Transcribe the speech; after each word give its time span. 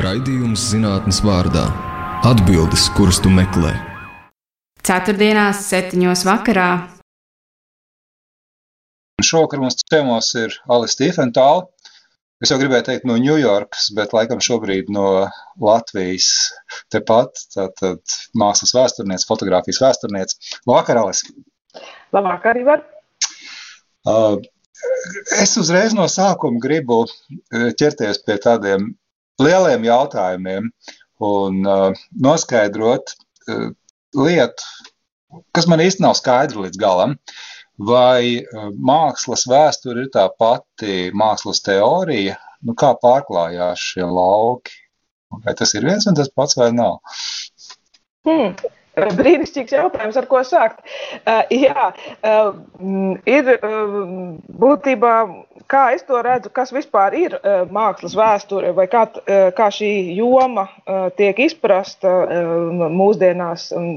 Raidījums 0.00 0.70
zinātnes 0.70 1.18
vārdā- 1.20 1.66
atbildes, 2.30 2.86
kuras 2.96 3.18
tu 3.20 3.28
meklē. 3.28 3.74
Ceturtdienās, 4.88 5.58
septiņos 5.68 6.22
vakarā. 6.24 6.68
Šovakar 9.20 9.60
mums 9.60 9.76
ciemos 9.84 10.30
ir 10.40 10.56
Alis 10.72 10.96
Tīfentāla. 10.96 11.66
Es 12.40 12.48
jau 12.48 12.56
gribēju 12.62 12.86
teikt 12.86 13.04
no 13.04 13.18
Ņujorkas, 13.20 13.90
bet 13.98 14.14
laikam 14.16 14.40
šobrīd 14.40 14.88
no 14.88 15.28
Latvijas 15.60 16.30
tepat. 16.88 17.44
Tātad 17.52 18.00
mākslas 18.32 18.72
vēsturniece, 18.72 19.28
fotografijas 19.28 19.82
vēsturniece. 19.84 20.40
Labvakar, 20.64 21.02
Alis! 21.04 21.20
Labvakar, 22.16 22.56
Ivar! 22.64 22.86
Uh, 24.08 24.40
es 25.36 25.52
uzreiz 25.60 25.92
no 25.92 26.08
sākuma 26.08 26.64
gribu 26.64 27.04
ķerties 27.52 28.24
pie 28.24 28.40
tādiem 28.40 28.94
lieliem 29.40 29.86
jautājumiem 29.86 30.68
un 31.22 31.62
uh, 31.68 32.02
noskaidrot 32.24 33.14
uh, 33.14 33.70
lietu, 34.18 34.68
kas 35.56 35.68
man 35.70 35.82
īsti 35.84 36.04
nav 36.04 36.16
skaidra 36.18 36.66
līdz 36.66 36.80
galam. 36.80 37.16
Vai 37.82 38.42
uh, 38.42 38.68
mākslas 38.76 39.46
vēsture 39.48 40.04
ir 40.04 40.12
tā 40.14 40.26
pati 40.38 41.08
mākslas 41.16 41.62
teorija, 41.64 42.36
nu, 42.66 42.76
kā 42.78 42.92
pārklājās 43.00 43.80
šie 43.94 44.06
lauki? 44.06 44.76
Vai 45.42 45.54
tas 45.56 45.72
ir 45.72 45.86
viens 45.88 46.04
un 46.06 46.18
tas 46.18 46.28
pats 46.28 46.58
vai 46.60 46.68
nav? 46.76 47.00
Hmm. 48.28 48.52
Brīnišķīgs 48.96 49.72
jautājums, 49.72 50.16
ar 50.20 50.26
ko 50.28 50.42
sākt. 50.44 50.82
Uh, 51.22 51.40
jā, 51.54 51.88
uh, 52.28 52.50
ir 53.28 53.48
uh, 53.54 53.94
būtībā, 54.64 55.12
kā 55.72 55.84
es 55.96 56.04
to 56.08 56.20
redzu, 56.24 56.52
kas 56.52 56.74
vispār 56.76 57.16
ir 57.16 57.38
uh, 57.38 57.62
mākslas 57.72 58.16
vēsture, 58.18 58.74
vai 58.76 58.88
kā, 58.92 59.06
uh, 59.22 59.46
kā 59.56 59.70
šī 59.72 59.92
joma 60.18 60.66
uh, 60.68 61.06
tiek 61.16 61.40
izprasta 61.40 62.12
uh, 62.26 62.90
mūsdienās. 62.92 63.70
Un, 63.78 63.88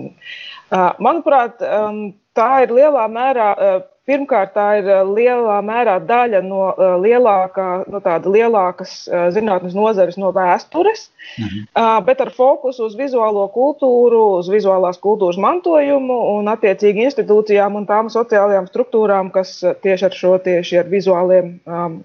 uh, 0.71 0.93
manuprāt, 1.03 1.59
um, 1.59 2.07
tā 2.37 2.51
ir 2.63 2.73
lielā 2.79 3.09
mērā. 3.11 3.51
Uh, 3.55 3.83
Pirmkārt, 4.05 4.51
tā 4.53 4.65
ir 4.77 4.87
lielā 5.09 5.55
mērā 5.65 5.95
daļa 6.05 6.41
no 6.45 6.67
uh, 6.69 6.93
lielākā, 7.01 7.69
no 7.89 8.01
tāda 8.05 8.29
lielākas 8.29 8.91
uh, 9.09 9.23
zinātnes 9.33 9.73
nozares, 9.73 10.19
no 10.21 10.29
vēstures, 10.35 11.07
mhm. 11.39 11.63
uh, 11.73 11.95
bet 12.05 12.21
ar 12.21 12.29
fokusu 12.35 12.85
uz 12.85 12.97
vizuālo 12.99 13.47
kultūru, 13.55 14.19
uz 14.43 14.51
vizuālās 14.53 15.01
kultūras 15.01 15.39
mantojumu 15.41 16.19
un 16.35 16.51
attiecīgi 16.53 17.07
institūcijām 17.07 17.79
un 17.81 17.87
tām 17.89 18.11
sociālajām 18.13 18.69
struktūrām, 18.69 19.31
kas 19.33 19.57
tieši 19.81 20.09
ar 20.09 20.19
šo 20.19 20.35
tieši 20.45 20.83
ar 20.83 20.91
vizuāliem 20.91 21.55
um, 21.65 21.97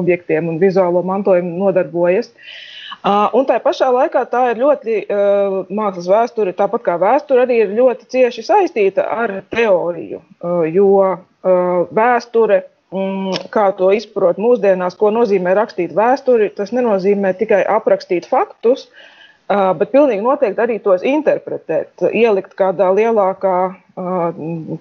objektiem 0.00 0.48
un 0.48 0.62
vizuālo 0.62 1.04
mantojumu 1.04 1.52
nodarbojas. 1.66 2.32
Uh, 2.32 2.75
Un 3.06 3.44
tā 3.46 3.60
pašā 3.62 3.86
laikā 3.94 4.24
tā 4.30 4.42
ir 4.50 4.58
ļoti 4.58 4.94
mākslas 5.70 6.08
vēsture, 6.10 6.54
tāpat 6.58 6.82
kā 6.88 6.96
vēsture, 6.98 7.44
arī 7.44 7.60
ir 7.62 7.74
ļoti 7.76 8.08
cieši 8.10 8.42
saistīta 8.42 9.04
ar 9.06 9.36
teoriju. 9.54 10.22
Jo 10.74 10.88
vēsture, 11.94 12.64
um, 12.90 13.30
kā 13.54 13.68
to 13.78 13.92
izprot 13.94 14.40
mūsdienās, 14.42 14.98
ko 14.98 15.12
nozīmē 15.14 15.54
rakstīt 15.54 15.94
vēsturi, 15.94 16.50
tas 16.56 16.74
nenozīmē 16.74 17.36
tikai 17.38 17.62
aprakstīt 17.76 18.26
faktus, 18.26 18.88
bet 19.46 19.92
pilnīgi 19.92 20.26
noteikti 20.26 20.64
arī 20.64 20.80
tos 20.82 21.06
interpretēt, 21.06 22.08
ielikt 22.10 22.58
kādā 22.58 22.90
lielākā 22.96 23.58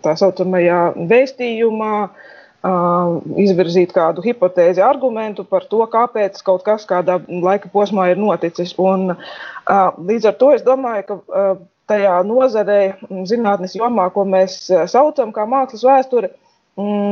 tā 0.02 0.16
saucamajā 0.18 0.82
vēstījumā. 1.14 1.94
Uh, 2.06 2.34
izvirzīt 2.66 3.94
kādu 3.96 4.24
hipotēzi, 4.26 4.82
argumentu 4.84 5.46
par 5.48 5.68
to, 5.70 5.84
kāpēc 5.92 6.40
kaut 6.46 6.64
kas 6.66 6.86
kādā 6.90 7.20
laika 7.30 7.70
posmā 7.74 8.10
ir 8.12 8.22
noticis. 8.22 8.74
Un, 8.82 9.14
līdz 10.10 10.32
ar 10.32 10.38
to 10.40 10.52
es 10.56 10.66
domāju, 10.66 11.04
ka 11.10 11.46
tajā 11.92 12.16
nozarē, 12.26 12.80
zinātnes 13.30 13.76
jomā, 13.78 14.08
ko 14.14 14.26
mēs 14.26 14.58
saucam 14.92 15.34
par 15.36 15.50
mākslas 15.52 15.86
vēsturi, 15.86 16.32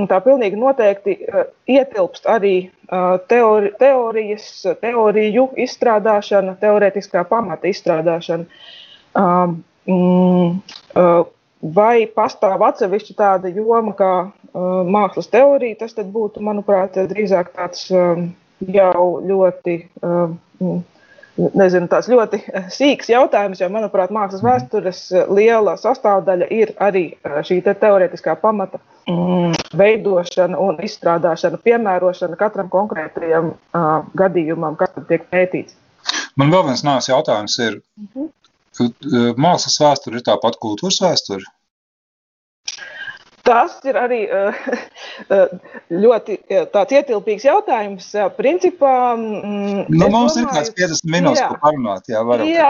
tā 0.09 0.19
pilnīgi 0.25 0.59
noteikti 0.59 1.17
ietilpst 1.71 2.25
arī 2.27 2.55
teori, 3.29 3.71
teorijas, 3.79 4.47
teoriju 4.81 5.47
izstrādāšana, 5.65 6.57
teorētiskā 6.63 7.23
pamata 7.29 7.69
izstrādāšana. 7.71 8.45
Vai 11.63 12.05
pastāv 12.11 12.63
atsevišķa 12.67 13.13
tāda 13.15 13.51
joma 13.55 13.93
kā 13.95 14.13
Uh, 14.53 14.83
mākslas 14.85 15.31
teorija, 15.33 15.79
tas 15.79 15.95
būtu, 15.97 16.41
manuprāt, 16.45 16.93
drīzāk 17.09 17.55
tāds 17.55 17.87
um, 17.89 18.27
jau 18.69 19.05
ļoti. 19.25 19.79
Um, 20.05 20.83
nezinu, 21.57 21.87
tāds 21.89 22.05
ļoti 22.11 22.37
sīks 22.75 23.09
jautājums, 23.09 23.63
jo, 23.63 23.69
manuprāt, 23.73 24.13
mākslas 24.13 24.43
vēstures 24.45 24.99
liela 25.33 25.73
sastāvdaļa 25.81 26.51
ir 26.53 26.75
arī 26.77 27.07
uh, 27.15 27.39
šī 27.41 27.63
te 27.65 27.73
teorētiskā 27.81 28.35
pamata 28.43 28.77
mm, 29.09 29.57
veidošana 29.73 30.61
un 30.61 30.77
izstrādāšana, 30.85 31.57
piemērošana 31.65 32.37
katram 32.37 32.69
konkrētajam 32.69 33.55
uh, 33.55 33.89
gadījumam, 34.21 34.77
kas 34.77 34.93
tiek 35.09 35.25
pētīts. 35.33 35.73
Man 36.37 36.53
vēl 36.53 36.67
viens 36.69 36.85
nāves 36.85 37.09
jautājums 37.09 37.57
ir, 37.65 37.81
uh 37.81 38.05
mhm. 38.05 38.29
-huh. 38.79 39.33
mākslas 39.37 39.79
vēsture 39.81 40.19
ir 40.19 40.25
tāpat 40.29 40.59
kultūras 40.61 41.01
vēsture? 41.03 41.45
Tas 43.43 43.73
ir 43.83 43.97
arī 43.99 44.21
eh, 44.31 44.59
eh, 45.35 45.55
ļoti 45.91 46.37
ietilpīgs 46.47 47.43
jautājums. 47.43 48.07
Principā, 48.37 48.93
mm, 49.17 49.89
nu, 49.91 50.07
mums 50.07 50.37
domāju, 50.37 50.45
ir 50.45 50.53
kāds 50.53 50.71
50 50.77 51.11
minūtes, 51.11 51.41
jā, 51.41 51.49
ko 51.51 51.59
parunāt. 51.65 52.07
Jā, 52.07 52.21
varam. 52.29 52.47
jā, 52.47 52.69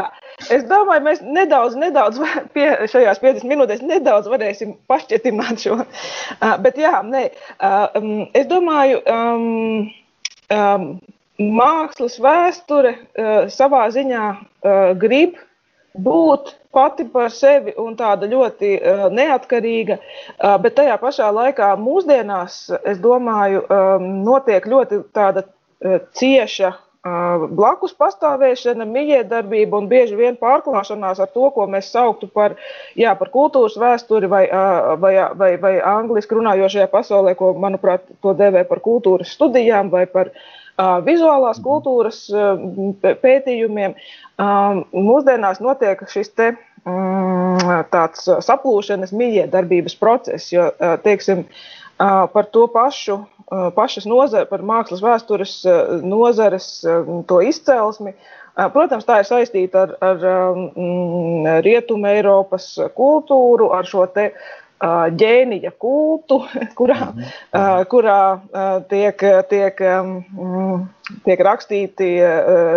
es 0.50 0.66
domāju, 0.72 1.06
mēs 1.06 1.22
nedaudz, 1.22 1.78
nedaudz 1.78 2.18
pie 2.58 2.68
šajās 2.90 3.22
50 3.22 3.46
minūtēs 3.54 3.86
nedaudz 3.86 4.32
varēsim 4.34 4.74
pašķetināt 4.90 5.62
šo. 5.62 5.78
Bet 6.66 6.82
jā, 6.82 6.96
nē, 7.06 7.28
es 8.34 8.50
domāju, 8.50 9.04
um, 9.14 9.94
um, 10.58 10.90
mākslas 11.38 12.18
vēsture 12.22 12.98
savā 13.54 13.86
ziņā 13.94 14.28
grib 14.98 15.38
būt 15.94 16.56
pati 16.74 17.06
par 17.06 17.30
sevi 17.32 17.74
un 17.78 17.94
tāda 17.98 18.28
ļoti 18.30 18.72
uh, 18.78 19.04
neatkarīga, 19.14 20.00
uh, 20.00 20.56
bet 20.62 20.78
tajā 20.80 20.98
pašā 21.02 21.30
laikā 21.34 21.74
mūsdienās, 21.78 22.64
es 22.90 23.02
domāju, 23.04 23.62
um, 23.68 24.08
notiek 24.26 24.66
ļoti 24.66 25.04
tāda 25.14 25.46
uh, 25.46 26.02
cieša 26.18 26.80
blakus 27.04 27.92
pastāvēšana, 28.00 28.86
mijiedarbība 28.88 29.76
un 29.76 29.90
bieži 29.92 30.16
vien 30.16 30.38
pārklāšanās 30.40 31.20
ar 31.20 31.28
to, 31.34 31.50
ko 31.52 31.66
mēs 31.68 31.90
sauktu 31.92 32.30
par, 32.32 32.56
jā, 32.96 33.12
par 33.20 33.28
kultūras 33.34 33.76
vēsturi 33.76 34.30
vai, 34.32 34.46
vai, 35.02 35.12
vai, 35.36 35.50
vai 35.60 35.74
angliski 35.84 36.38
runājošajā 36.40 36.88
pasaulē, 36.94 37.36
ko, 37.36 37.52
manuprāt, 37.60 38.08
to 38.24 38.32
dēvē 38.40 38.64
par 38.70 38.80
kultūras 38.80 39.36
studijām 39.36 39.92
vai 39.92 40.06
par 40.08 40.32
uh, 40.32 40.48
vizuālās 40.78 41.62
kultūras 41.64 42.26
uh, 42.34 42.60
pētījumiem. 43.02 43.96
Uh, 44.38 44.84
Mūsdienās 44.94 45.62
notiek 45.62 46.02
šis 46.10 46.34
te, 46.34 46.54
mm, 46.88 47.86
tāds 47.94 48.26
saplūšanas 48.48 49.14
mijiedarbības 49.16 49.96
process, 50.02 50.52
jo, 50.54 50.72
teiksim, 51.04 51.46
par 51.98 52.48
to 52.52 52.66
pašu, 52.74 53.20
pašas 53.78 54.08
nozara, 54.10 54.50
par 54.50 54.64
mākslas 54.66 55.04
vēstures 55.04 55.60
nozares 56.02 56.80
to 57.30 57.42
izcelsmi, 57.46 58.16
Protams, 58.54 59.06
tā 59.08 59.16
ir 59.22 59.26
saistīta 59.26 59.88
ar, 59.88 59.94
ar 60.06 60.26
um, 60.30 61.48
Rietumu 61.66 62.06
Eiropas 62.12 62.68
kultūru, 62.94 63.72
ar 63.74 63.88
šo 63.90 64.06
te 64.14 64.28
ģēnija 64.82 65.72
kultu, 65.80 66.42
kurā, 66.80 67.00
mhm. 67.14 67.86
kurā 67.92 68.20
tiek, 68.92 69.24
tiek, 69.50 69.82
tiek 71.24 71.44
rakstīti, 71.48 72.10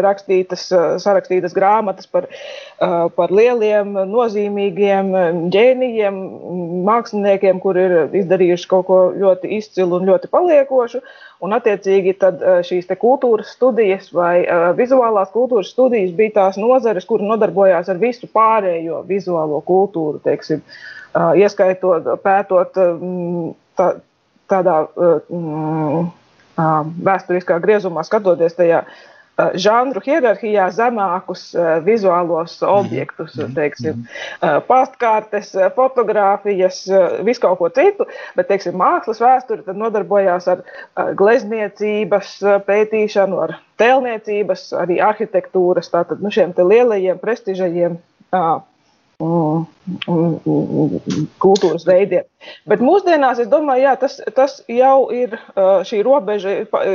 rakstītas, 0.05 0.69
sarakstītas 1.03 1.55
grāmatas 1.56 2.09
par, 2.11 2.29
par 3.17 3.35
lieliem, 3.35 3.94
nozīmīgiem 4.11 5.12
ģēnijiem, 5.55 6.19
māksliniekiem, 6.87 7.62
kuri 7.62 7.87
ir 7.87 8.19
izdarījuši 8.23 8.69
kaut 8.70 8.91
ko 8.91 8.99
ļoti 9.17 9.55
izcilu 9.59 10.00
un 10.00 10.11
ļoti 10.12 10.31
paliekošu. 10.32 11.03
Un, 11.44 11.53
attiecīgi, 11.53 12.15
tad 12.17 12.41
šīs 12.65 12.87
kultūras 12.97 13.50
studijas 13.53 14.09
vai 14.17 14.47
vizuālās 14.79 15.29
kultūras 15.35 15.69
studijas 15.69 16.15
bija 16.17 16.32
tās 16.38 16.56
nozares, 16.56 17.05
kur 17.05 17.20
nodarbojās 17.20 17.91
ar 17.93 18.00
visu 18.00 18.25
pārējo 18.32 19.03
vizuālo 19.05 19.61
kultūru. 19.69 20.23
Teiksim, 20.25 20.62
uh, 20.65 20.95
ieskaitot, 21.17 22.09
pētot 22.25 22.79
tā, 23.77 23.91
tādā 24.51 24.79
vēsturiskā 26.57 27.61
griezumā, 27.63 28.05
skatoties 28.07 28.57
tajā 28.57 28.85
žanru 29.61 30.01
hierarhijā 30.01 30.71
zemākus 30.73 31.51
vizuālos 31.85 32.55
objektus, 32.65 33.35
mhm. 33.37 33.53
teiksim, 33.59 33.99
mhm. 34.01 34.63
pastkartes, 34.69 35.53
fotografijas, 35.77 36.79
visu 37.27 37.45
kaut 37.45 37.59
ko 37.61 37.69
citu, 37.77 38.07
bet, 38.39 38.49
teiksim, 38.49 38.79
mākslas 38.81 39.21
vēsture 39.21 39.67
tad 39.67 39.77
nodarbojās 39.81 40.49
ar 40.53 40.65
glezniecības 41.21 42.39
pētīšanu, 42.69 43.43
ar 43.45 43.59
tēlniecības, 43.81 44.71
arī 44.81 45.03
arhitektūras, 45.05 45.93
tātad 45.93 46.25
nu, 46.25 46.33
šiem 46.33 46.57
lielajiem 46.57 47.21
prestižajiem 47.21 48.01
kultūras 51.41 51.87
veidiem. 51.89 52.27
Bet 52.69 52.83
mūsdienās, 52.85 53.39
es 53.41 53.49
domāju, 53.49 53.87
jā, 53.87 53.95
tas, 54.01 54.19
tas 54.37 54.59
jau 54.69 55.09
ir, 55.15 55.39
šī 55.89 56.03
robeža 56.05 56.51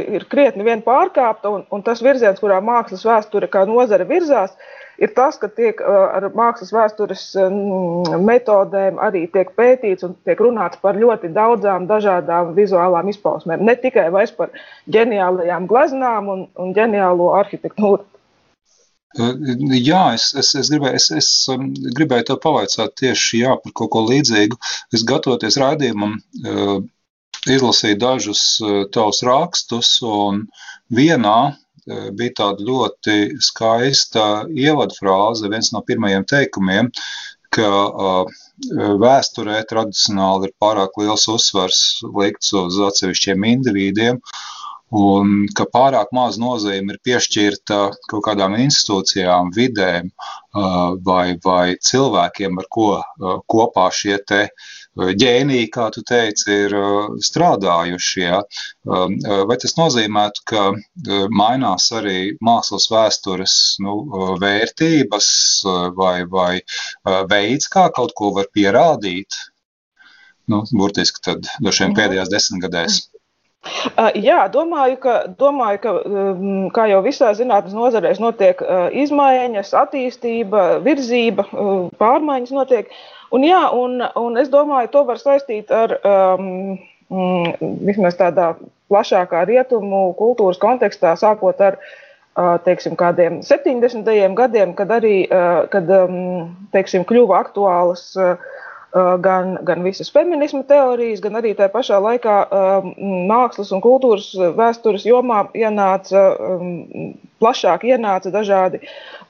ir 0.05 0.27
krietni 0.29 0.63
vien 0.67 0.83
pārkāpta, 0.85 1.49
un, 1.49 1.65
un 1.73 1.81
tas 1.81 2.03
virziens, 2.05 2.39
kurā 2.43 2.61
mākslas 2.61 3.05
vēsture 3.07 3.49
kā 3.49 3.65
nozare 3.65 4.05
virzās, 4.05 4.53
ir 5.01 5.09
tas, 5.17 5.39
ka 5.41 5.49
tiek 5.49 5.81
ar 5.81 6.29
mākslas 6.37 6.69
vēstures 6.75 7.25
metodēm 8.21 9.01
arī 9.01 9.25
tiek 9.33 9.49
pētīts 9.57 10.05
un 10.05 10.13
tiek 10.21 10.39
runāts 10.45 10.77
par 10.83 10.93
ļoti 11.01 11.33
daudzām 11.33 11.89
dažādām 11.89 12.53
vizuālām 12.53 13.09
izpausmēm. 13.09 13.65
Ne 13.65 13.75
tikai 13.81 14.11
par 14.37 14.53
ģeniālajām 14.93 15.65
gleznām 15.65 16.29
un, 16.29 16.47
un 16.53 16.73
ģeniālo 16.77 17.33
arhitektūru. 17.41 18.05
Jā, 19.19 20.03
es, 20.15 20.29
es, 20.39 20.53
es, 20.55 20.69
gribēju, 20.71 20.95
es, 20.95 21.09
es 21.11 21.29
gribēju 21.97 22.29
te 22.29 22.37
pavaicāt 22.43 22.93
tieši 23.01 23.41
jā, 23.43 23.55
par 23.63 23.73
kaut 23.75 23.91
ko 23.91 24.05
līdzīgu. 24.07 24.59
Es 24.95 25.03
gatavoties 25.07 25.59
raidījumam, 25.59 26.15
izlasīju 27.49 27.97
dažus 27.99 28.43
tavus 28.95 29.19
rakstus, 29.27 29.97
un 30.05 30.45
vienā 30.93 31.57
bija 32.15 32.37
tāda 32.37 32.63
ļoti 32.63 33.17
skaista 33.43 34.45
ievadfrāze, 34.47 35.49
viens 35.51 35.71
no 35.73 35.81
pirmajiem 35.83 36.27
teikumiem, 36.29 36.91
ka 37.51 37.71
vēsturē 39.01 39.59
tradicionāli 39.67 40.47
ir 40.47 40.55
pārāk 40.61 40.95
liels 41.01 41.27
uzsvars 41.33 41.81
likts 42.15 42.53
uz 42.55 42.77
atsevišķiem 42.87 43.47
individiem, 43.55 44.21
un 44.91 45.47
ka 45.55 45.65
pārāk 45.71 46.11
maz 46.15 46.37
nozīme 46.41 46.95
ir 46.95 46.99
piešķirta 47.07 47.79
kaut 48.11 48.23
kādām 48.25 48.57
institūcijām, 48.59 49.51
vidēm 49.55 50.11
vai, 51.05 51.37
vai 51.43 51.77
cilvēkiem, 51.79 52.59
ar 52.59 52.67
ko 52.69 52.87
kopā 53.47 53.87
šie 53.95 54.17
te 54.27 54.41
ģēniji, 54.99 55.69
kā 55.71 55.87
tu 55.95 56.03
teici, 56.03 56.51
ir 56.65 56.75
strādājuši. 57.23 58.23
Ja? 58.25 58.41
Vai 59.47 59.57
tas 59.63 59.77
nozīmētu, 59.77 60.43
ka 60.51 60.65
mainās 61.31 61.87
arī 61.95 62.35
mākslas 62.43 62.89
vēstures 62.91 63.55
nu, 63.85 63.95
vērtības 64.41 65.29
vai, 65.95 66.17
vai 66.27 66.59
veids, 67.31 67.71
kā 67.71 67.87
kaut 67.95 68.11
ko 68.17 68.33
var 68.35 68.51
pierādīt? 68.53 69.39
Nu, 70.51 70.65
burtiski 70.75 71.21
tad 71.23 71.47
dažiem 71.63 71.93
mhm. 71.93 71.97
pēdējās 72.01 72.31
desmitgadēs. 72.33 73.01
Jā, 74.17 74.47
domāju, 74.49 74.97
ka, 75.03 75.15
domāju, 75.37 75.79
ka 75.83 75.91
kā 76.73 76.85
jau 76.89 77.01
visā 77.05 77.29
zinātnīs 77.37 77.75
nozarēs, 77.77 78.21
notiek 78.21 78.61
izmaiņas, 79.03 79.73
attīstība, 79.83 80.63
virzība, 80.85 81.45
pārmaiņas 82.01 82.53
notiek. 82.57 82.89
Un, 83.31 83.45
jā, 83.45 83.61
un, 83.77 84.01
un 84.17 84.39
es 84.41 84.49
domāju, 84.53 84.89
to 84.95 85.03
var 85.07 85.21
saistīt 85.21 85.69
ar 85.71 85.93
um, 86.01 86.79
vismaz 87.85 88.17
tādā 88.17 88.55
plašākā 88.91 89.43
rietumu 89.45 90.07
kultūras 90.17 90.59
kontekstā, 90.61 91.13
sākot 91.19 91.61
ar 91.61 91.77
teiksim, 92.65 92.97
kādiem 92.97 93.41
70. 93.45 94.09
gadiem, 94.39 94.73
kad 94.73 94.91
arī 94.97 95.15
kad, 95.69 95.93
teiksim, 96.73 97.05
kļuva 97.05 97.43
aktuālas 97.43 98.09
uh, 98.17 98.51
gan, 98.93 99.57
gan 99.63 99.83
visas 99.85 100.11
feminisma 100.11 100.63
teorijas, 100.67 101.21
gan 101.23 101.39
arī 101.39 101.53
tajā 101.55 101.71
pašā 101.71 101.99
laikā 102.03 102.35
mākslas 103.29 103.71
un 103.71 103.83
kultūras 103.83 104.31
vēstures 104.57 105.05
jomā 105.07 105.45
ienāca 105.55 106.25
plašāk 107.41 107.87
ienāca 107.87 108.33
dažādi, 108.33 108.81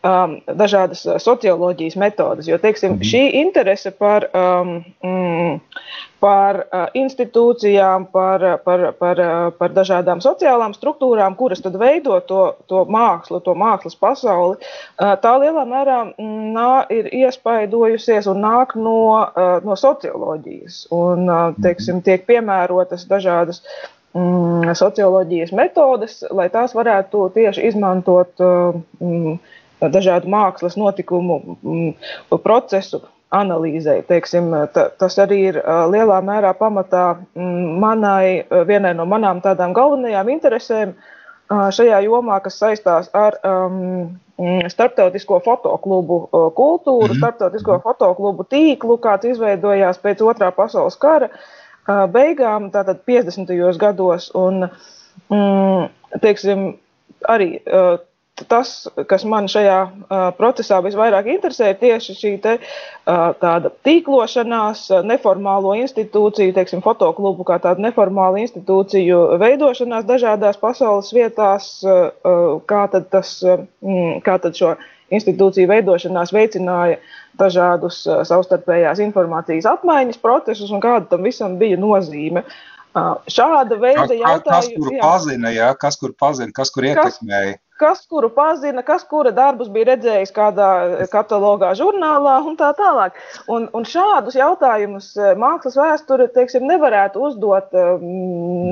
um, 0.04 0.38
dažādas 0.58 1.04
socioloģijas 1.24 1.98
metodes. 2.00 2.50
Jo 2.50 2.60
teiksim, 2.62 2.98
mhm. 2.98 3.08
šī 3.08 3.24
interese 3.42 3.92
par, 3.92 4.28
um, 4.36 4.80
mm, 5.04 5.60
par 6.22 6.62
uh, 6.64 6.88
institūcijām, 6.98 8.08
par, 8.14 8.46
par, 8.66 8.88
par, 9.00 9.22
par 9.58 9.76
dažādām 9.76 10.22
sociālām 10.22 10.76
struktūrām, 10.78 11.36
kuras 11.38 11.64
tad 11.64 11.78
veido 11.82 12.20
to, 12.28 12.44
to 12.70 12.84
mākslu, 12.86 13.42
to 13.46 13.56
mākslas 13.58 13.98
pasauli, 13.98 14.60
uh, 14.60 15.16
tā 15.22 15.38
lielā 15.42 15.66
mērā 15.70 16.02
mm, 16.12 16.52
nā, 16.58 16.74
ir 16.94 17.10
iespaidojusies 17.24 18.30
un 18.32 18.46
nāk 18.46 18.76
no, 18.78 19.00
uh, 19.24 19.58
no 19.66 19.78
socioloģijas. 19.80 20.86
Un, 20.94 21.26
uh, 21.30 21.50
teiksim, 21.62 22.04
tiek 22.06 22.28
piemērotas 22.30 23.08
dažādas 23.10 23.64
mm, 24.14 24.76
socioloģijas 24.78 25.56
metodes, 25.58 26.22
lai 26.32 26.50
tās 26.54 26.76
varētu 26.78 27.30
tieši 27.36 27.66
izmantot 27.72 28.46
mm, 28.46 29.40
dažādu 29.82 30.30
mākslas 30.30 30.78
notikumu 30.78 31.40
mm, 31.62 31.94
procesu 32.44 33.02
analīzē. 33.32 34.02
Teiksim, 34.08 34.52
ta, 34.74 34.90
tas 35.00 35.16
arī 35.24 35.40
ir 35.52 35.62
lielā 35.92 36.20
mērā 36.26 36.52
pamatā 36.58 37.06
mm, 37.16 37.80
manai, 37.82 38.44
vienai 38.68 38.94
no 38.98 39.08
manām 39.10 39.42
tādām 39.42 39.74
galvenajām 39.78 40.30
interesēm 40.36 40.94
šajā 41.52 42.04
jomā, 42.06 42.38
kas 42.44 42.60
saistās 42.62 43.10
ar 43.18 43.36
um, 43.44 44.20
starptautisko 44.72 45.42
fotoklubu 45.46 46.20
kultūru, 46.56 47.08
mm 47.08 47.12
-hmm. 47.12 47.18
starptautisko 47.18 47.80
fotoklubu 47.84 48.46
tīklu, 48.48 48.98
kāds 49.00 49.28
izveidojās 49.34 50.00
pēc 50.00 50.24
otrā 50.24 50.52
pasaules 50.56 50.96
kara. 50.96 51.28
Uh, 51.28 51.62
beigām, 51.88 52.72
tātad 52.72 53.02
50. 53.06 53.78
gados. 53.78 54.32
Un, 54.36 54.70
mm, 55.30 55.90
teiksim, 56.22 56.78
arī 57.28 57.62
tas, 58.50 58.88
kas 59.10 59.26
man 59.28 59.50
šajā 59.52 59.78
procesā 60.38 60.80
visvairāk 60.86 61.30
interesē, 61.34 61.72
ir 61.72 61.80
tieši 61.82 62.16
šī 62.18 62.32
te, 62.44 62.56
tāda 63.06 63.72
tīklošanās, 63.88 64.88
neformālo 65.08 65.74
institūciju, 65.82 66.56
teiksim, 66.56 66.84
fotoklubu 66.86 67.46
kā 67.48 67.60
tādu 67.64 67.86
neformālu 67.88 68.42
institūciju 68.46 69.22
veidošanās 69.42 70.08
dažādās 70.10 70.60
pasaules 70.62 71.12
vietās, 71.16 71.74
kā 72.72 72.82
tad, 72.94 73.12
tas, 73.14 73.38
mm, 73.46 74.22
kā 74.26 74.40
tad 74.42 74.58
šo 74.58 74.76
institūciju 75.12 75.70
veidošanās 75.72 76.34
veicināja 76.36 77.00
dažādus 77.40 78.04
uh, 78.08 78.22
savstarpējās 78.28 79.02
informācijas 79.04 79.68
apmaiņas 79.72 80.22
procesus 80.24 80.72
un 80.72 80.84
kāda 80.84 81.10
tam 81.12 81.26
visam 81.28 81.58
bija 81.62 81.80
nozīme. 81.80 82.46
Uh, 82.92 83.20
šāda 83.32 83.78
veida 83.80 84.10
jautājumi. 84.12 84.48
Kas, 84.52 84.70
kur 84.76 84.96
pazina, 85.00 85.52
jā, 85.56 85.70
kas 85.80 86.00
kur 86.00 86.16
pazina, 86.20 86.52
kas 86.56 86.74
kur 86.76 86.88
ietekmēja? 86.90 87.54
Kas, 87.56 87.71
kas 87.82 88.04
kuru 88.10 88.30
pazina, 88.34 88.84
kas 88.86 89.04
kura 89.10 89.32
darbus 89.36 89.70
bija 89.74 89.92
redzējis 89.92 90.34
kādā 90.36 90.70
katalogā, 91.12 91.74
žurnālā 91.78 92.38
un 92.48 92.58
tā 92.60 92.72
tālāk. 92.78 93.18
Un, 93.52 93.68
un 93.78 93.88
šādus 93.88 94.38
jautājumus 94.38 95.12
eh, 95.18 95.34
mākslas 95.40 95.78
vēsture 95.80 96.30
teiksim, 96.36 96.68
nevarētu 96.70 97.24
uzdot 97.30 97.74
eh, 97.78 98.06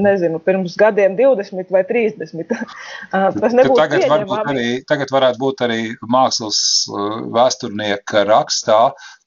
nezinu, 0.06 0.42
pirms 0.46 0.78
gadiem 0.80 1.18
20 1.20 1.74
vai 1.74 1.84
30. 1.90 2.56
Tas 3.40 3.56
nebūtu 3.56 3.80
tagad, 3.80 4.06
arī, 4.44 4.68
tagad 4.90 5.14
varētu 5.14 5.42
būt 5.42 5.66
arī 5.68 5.82
mākslas 6.06 6.60
eh, 6.90 7.08
vēsturnieka 7.36 8.28
rakstā 8.30 8.82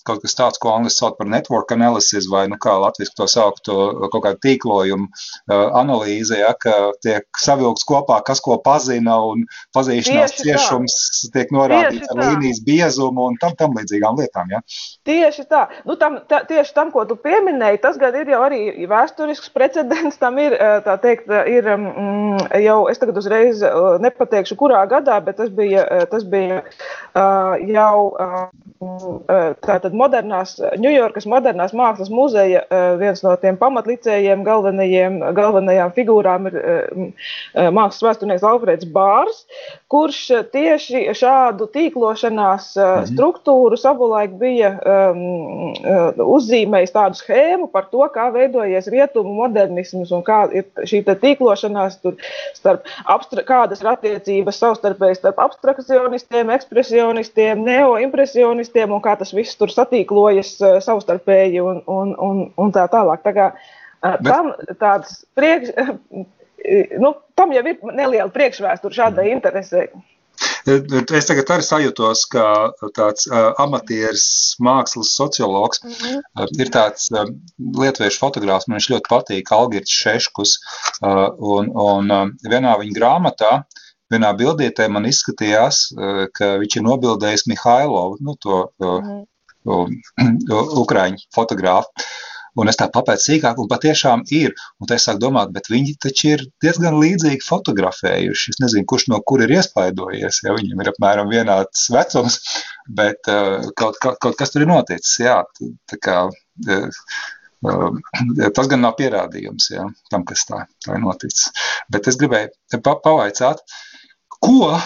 kaut 0.07 0.23
kas 0.25 0.37
tāds, 0.39 0.61
ko 0.63 0.73
angļuiski 0.77 0.99
sauc 1.03 1.19
par 1.19 1.31
network 1.31 1.73
analysis, 1.75 2.29
vai 2.31 2.45
nu, 2.51 2.59
kā 2.63 2.75
latviešu 2.83 3.15
to 3.19 3.29
sauc, 3.31 3.61
to 3.67 3.77
kaut 4.13 4.23
kādu 4.27 4.41
tīklojumu 4.47 5.09
uh, 5.09 5.69
analīzi, 5.81 6.39
ja, 6.41 6.53
ka 6.59 6.93
tiek 7.05 7.27
savilkts 7.39 7.87
kopā, 7.89 8.21
kas 8.27 8.43
ko 8.45 8.59
pazina, 8.63 9.19
un 9.33 9.47
pazīšanās 9.77 10.37
Tieši 10.37 10.49
ciešums 10.49 10.97
tā. 10.97 11.33
tiek 11.37 11.55
norādīts 11.55 12.03
Tieši 12.03 12.11
ar 12.13 12.21
tā. 12.21 12.29
līnijas 12.31 12.63
biezumu 12.67 13.29
un 13.31 13.39
tam, 13.43 13.57
tam 13.59 13.77
līdzīgām 13.79 14.21
lietām. 14.21 14.53
Ja. 14.53 14.63
Tieši 15.09 15.47
tā. 15.51 15.65
Nu, 15.89 15.97
tam, 16.01 16.21
tā. 16.31 16.43
Tieši 16.49 16.75
tam, 16.77 16.91
ko 16.95 17.05
tu 17.09 17.17
pieminēji, 17.21 17.81
tas 17.83 17.99
gan 18.01 18.17
ir 18.19 18.33
jau 18.33 18.43
arī 18.47 18.87
vēsturisks 18.91 19.53
precedents. 19.55 20.19
Tam 20.23 20.39
ir, 20.43 20.55
tā 20.85 20.97
teikt, 21.03 21.31
ir 21.51 21.67
mm, 21.77 22.53
jau, 22.63 22.79
es 22.91 23.01
tagad 23.01 23.19
uzreiz 23.21 23.63
nepateikšu, 24.03 24.59
kurā 24.61 24.83
gadā, 24.91 25.19
bet 25.25 25.39
tas 25.41 25.51
bija, 25.53 25.85
tas 26.11 26.27
bija 26.29 26.61
uh, 26.63 27.55
jau 27.73 27.97
uh, 28.13 29.55
tātad 29.65 29.92
Tātad 29.93 29.99
modernās, 30.01 30.53
Ņujorkas 30.81 31.27
modernās 31.29 31.73
mākslas 31.77 32.09
muzeja 32.11 32.63
eh, 32.65 32.97
viens 32.97 33.21
no 33.23 33.35
tiem 33.37 33.59
pamatlicējiem, 33.61 34.43
galvenajiem, 34.45 35.19
galvenajām 35.37 35.93
figūrām 35.93 36.49
ir 36.49 36.57
eh, 36.57 37.11
eh, 37.55 37.69
mākslas 37.69 38.03
vēsturnieks 38.07 38.45
Alfreds 38.47 38.89
Bārs, 38.89 39.45
kurš 39.93 40.49
tieši 40.53 41.13
šādu 41.13 41.69
tīklošanās 41.75 42.73
mhm. 42.77 43.11
struktūru 43.13 43.77
savulaik 43.77 44.33
bija 44.41 44.71
uzzīmējis 46.23 46.95
tādu 46.95 47.19
schēmu 47.19 47.69
par 47.73 47.91
to, 47.93 48.07
kā 48.15 48.31
veidojies 48.33 48.89
rietumu 48.93 49.35
modernisms 49.43 50.13
un 50.15 50.25
kā 50.25 50.47
ir 50.57 50.65
šī 50.89 51.03
tīklošanās 51.05 51.99
starp 52.57 52.89
abstra, 53.05 53.45
kādas 53.45 53.83
ir 53.85 53.93
attiecības 53.93 54.61
savstarpēji 54.63 55.21
starp 55.21 55.43
abstrakcionistiem, 55.45 56.53
ekspresionistiem, 56.57 57.61
neoimpresionistiem 57.67 58.97
un 58.97 59.05
kā 59.05 59.17
tas 59.21 59.35
viss 59.37 59.59
tur 59.61 59.73
satīklojas 59.83 60.55
eh, 60.63 60.79
savstarpēji 60.85 61.63
un, 61.63 61.83
un, 61.91 62.15
un, 62.19 62.47
un 62.57 62.73
tā 62.75 62.87
tālāk. 62.93 63.25
Tā 63.27 63.35
kā, 63.37 63.51
eh, 63.53 64.17
Bet... 64.23 64.31
Tam 64.31 64.53
tāds 64.81 65.21
priekš, 65.39 65.75
nu, 67.03 67.15
tam 67.39 67.53
jau 67.55 67.67
ir 67.67 67.85
neliela 67.93 68.31
priekšvēsture 68.33 68.99
šādai 69.03 69.31
interesei. 69.35 69.91
Es 70.63 71.27
tagad 71.29 71.51
arī 71.55 71.65
sajūtos, 71.67 72.23
ka 72.31 72.45
tāds 72.97 73.27
uh, 73.29 73.51
amatieris, 73.63 74.27
mākslas 74.63 75.13
sociologs, 75.19 75.83
mm 75.83 75.93
-hmm. 75.93 76.55
ir 76.63 76.71
tāds 76.75 77.11
uh, 77.13 77.27
lietuviešu 77.59 78.23
fotogrāfs, 78.23 78.69
man 78.69 78.79
viņš 78.79 78.89
ļoti 78.95 79.11
patīk, 79.11 79.53
Algirds 79.53 79.91
Šeškus, 80.03 80.55
uh, 81.03 81.29
un, 81.39 81.71
un 81.75 82.11
uh, 82.11 82.31
vienā 82.47 82.77
viņa 82.79 82.99
grāmatā, 82.99 83.53
vienā 84.13 84.33
bildītē 84.39 84.89
man 84.89 85.07
izskatījās, 85.11 85.85
uh, 85.93 86.25
ka 86.39 86.57
viņš 86.63 86.79
ir 86.79 86.87
nobildējis 86.89 87.47
Mihailovu, 87.51 88.19
nu, 88.21 88.39
to 88.39 88.63
uh, 88.63 88.99
mm 89.03 89.27
uh, 89.67 89.89
ukraiņu 90.85 91.27
fotogrāfu. 91.35 92.07
Un 92.61 92.69
es 92.69 92.77
tā 92.77 92.89
papēju 92.93 93.23
sīkāk, 93.25 93.61
un 93.63 93.69
patiešām 93.71 94.25
ir. 94.37 94.53
Un 94.81 94.89
tā 94.89 94.99
es 94.99 95.07
sāku 95.09 95.23
domāt, 95.23 95.53
bet 95.55 95.71
viņi 95.73 95.95
taču 96.05 96.35
ir 96.35 96.43
diezgan 96.65 96.99
līdzīgi 97.01 97.41
fotografējuši. 97.47 98.53
Es 98.53 98.61
nezinu, 98.61 98.85
kurš 98.89 99.07
no 99.13 99.21
kur 99.29 99.45
ir 99.45 99.55
iespaidojies. 99.57 100.43
Ja 100.45 100.57
viņam 100.57 100.83
ir 100.85 100.91
apmēram 100.93 101.33
vienāds 101.33 101.87
vecums, 101.95 102.41
bet 102.99 103.31
uh, 103.33 103.71
kaut, 103.79 103.97
kaut, 104.03 104.19
kaut 104.21 104.37
kas 104.41 104.53
tur 104.53 104.67
ir 104.67 104.73
noticis. 104.73 105.15
Jā, 105.23 105.39
tā 105.89 106.01
kā, 106.05 106.19
uh, 106.29 107.07
uh, 107.73 108.03
tas 108.59 108.69
gan 108.69 108.85
nav 108.85 108.99
pierādījums 109.01 109.71
jā, 109.73 109.87
tam, 110.13 110.27
kas 110.29 110.45
tā, 110.51 110.67
tā 110.85 110.99
ir 110.99 111.07
noticis. 111.07 111.49
Bet 111.93 112.11
es 112.13 112.21
gribēju 112.21 112.83
pa, 112.85 112.99
pavaicāt, 113.01 113.65
ko 114.43 114.75
uh, 114.75 114.85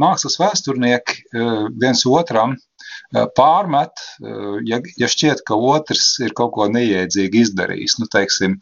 mākslas 0.00 0.40
vēsturnieki 0.42 1.22
uh, 1.22 1.70
viens 1.78 2.02
otram 2.10 2.58
Eh, 2.58 2.69
pārmet, 3.12 4.02
eh, 4.22 4.60
ja, 4.66 4.80
ja 4.98 5.08
šķiet, 5.10 5.42
ka 5.46 5.56
otrs 5.56 6.18
ir 6.22 6.34
kaut 6.36 6.54
ko 6.54 6.68
neiedzīgi 6.70 7.44
izdarījis. 7.46 7.98
Nu, 7.98 8.08
teiksim, 8.10 8.60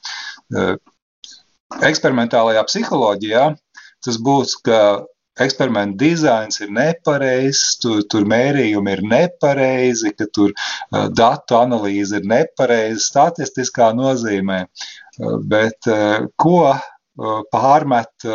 eh, 0.57 0.75
eksperimentālajā 1.85 2.65
psiholoģijā 2.69 3.45
tas 4.05 4.19
būs, 4.25 4.57
ka 4.65 5.05
eksperimenta 5.39 5.99
dizains 6.01 6.61
ir 6.61 6.71
nepareizs, 6.75 7.77
tur, 7.83 8.03
tur 8.11 8.25
mērījumi 8.27 8.95
ir 8.97 9.03
nepareizi, 9.07 10.11
ka 10.19 10.27
tur 10.35 10.55
datu 11.15 11.59
analīze 11.59 12.19
ir 12.19 12.27
nepareiza 12.27 12.99
statistiskā 13.05 13.93
nozīmē. 13.95 14.65
Bet 15.51 15.87
ko 16.43 16.75
pārmet 17.53 18.27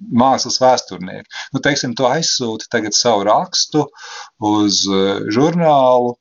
mākslas 0.00 0.60
vēsturnieki. 0.62 1.28
Nu, 1.54 1.62
teiksim, 1.64 1.94
tu 1.96 2.08
aizsūti 2.08 2.70
tagad 2.72 2.96
savu 2.96 3.26
rakstu 3.28 3.86
uz 4.50 4.82
uh, 4.88 5.20
žurnālu, 5.32 6.16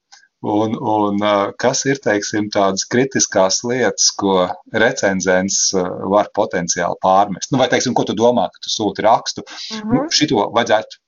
un, 0.46 0.76
un 0.78 1.20
uh, 1.24 1.50
kas 1.60 1.84
ir, 1.90 2.00
teiksim, 2.04 2.48
tādas 2.54 2.86
kritiskās 2.92 3.62
lietas, 3.68 4.10
ko 4.20 4.48
recenzents 4.74 5.62
uh, 5.76 5.88
var 6.14 6.32
potenciāli 6.36 7.00
pārmest. 7.04 7.52
Nu, 7.52 7.60
vai, 7.62 7.70
teiksim, 7.72 7.96
ko 7.98 8.08
tu 8.08 8.16
domā, 8.18 8.48
ka 8.54 8.64
tu 8.64 8.74
sūti 8.74 9.06
rakstu? 9.06 9.46
Mm 9.46 9.80
-hmm. 9.80 9.94
nu, 9.94 10.10
šito 10.20 10.50
vajadzētu 10.56 11.04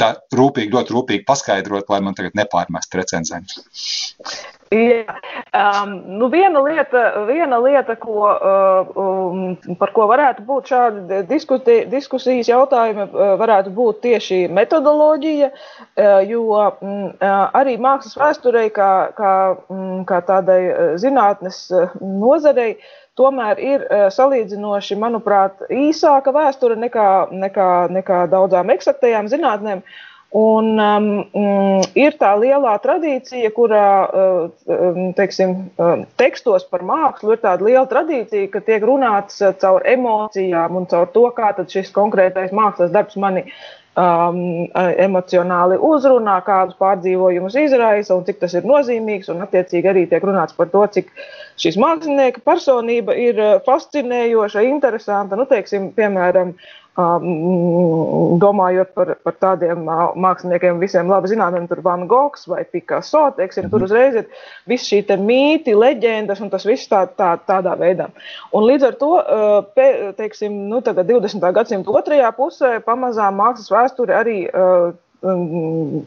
tā 0.00 0.12
rūpīgi, 0.36 0.72
ļoti 0.74 0.94
rūpīgi 0.96 1.24
paskaidrot, 1.28 1.88
lai 1.92 2.02
man 2.04 2.16
tagad 2.16 2.36
nepārmest 2.38 2.94
recenzentu. 2.98 3.64
Jā, 4.74 5.14
um, 5.54 5.92
nu 6.18 6.26
viena 6.26 6.58
lieta, 6.64 7.02
viena 7.28 7.60
lieta 7.62 7.94
ko, 8.02 8.24
uh, 8.26 8.88
um, 8.98 9.76
par 9.78 9.92
ko 9.94 10.08
varētu 10.10 10.42
būt 10.48 10.72
šādi 10.72 11.20
diskuti, 11.30 11.76
diskusijas 11.90 12.50
jautājumi, 12.50 13.06
uh, 13.06 13.36
varētu 13.38 13.70
būt 13.76 14.00
tieši 14.08 14.40
metodoloģija, 14.50 15.52
uh, 15.52 16.18
jo 16.26 16.48
um, 16.58 16.98
arī 17.22 17.76
mākslas 17.78 18.18
vēsturei, 18.18 18.66
kā, 18.74 18.90
kā, 19.14 19.32
um, 19.70 20.02
kā 20.08 20.18
tādai 20.26 20.60
zinātnes 20.98 21.68
nozarei, 22.02 22.74
tomēr 23.16 23.60
ir 23.62 23.86
salīdzinoši, 24.12 24.98
manuprāt, 25.00 25.62
īsāka 25.72 26.34
vēsture 26.36 26.76
nekā, 26.80 27.08
nekā, 27.32 27.70
nekā 27.96 28.26
daudzām 28.32 28.72
eksaktajām 28.74 29.30
zinātnēm. 29.32 29.82
Un 30.36 30.72
um, 30.82 31.04
mm, 31.30 31.84
ir 31.96 32.16
tā 32.18 32.32
lielā 32.36 32.74
tradīcija, 32.82 33.48
kurā 33.54 33.86
uh, 34.04 34.64
teiksim, 35.16 35.54
uh, 35.78 36.02
tekstos 36.18 36.66
par 36.68 36.82
mākslu 36.84 37.36
ir 37.36 37.40
tāda 37.44 37.64
liela 37.64 37.86
tradīcija, 37.88 38.50
ka 38.52 38.60
tiek 38.66 38.84
runāts 38.84 39.38
caur 39.62 39.86
emocijām 39.86 40.76
un 40.76 40.88
caur 40.90 41.08
to, 41.14 41.28
kā 41.36 41.54
šis 41.70 41.94
konkrētais 41.94 42.52
mākslas 42.52 42.92
darbs 42.92 43.16
mani 43.16 43.46
um, 43.96 44.38
emocionāli 45.02 45.78
uzrunā, 45.88 46.36
kādus 46.46 46.78
pārdzīvojumus 46.80 47.56
izraisa 47.60 48.16
un 48.16 48.24
cik 48.28 48.40
tas 48.42 48.56
ir 48.56 48.68
nozīmīgs. 48.68 49.30
Un, 49.32 49.42
attiecīgi, 49.46 49.90
arī 49.92 50.06
tiek 50.10 50.24
runāts 50.26 50.56
par 50.56 50.70
to, 50.72 50.84
cik 50.96 51.12
šīs 51.60 51.78
mākslinieka 51.80 52.44
personība 52.46 53.16
ir 53.18 53.40
fascinējoša, 53.66 54.66
interesanta. 54.68 55.38
Nu, 55.38 55.48
teiksim, 55.48 55.90
piemēram, 55.96 56.54
domājot 56.96 58.92
par, 58.96 59.10
par 59.20 59.34
tādiem 59.42 59.82
māksliniekiem, 59.84 60.78
visiem 60.80 61.10
labi 61.12 61.28
zināmiem, 61.28 61.66
tur 61.68 61.82
Van 61.84 62.06
Gogs 62.08 62.46
vai 62.48 62.62
Picasso, 62.64 63.26
teiksim, 63.36 63.68
tur 63.68 63.82
mhm. 63.82 63.88
uzreiz 63.88 64.16
ir 64.22 64.26
viss 64.70 64.88
šī 64.88 65.02
mīti, 65.20 65.76
leģendas 65.76 66.40
un 66.40 66.52
tas 66.52 66.64
viss 66.64 66.88
tā, 66.88 67.04
tā, 67.18 67.34
tādā 67.48 67.76
veidā. 67.76 68.08
Un 68.56 68.64
līdz 68.70 68.88
ar 68.88 68.96
to, 69.00 69.12
teiksim, 70.16 70.62
nu, 70.70 70.80
20. 70.80 71.52
gadsimta 71.58 71.98
otrajā 72.00 72.32
pusē 72.36 72.78
pamazām 72.84 73.36
mākslas 73.42 73.72
vēsture 73.72 74.16
arī 74.16 74.38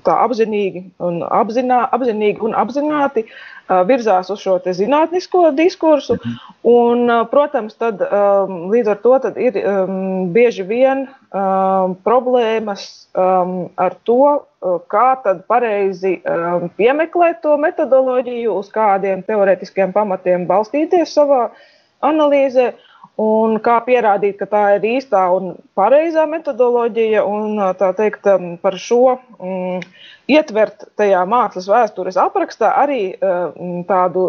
tā 0.06 0.16
apzinīgi 0.26 0.84
un, 1.04 1.22
apzinā, 1.26 1.84
apzinīgi 1.96 2.44
un 2.46 2.54
apzināti 2.58 3.26
virzās 3.70 4.30
uz 4.34 4.42
šo 4.42 4.58
zinātnisko 4.66 5.52
diskursu. 5.56 6.18
Mhm. 6.18 6.36
Un, 6.70 7.12
protams, 7.32 7.78
tad, 7.80 8.02
līdz 8.74 8.92
ar 8.92 8.98
to 9.04 9.16
ir 9.40 9.60
bieži 10.36 10.66
vien 10.68 11.08
problēmas 12.04 13.08
ar 13.16 13.96
to, 14.04 14.46
kā 14.92 15.08
tad 15.24 15.46
pareizi 15.48 16.20
piemeklēt 16.78 17.42
to 17.42 17.56
metodoloģiju, 17.58 18.58
uz 18.60 18.70
kādiem 18.76 19.24
teoretiskiem 19.24 19.94
pamatiem 19.96 20.46
balstīties 20.50 21.16
savā 21.16 21.50
analīzē. 22.02 22.74
Un 23.20 23.58
kā 23.60 23.80
pierādīt, 23.84 24.38
ka 24.40 24.46
tā 24.48 24.62
ir 24.78 24.86
īstā 24.96 25.26
un 25.36 25.58
pareizā 25.76 26.24
metodoloģija, 26.30 27.26
un 27.28 27.60
tā 27.76 27.90
teikt, 27.98 28.30
par 28.64 28.78
šo 28.80 29.18
mm, 29.18 29.82
ietvert 30.32 30.86
tajā 31.00 31.26
mākslas 31.28 31.68
vēstures 31.68 32.20
aprakstā 32.22 32.72
arī 32.80 33.02
mm, 33.18 33.84
tādu 33.90 34.24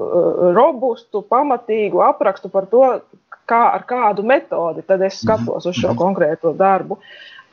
robustu, 0.57 1.23
pamatīgu 1.23 2.03
aprakstu 2.09 2.51
par 2.51 2.67
to, 2.73 2.83
kā 3.51 3.65
ar 3.75 3.87
kādu 3.89 4.25
metodi 4.27 4.85
tad 4.87 5.03
es 5.07 5.19
skatos 5.25 5.67
uz 5.67 5.77
šo 5.77 5.93
mhm. 5.93 5.99
konkrēto 6.01 6.55
darbu. 6.57 7.01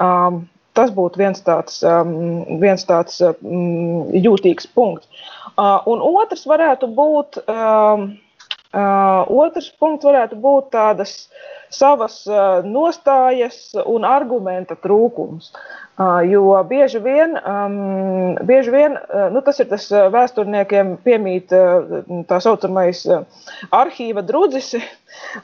Um, 0.04 0.46
tas 0.78 0.92
būtu 0.94 1.22
viens 1.24 1.42
tāds, 1.42 1.80
um, 1.82 2.60
viens 2.62 2.86
tāds 2.86 3.18
um, 3.26 4.14
jūtīgs 4.14 4.70
punkts. 4.78 5.10
Uh, 5.58 5.82
un 5.90 6.04
otrs 6.06 6.46
varētu 6.50 6.90
būt. 6.94 7.42
Um, 7.50 8.12
otrs 8.78 9.72
punkts 9.80 10.06
varētu 10.08 10.38
būt 10.42 10.72
tādas 10.76 11.14
savas 11.74 12.22
nostājas 12.64 13.76
un 13.86 14.06
argumenta 14.08 14.78
trūkums. 14.80 15.52
Jo 16.30 16.54
bieži 16.70 17.00
vien, 17.02 17.34
bieži 18.46 18.72
vien 18.72 18.98
nu, 19.34 19.42
tas 19.42 19.60
ir 19.60 19.68
tas 19.72 19.88
vēsturniekiem 20.14 20.94
piemīt 21.04 21.52
tā 22.30 22.40
saucamais 22.44 23.02
arhīva 23.74 24.22
drudzis, 24.28 24.76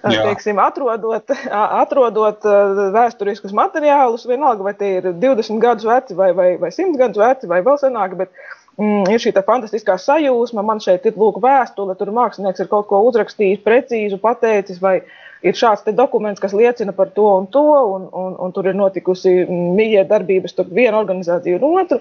teiksim, 0.06 0.62
atrodot, 0.62 1.34
atrodot 1.50 2.46
vēsturiskus 2.94 3.56
materiālus, 3.58 4.28
vienalga 4.30 4.70
vai 4.70 4.76
tie 4.78 4.92
ir 5.00 5.10
20 5.18 5.58
gadus 5.64 5.90
veci 5.90 6.16
vai, 6.16 6.32
vai, 6.38 6.52
vai 6.62 6.72
100 6.72 7.02
gadus 7.02 7.24
veci 7.26 7.50
vai 7.50 7.64
vēl 7.66 7.82
senāki, 7.82 8.22
bet 8.22 8.46
ir 8.82 9.22
šī 9.22 9.34
fantastiskā 9.46 9.98
sajūsma. 10.02 10.64
Man 10.66 10.82
šeit 10.82 11.06
ir 11.06 11.18
lūk, 11.20 11.40
vēstule, 11.44 11.96
tur 11.98 12.14
mākslinieks 12.16 12.64
ir 12.64 12.70
kaut 12.72 12.88
ko 12.90 13.04
uzrakstījis, 13.10 13.62
precīzi 13.66 14.20
pateicis, 14.22 14.82
vai 14.82 15.02
ir 15.44 15.58
šāds 15.58 15.86
dokuments, 15.94 16.42
kas 16.42 16.54
liecina 16.54 16.94
par 16.94 17.12
to 17.14 17.28
un 17.38 17.48
to, 17.48 17.64
un, 17.64 18.08
un, 18.12 18.38
un 18.40 18.54
tur 18.56 18.70
ir 18.70 18.78
notikusi 18.78 19.44
mīļa 19.50 20.08
darbības 20.10 20.56
starp 20.56 20.72
vienu 20.74 20.98
organizāciju 20.98 21.60
un 21.60 21.82
otru. 21.82 22.00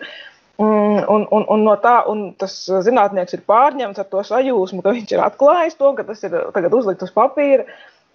Mm, 0.62 1.00
un, 1.08 1.24
un, 1.32 1.44
un 1.48 1.62
no 1.64 1.74
tā 1.80 2.02
un 2.06 2.34
tas 2.38 2.54
zinātnieks 2.86 3.34
ir 3.34 3.42
pārņemts 3.48 3.98
ar 3.98 4.06
to 4.10 4.20
sajūsmu, 4.28 4.82
ka 4.84 4.92
viņš 4.94 5.14
ir 5.14 5.22
atklājis 5.24 5.78
to, 5.80 5.90
ka 5.96 6.04
tas 6.06 6.22
ir 6.28 6.36
tagad 6.54 6.76
uzlikts 6.76 7.08
uz 7.08 7.12
papīra. 7.14 7.66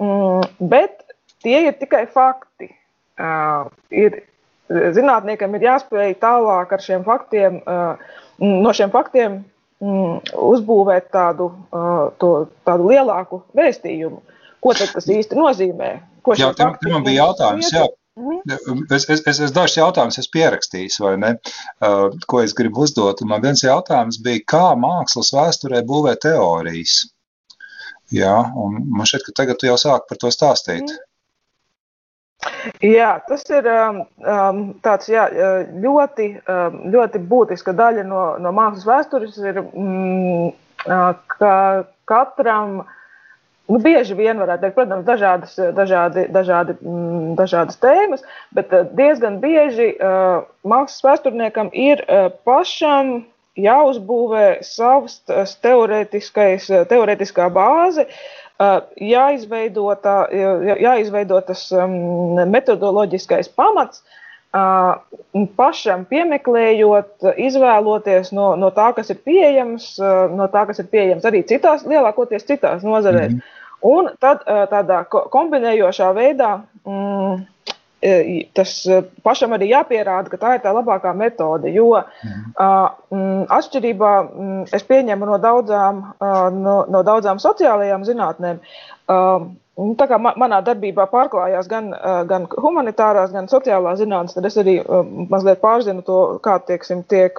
Mm, 0.02 0.46
bet 0.70 1.02
tie 1.44 1.66
ir 1.68 1.78
tikai 1.78 2.06
fakti. 2.10 2.72
Uh, 3.18 3.66
ir, 3.90 4.22
zinātniekam 4.70 5.56
ir 5.58 5.64
jāspēj 5.66 6.20
tālāk 6.22 6.74
ar 6.76 6.84
šiem 6.84 7.02
faktiem 7.08 7.58
uh, 7.64 7.98
Mm, 7.98 8.27
no 8.44 8.74
šiem 8.76 8.92
faktiem 8.94 9.40
mm, 9.84 10.34
uzbūvēt 10.48 11.12
tādu, 11.14 11.52
to, 12.22 12.32
tādu 12.68 12.92
lielāku 12.92 13.42
vēstījumu. 13.58 14.22
Ko 14.64 14.74
tas 14.74 15.06
īsti 15.06 15.38
nozīmē? 15.38 15.92
Jā, 16.36 16.52
tam, 16.58 16.76
tam 16.82 17.06
bija 17.06 17.28
jautājums. 17.28 17.72
Jā. 17.72 17.86
Mhm. 18.18 18.88
Es, 18.90 19.06
es, 19.14 19.22
es, 19.30 19.40
es 19.46 19.52
dažus 19.54 19.78
jautājumus 19.78 20.18
esmu 20.18 20.34
pierakstījis, 20.34 20.98
vai 21.04 21.14
ne? 21.22 21.36
Uh, 21.78 22.08
ko 22.26 22.42
es 22.42 22.56
gribu 22.58 22.82
uzdot. 22.88 23.22
Man 23.30 23.44
viens 23.44 23.62
jautājums 23.62 24.18
bija, 24.26 24.42
kā 24.54 24.64
mākslas 24.80 25.30
vēsturē 25.36 25.84
būvē 25.86 26.16
teorijas? 26.24 27.04
Jā, 28.14 28.34
un 28.58 28.80
man 28.96 29.08
šķiet, 29.08 29.28
ka 29.28 29.36
tagad 29.44 29.60
tu 29.62 29.70
jau 29.70 29.78
sāk 29.78 30.08
par 30.10 30.20
to 30.22 30.32
stāstīt. 30.34 30.96
Jā, 32.84 33.18
tas 33.28 33.44
ir 33.54 33.68
um, 33.72 34.04
um 34.22 34.62
tāds 34.86 35.10
jā, 35.12 35.26
ļoti, 35.84 36.28
um, 36.50 36.78
ļoti 36.94 37.22
būtiska 37.30 37.74
daļa 37.78 38.04
no, 38.08 38.24
no 38.42 38.54
mākslas 38.56 38.88
vēstures. 38.88 39.38
Ir, 39.42 39.62
mm, 39.64 40.54
ka 41.38 41.54
katram, 42.08 42.86
nu, 43.68 43.80
bieži 43.84 44.16
vien 44.18 44.40
varētu 44.40 44.62
teikt, 44.64 44.78
protams, 44.78 45.06
dažādas, 45.08 45.56
dažādi, 45.78 46.28
dažādi, 46.34 46.78
mm, 46.82 47.36
dažādas 47.40 47.80
tēmas, 47.84 48.22
bet 48.56 48.74
diezgan 48.98 49.42
bieži 49.44 49.94
uh, 49.96 50.46
mākslas 50.68 51.04
vēsturniekam 51.08 51.74
ir 51.74 52.04
uh, 52.08 52.30
pašam 52.48 53.26
jāuzbūvē 53.58 54.62
savs 54.62 55.22
teorētiskā 55.66 57.50
bāze, 57.56 58.06
uh, 58.06 58.47
jāizveido, 58.60 59.90
tā, 60.02 60.16
jāizveido 60.82 61.42
tas 61.46 61.68
metodoloģiskais 62.56 63.50
pamats, 63.54 64.02
pašam 65.60 66.06
piemeklējot, 66.10 67.28
izvēloties 67.38 68.32
no, 68.34 68.56
no 68.58 68.72
tā, 68.74 68.90
kas 68.98 69.12
ir 69.14 69.20
pieejams, 69.28 69.92
no 70.34 70.48
tā, 70.54 70.66
kas 70.70 70.82
ir 70.82 70.90
pieejams 70.90 71.28
arī 71.30 71.44
citās, 71.46 71.86
lielākoties 71.86 72.48
citās 72.48 72.84
nozarēs. 72.88 73.36
Mm 73.36 73.38
-hmm. 73.38 73.54
Un 73.86 74.10
tad 74.20 74.42
tādā 74.72 75.04
kombinējošā 75.06 76.10
veidā 76.18 76.62
mm, 76.86 77.46
tas 78.58 78.72
e, 78.86 79.02
pašam 79.26 79.56
arī 79.58 79.72
jāpierāda, 79.72 80.32
ka 80.32 80.40
tā 80.42 80.56
ir 80.58 80.64
tā 80.64 80.74
labākā 80.76 81.14
metode. 81.18 81.72
Jo 81.74 81.90
mhm. 82.00 83.46
atšķirībā 83.58 84.12
es 84.76 84.84
pieņemu 84.88 85.30
no 85.30 85.38
daudzām, 85.42 86.04
no, 86.58 86.76
no 86.90 87.06
daudzām 87.08 87.42
sociālajām 87.44 88.06
zinātnēm. 88.08 88.62
Tā 89.98 90.06
kā 90.10 90.18
manā 90.18 90.58
darbībā 90.66 91.06
pārklājās 91.12 91.68
gan, 91.70 91.92
gan 92.30 92.48
humanitārās, 92.50 93.30
gan 93.36 93.46
sociālās 93.52 94.00
zinātnes, 94.02 94.34
tad 94.34 94.48
es 94.50 94.58
arī 94.58 94.80
mazliet 95.30 95.62
pārzinu 95.62 96.02
to, 96.06 96.20
kā 96.44 96.58
tieksim, 96.66 97.04
tiek 97.06 97.38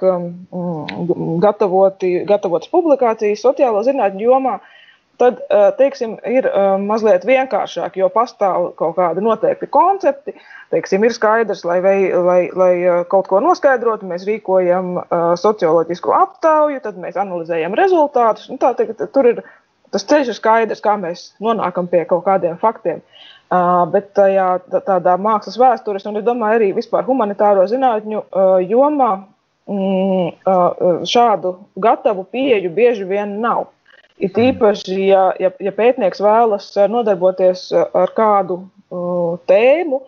gatavoti, 1.43 2.13
gatavotas 2.29 2.71
publikācijas 2.71 3.43
sociālo 3.43 3.83
zinātņu 3.87 4.29
jomā. 4.29 4.55
Uh, 4.59 4.75
tad 5.19 5.41
teiksim, 5.79 6.15
ir 6.27 6.47
mazliet 6.83 7.25
vienkāršāk, 7.27 7.99
jo 7.99 8.09
pastāv 8.13 8.71
kaut 8.79 8.95
kādi 8.99 9.23
noteikti 9.23 9.67
koncepti. 9.71 10.35
Teiksim, 10.69 11.01
ir 11.07 11.13
skaidrs, 11.15 11.63
lai, 11.65 11.79
vei, 11.81 12.11
lai, 12.13 12.41
lai 12.53 12.73
eh, 12.83 12.99
kaut 13.09 13.29
ko 13.31 13.39
noskaidrotu, 13.41 14.05
mēs 14.09 14.27
rīkojam 14.27 14.99
socioloģisku 15.41 16.13
aptauju, 16.13 16.83
tad 16.83 16.99
mēs 17.01 17.17
analizējam 17.17 17.77
rezultātus. 17.77 18.51
Nu, 18.51 18.59
tā, 18.61 18.75
tā, 18.77 19.07
tur 19.09 19.31
ir 19.31 19.41
tas 19.93 20.05
ceļš 20.09 20.31
ir 20.31 20.37
skaidrs, 20.37 20.83
kā 20.83 20.95
mēs 21.01 21.31
nonākam 21.43 21.89
pie 21.89 22.03
kaut 22.09 22.25
kādiem 22.27 22.59
faktiem. 22.61 23.01
Uh, 23.49 23.81
bet 23.89 24.11
tajā 24.13 24.59
tādā 24.85 25.15
mākslas 25.17 25.57
vēstures, 25.57 26.05
un 26.05 26.19
es 26.19 26.25
domāju, 26.25 26.59
arī 26.59 26.69
vispār 26.77 27.07
humanitāro 27.07 27.63
zinātņu 27.71 28.19
uh, 28.21 28.59
jomā 28.61 29.09
mm, 29.65 30.27
uh, 30.45 30.99
šādu 31.09 31.55
gatavu 31.81 32.27
pieeju 32.29 32.69
bieži 32.75 33.07
vien 33.09 33.39
nav. 33.41 33.71
It 34.21 34.37
īpaši, 34.37 34.99
ja, 35.07 35.23
ja, 35.41 35.49
ja 35.63 35.73
pētnieks 35.73 36.21
vēlas 36.21 36.69
uh, 36.77 36.85
nodarboties 36.91 37.71
uh, 37.73 37.87
ar 37.97 38.13
kādu 38.13 38.59
uh, 38.61 39.39
tēmu, 39.49 40.03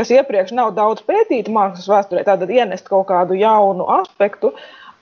kas 0.00 0.12
iepriekš 0.16 0.54
nav 0.56 0.72
daudz 0.78 1.04
pētīta 1.04 1.52
mākslas 1.52 1.88
vēsturē, 1.90 2.24
tad 2.24 2.48
ienest 2.48 2.88
kaut 2.88 3.10
kādu 3.10 3.36
jaunu 3.36 3.84
aspektu, 4.00 4.54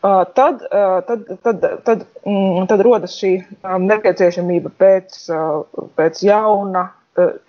tad, 0.02 0.64
tad, 1.07 1.26
tad, 1.47 1.67
tad, 1.87 2.07
mm, 2.26 2.67
tad 2.71 2.83
rodas 2.87 3.14
šī 3.19 3.33
nepieciešamība 3.62 4.75
pēc, 4.78 5.21
pēc 5.99 6.25
jauna, 6.26 6.88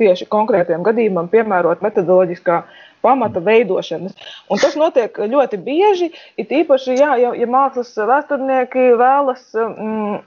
tieši 0.01 0.29
konkrētiem 0.29 0.85
gadījumam 0.85 1.29
piemērot 1.29 1.81
metodoloģiskā 1.85 2.61
pamata 3.05 3.41
veidošanas. 3.41 4.15
Un 4.49 4.61
tas 4.61 4.73
notiek 4.77 5.17
ļoti 5.33 5.59
bieži, 5.65 6.09
it 6.41 6.53
īpaši, 6.53 6.97
jā, 6.99 7.13
ja, 7.21 7.33
ja 7.37 7.49
mākslas 7.49 7.93
vēsturnieki 7.97 8.91
vēlas. 8.99 9.45
Mm, 9.55 10.19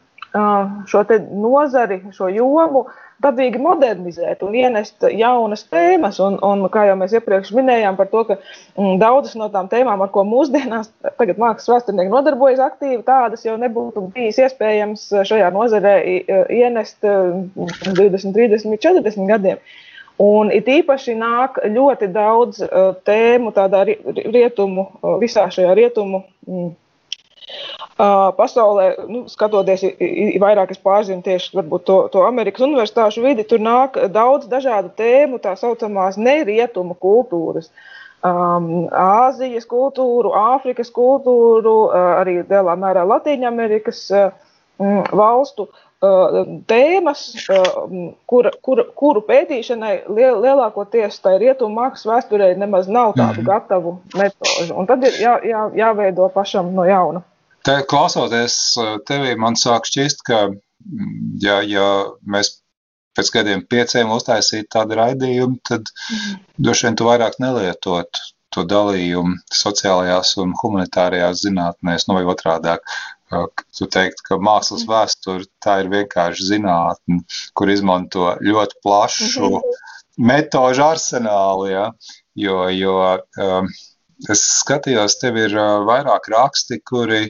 šo 0.88 1.02
nozari, 1.28 1.98
šo 2.16 2.30
jomu 2.32 2.86
dabīgi 3.22 3.60
modernizēt 3.62 4.42
un 4.46 4.56
ienest 4.58 5.06
jaunas 5.12 5.64
tēmas. 5.70 6.18
Un, 6.24 6.38
un 6.44 6.64
kā 6.72 6.86
jau 6.88 6.96
mēs 7.00 7.14
iepriekš 7.18 7.52
minējām 7.56 7.98
par 7.98 8.10
to, 8.12 8.24
ka 8.28 8.38
mm, 8.38 8.98
daudzas 9.02 9.36
no 9.38 9.48
tām 9.52 9.70
tēmām, 9.72 10.02
ar 10.04 10.10
ko 10.14 10.24
mūsdienās 10.28 10.90
mākslas 11.44 11.70
vēsturnieki 11.74 12.12
nodarbojas 12.12 12.62
aktīvi, 12.64 13.02
tādas 13.06 13.46
jau 13.46 13.56
nebūtu 13.60 14.08
bijis 14.16 14.42
iespējams 14.46 15.08
šajā 15.28 15.52
nozarē 15.54 15.96
ienest 16.52 17.00
20, 17.02 18.34
30, 18.34 18.78
40 18.82 19.30
gadiem. 19.30 19.62
Un 20.22 20.52
it 20.54 20.68
īpaši 20.68 21.14
nāk 21.18 21.56
ļoti 21.72 22.10
daudz 22.12 22.60
uh, 22.62 22.92
tēmu 23.08 23.50
tādā 23.56 23.80
rietumu, 23.88 24.84
uh, 25.00 25.16
visā 25.22 25.46
šajā 25.50 25.72
rietumu 25.78 26.20
mm, 26.46 26.68
Pasaulē, 27.96 28.86
nu, 29.08 29.24
skatoties, 29.28 29.84
vairāk 30.40 30.72
es 30.72 30.80
pārzinu 30.82 31.22
tieši 31.22 31.62
to, 31.84 31.96
to 32.12 32.22
Amerikas 32.24 32.64
universitāšu 32.64 33.22
vidi, 33.24 33.44
tur 33.44 33.60
nāk 33.60 33.98
daudz 34.12 34.48
dažādu 34.50 34.90
tēmu, 34.96 35.38
tā 35.42 35.52
saucamās 35.60 36.16
nerietumu 36.16 36.96
kultūras. 36.96 37.70
Um, 38.22 38.86
Āzijas 38.94 39.66
kultūru, 39.66 40.30
Āfrikas 40.30 40.92
kultūru, 40.94 41.90
arī 41.92 42.40
lielā 42.46 42.76
mērā 42.78 43.02
Latvijas 43.04 44.04
um, 44.14 45.02
valstu 45.12 45.68
tēmas, 46.02 47.20
kur, 48.26 48.48
kur, 48.62 48.80
kuru 48.98 49.22
pētīšanai 49.22 49.92
liel, 50.10 50.40
lielākoties 50.42 51.20
tai 51.22 51.36
rietumu 51.38 51.78
mākslas 51.78 52.08
vēsturē 52.24 52.56
nemaz 52.58 52.88
nav 52.88 53.14
tādu 53.14 53.42
mhm. 53.42 53.46
gatavu 53.46 53.94
metožu. 54.16 54.74
Un 54.74 54.86
tad 54.90 55.04
ir 55.06 55.20
jā, 55.20 55.36
jā, 55.46 55.68
jāveido 55.78 56.28
pašam 56.34 56.72
no 56.74 56.86
jauna. 56.88 57.22
Te, 57.66 57.78
klausoties 57.88 58.56
eh, 58.82 58.96
tevī, 59.08 59.36
man 59.38 59.56
sāk 59.58 59.86
šķist, 59.90 60.24
ka, 60.26 60.42
mm, 60.50 61.16
ja, 61.44 61.60
ja 61.66 61.88
mēs 62.26 62.56
pēc 63.16 63.30
kādiem 63.34 63.64
pieciem 63.68 64.12
uztaisītu 64.14 64.70
tādu 64.72 64.98
raidījumu, 64.98 65.60
tad 65.68 65.90
mm. 65.92 66.38
droši 66.58 66.88
vien 66.88 66.98
tu 66.98 67.08
vairāk 67.08 67.38
nelietot 67.42 68.22
to 68.52 68.64
dalījumu 68.68 69.38
sociālajās 69.56 70.34
un 70.42 70.52
humanitārajās 70.60 71.44
zinātnēs, 71.46 72.06
nu 72.08 72.18
vai 72.18 72.24
otrādāk. 72.28 72.84
Tu 73.72 73.86
teikt, 73.88 74.20
ka 74.26 74.36
mākslas 74.36 74.82
vēsture 74.84 75.46
tā 75.64 75.78
ir 75.80 75.88
vienkārši 75.92 76.50
zinātne, 76.50 77.22
kur 77.56 77.72
izmanto 77.72 78.34
ļoti 78.44 78.76
plašu 78.84 79.46
mhm. 79.46 79.78
metožu 80.28 80.84
arsenālu, 80.84 81.70
ja? 81.72 81.86
jo, 82.36 82.58
jo 82.76 82.98
um, 83.40 83.72
Es 84.30 84.42
skatījos, 84.60 85.18
tev 85.18 85.38
ir 85.40 85.56
vairāk 85.88 86.28
raksti, 86.30 86.78
kuri 86.86 87.24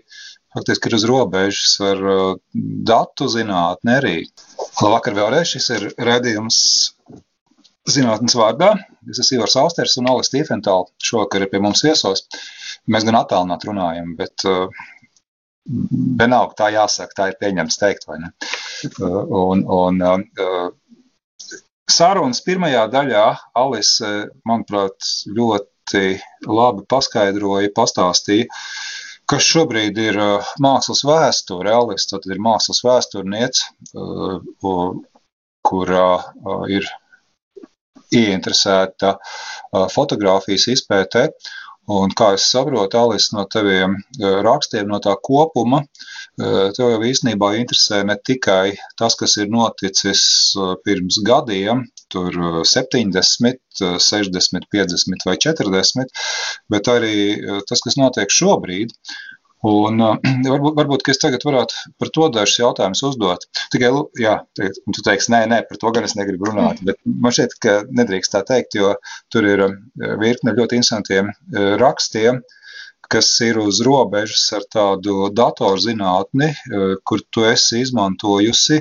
faktiski 0.52 0.90
ir 0.90 0.96
uz 0.98 1.04
robežas 1.08 1.76
ar 1.88 2.02
datu 2.88 3.28
zinātni 3.32 3.94
arī. 3.96 4.16
Labvakar 4.82 5.16
vēlreiz, 5.16 5.54
šis 5.54 5.70
ir 5.76 5.86
redzījums 5.96 6.58
zinātnes 7.88 8.36
vārdā. 8.38 8.74
Es 9.10 9.22
esmu 9.22 9.40
Ivars 9.40 9.56
Austers 9.62 9.96
un 10.00 10.10
Alis 10.12 10.30
Tīfentāl 10.32 10.86
šovakar 11.02 11.46
ir 11.46 11.52
pie 11.52 11.62
mums 11.64 11.82
viesos. 11.86 12.26
Mēs 12.92 13.06
gan 13.08 13.18
attālināt 13.22 13.64
runājam, 13.66 14.12
bet 14.18 14.44
vienalga 15.66 16.58
tā 16.58 16.70
jāsaka, 16.74 17.16
tā 17.16 17.28
ir 17.30 17.40
pieņemts 17.40 17.80
teikt, 17.80 18.06
vai 18.10 18.20
ne? 18.24 18.32
Un, 18.98 19.64
un 19.64 20.00
sarunas 21.92 22.42
pirmajā 22.46 22.86
daļā 22.92 23.26
Alis, 23.58 23.96
manuprāt, 24.48 25.12
ļoti 25.36 26.04
labi 26.48 26.84
paskaidroja, 26.88 27.72
pastāstīja, 27.76 28.48
kas 29.30 29.46
šobrīd 29.48 29.98
ir 30.02 30.18
uh, 30.20 30.52
mākslas 30.62 31.04
vēsture. 31.06 31.72
Alice 31.72 32.10
tad 32.10 32.26
ir 32.30 32.40
mākslas 32.42 32.82
vēsturniece, 32.84 33.70
uh, 33.96 34.90
kurā 35.68 36.08
uh, 36.18 36.66
ir 36.68 36.88
ieinteresēta 38.12 39.14
fotografijas 39.88 40.66
izpētē. 40.68 41.30
Un 41.90 42.12
kā 42.14 42.28
es 42.36 42.44
saprotu, 42.46 42.98
Alis, 42.98 43.32
no 43.34 43.42
taviem 43.50 43.96
rakstiem, 44.46 44.86
no 44.86 45.00
tā 45.02 45.16
kopuma, 45.28 45.80
tev 46.38 46.92
jau 46.92 47.00
īstenībā 47.08 47.56
interesē 47.58 48.04
ne 48.06 48.14
tikai 48.28 48.76
tas, 48.98 49.16
kas 49.18 49.34
ir 49.42 49.50
noticis 49.50 50.22
pirms 50.86 51.18
gadiem, 51.26 51.82
tur 52.08 52.62
70, 52.62 53.58
60, 53.98 54.68
50 54.70 55.26
vai 55.26 55.36
40, 55.46 56.22
bet 56.70 56.92
arī 56.94 57.16
tas, 57.66 57.82
kas 57.82 57.98
notiek 57.98 58.30
šobrīd. 58.30 58.94
Un, 59.68 60.00
uh, 60.02 60.16
varbūt, 60.52 60.74
varbūt 60.78 61.10
es 61.12 61.20
tagad 61.22 61.44
varētu 61.46 61.92
par 62.02 62.10
to 62.14 62.28
dažus 62.34 62.58
jautājumus 62.58 63.04
uzdot. 63.12 63.46
Tikai, 63.74 63.92
jā, 64.18 64.38
tu 64.58 65.04
teiksi, 65.06 65.30
nē, 65.34 65.44
nē, 65.52 65.60
par 65.68 65.78
to 65.82 65.92
gan 65.94 66.08
es 66.08 66.16
negribu 66.18 66.50
runāt. 66.50 66.82
Bet 66.86 66.98
man 67.06 67.34
šķiet, 67.34 67.54
ka 67.62 67.76
nedrīkst 68.00 68.34
tā 68.34 68.42
teikt, 68.48 68.78
jo 68.80 68.96
tur 69.32 69.46
ir 69.46 69.68
virkne 70.22 70.56
ļoti 70.56 70.80
interesantiem 70.80 71.30
rakstiem, 71.82 72.42
kas 73.12 73.28
ir 73.44 73.58
uz 73.60 73.82
robežas 73.84 74.44
ar 74.56 74.66
tādu 74.72 75.28
datorzinātni, 75.36 76.52
kur 77.04 77.22
tu 77.30 77.44
esi 77.44 77.82
izmantojusi 77.84 78.80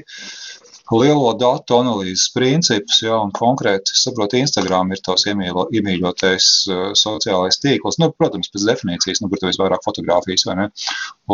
lielo 0.92 1.32
datu 1.40 1.78
analīzes 1.80 2.30
principus, 2.36 3.02
ja, 3.06 3.18
un 3.24 3.32
konkrēti, 3.36 3.96
saprotu, 3.98 4.40
Instagram 4.42 4.92
ir 4.92 5.02
tavs 5.06 5.26
iemīlo, 5.32 5.68
iemīļotais 5.78 6.48
uh, 6.68 6.82
sociālais 6.98 7.60
tīkls, 7.64 8.00
nu, 8.02 8.12
protams, 8.18 8.52
pēc 8.52 8.68
definīcijas, 8.70 9.22
nu, 9.24 9.30
kur 9.32 9.42
tev 9.42 9.52
visvairāk 9.52 9.86
fotografijas, 9.86 10.46
vai 10.50 10.58
ne? 10.60 10.68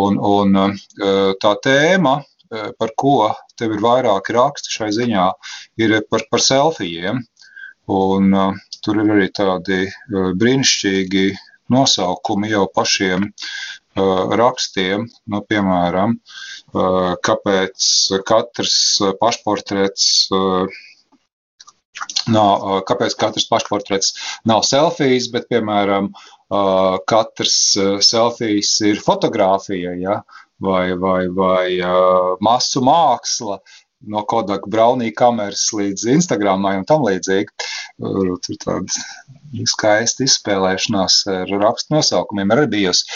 Un, 0.02 0.20
un 0.22 0.62
uh, 0.62 0.76
tā 1.42 1.56
tēma, 1.66 2.20
uh, 2.22 2.70
par 2.78 2.94
ko 3.00 3.32
tev 3.58 3.78
ir 3.78 3.84
vairāki 3.86 4.38
raksti 4.38 4.78
šai 4.78 4.92
ziņā, 5.00 5.28
ir 5.82 5.98
par, 6.12 6.28
par 6.32 6.44
selfijiem, 6.44 7.24
un 7.98 8.38
uh, 8.38 8.64
tur 8.86 9.02
ir 9.02 9.16
arī 9.16 9.32
tādi 9.34 9.86
uh, 9.88 10.32
brīnišķīgi 10.38 11.28
nosaukumi 11.74 12.54
jau 12.54 12.68
pašiem 12.72 13.26
uh, 13.28 14.38
rakstiem, 14.40 15.10
nu, 15.34 15.42
piemēram, 15.50 16.14
uh, 16.14 16.57
kāpēc 16.74 17.88
katrs 18.28 18.78
pašportrets 19.22 20.08
nav, 22.28 22.66
kāpēc 22.90 23.16
katrs 23.18 23.48
pašportrets 23.50 24.14
nav 24.46 24.66
selfijas, 24.68 25.30
bet, 25.34 25.48
piemēram, 25.50 26.12
katrs 27.08 27.78
selfijas 28.06 28.76
ir 28.86 29.02
fotografija, 29.04 29.96
ja? 29.98 30.22
vai, 30.60 30.94
vai, 30.98 31.28
vai 31.30 31.68
masu 32.42 32.82
māksla, 32.82 33.60
no 34.08 34.24
Kodak 34.30 34.68
Braunī 34.70 35.12
kameras 35.16 35.68
līdz 35.74 36.06
Instagramai 36.18 36.78
un 36.80 36.86
tam 36.90 37.06
līdzīgi. 37.08 37.70
Tur 37.98 38.58
tāda 38.62 39.66
skaista 39.66 40.26
izspēlēšanās 40.28 41.24
ar 41.34 41.54
rakstu 41.64 41.96
nosaukumiem 41.96 42.54
arī 42.54 42.68
bijusi. 42.76 43.08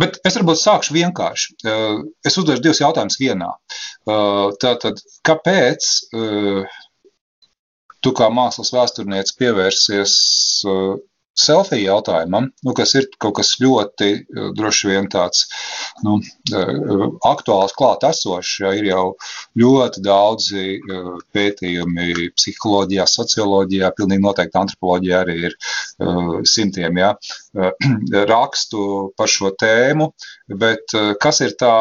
Bet 0.00 0.18
es 0.26 0.36
varbūt 0.38 0.60
sākšu 0.60 0.96
vienkārši. 0.96 1.54
Es 2.26 2.38
uzdošu 2.40 2.64
divus 2.64 2.80
jautājumus 2.82 3.18
vienā. 3.20 3.50
Tātad, 4.62 5.02
kāpēc 5.26 5.90
tu 8.04 8.12
kā 8.18 8.28
mākslas 8.34 8.72
vēsturnieks 8.74 9.36
pievērsies 9.38 10.16
selfiju 11.34 11.88
jautājumam, 11.88 12.48
nu, 12.64 12.72
kas 12.78 12.94
ir 12.98 13.08
kaut 13.18 13.36
kas 13.40 13.54
ļoti 13.62 14.10
eh, 14.14 14.50
droši 14.56 14.90
vien 14.90 15.08
tāds 15.10 15.44
nu, 16.06 16.16
eh, 16.54 17.04
aktuāls, 17.26 17.74
klāt 17.76 18.06
esošs. 18.06 18.54
Ja, 18.62 18.72
ir 18.78 18.88
jau 18.88 19.04
ļoti 19.58 20.02
daudzi 20.04 20.64
eh, 20.78 21.10
pētījumi 21.34 22.30
psiholoģijā, 22.38 23.06
socioloģijā, 23.10 23.90
pilnīgi 23.98 24.24
noteikti 24.24 24.60
antropoloģijā 24.62 25.22
arī 25.24 25.36
ir 25.50 25.58
simtiem 26.48 26.98
ja, 26.98 27.12
rakstu 28.32 28.84
par 29.18 29.30
šo 29.30 29.50
tēmu, 29.58 30.08
bet 30.60 30.94
kas 31.22 31.40
ir 31.44 31.54
tā 31.60 31.74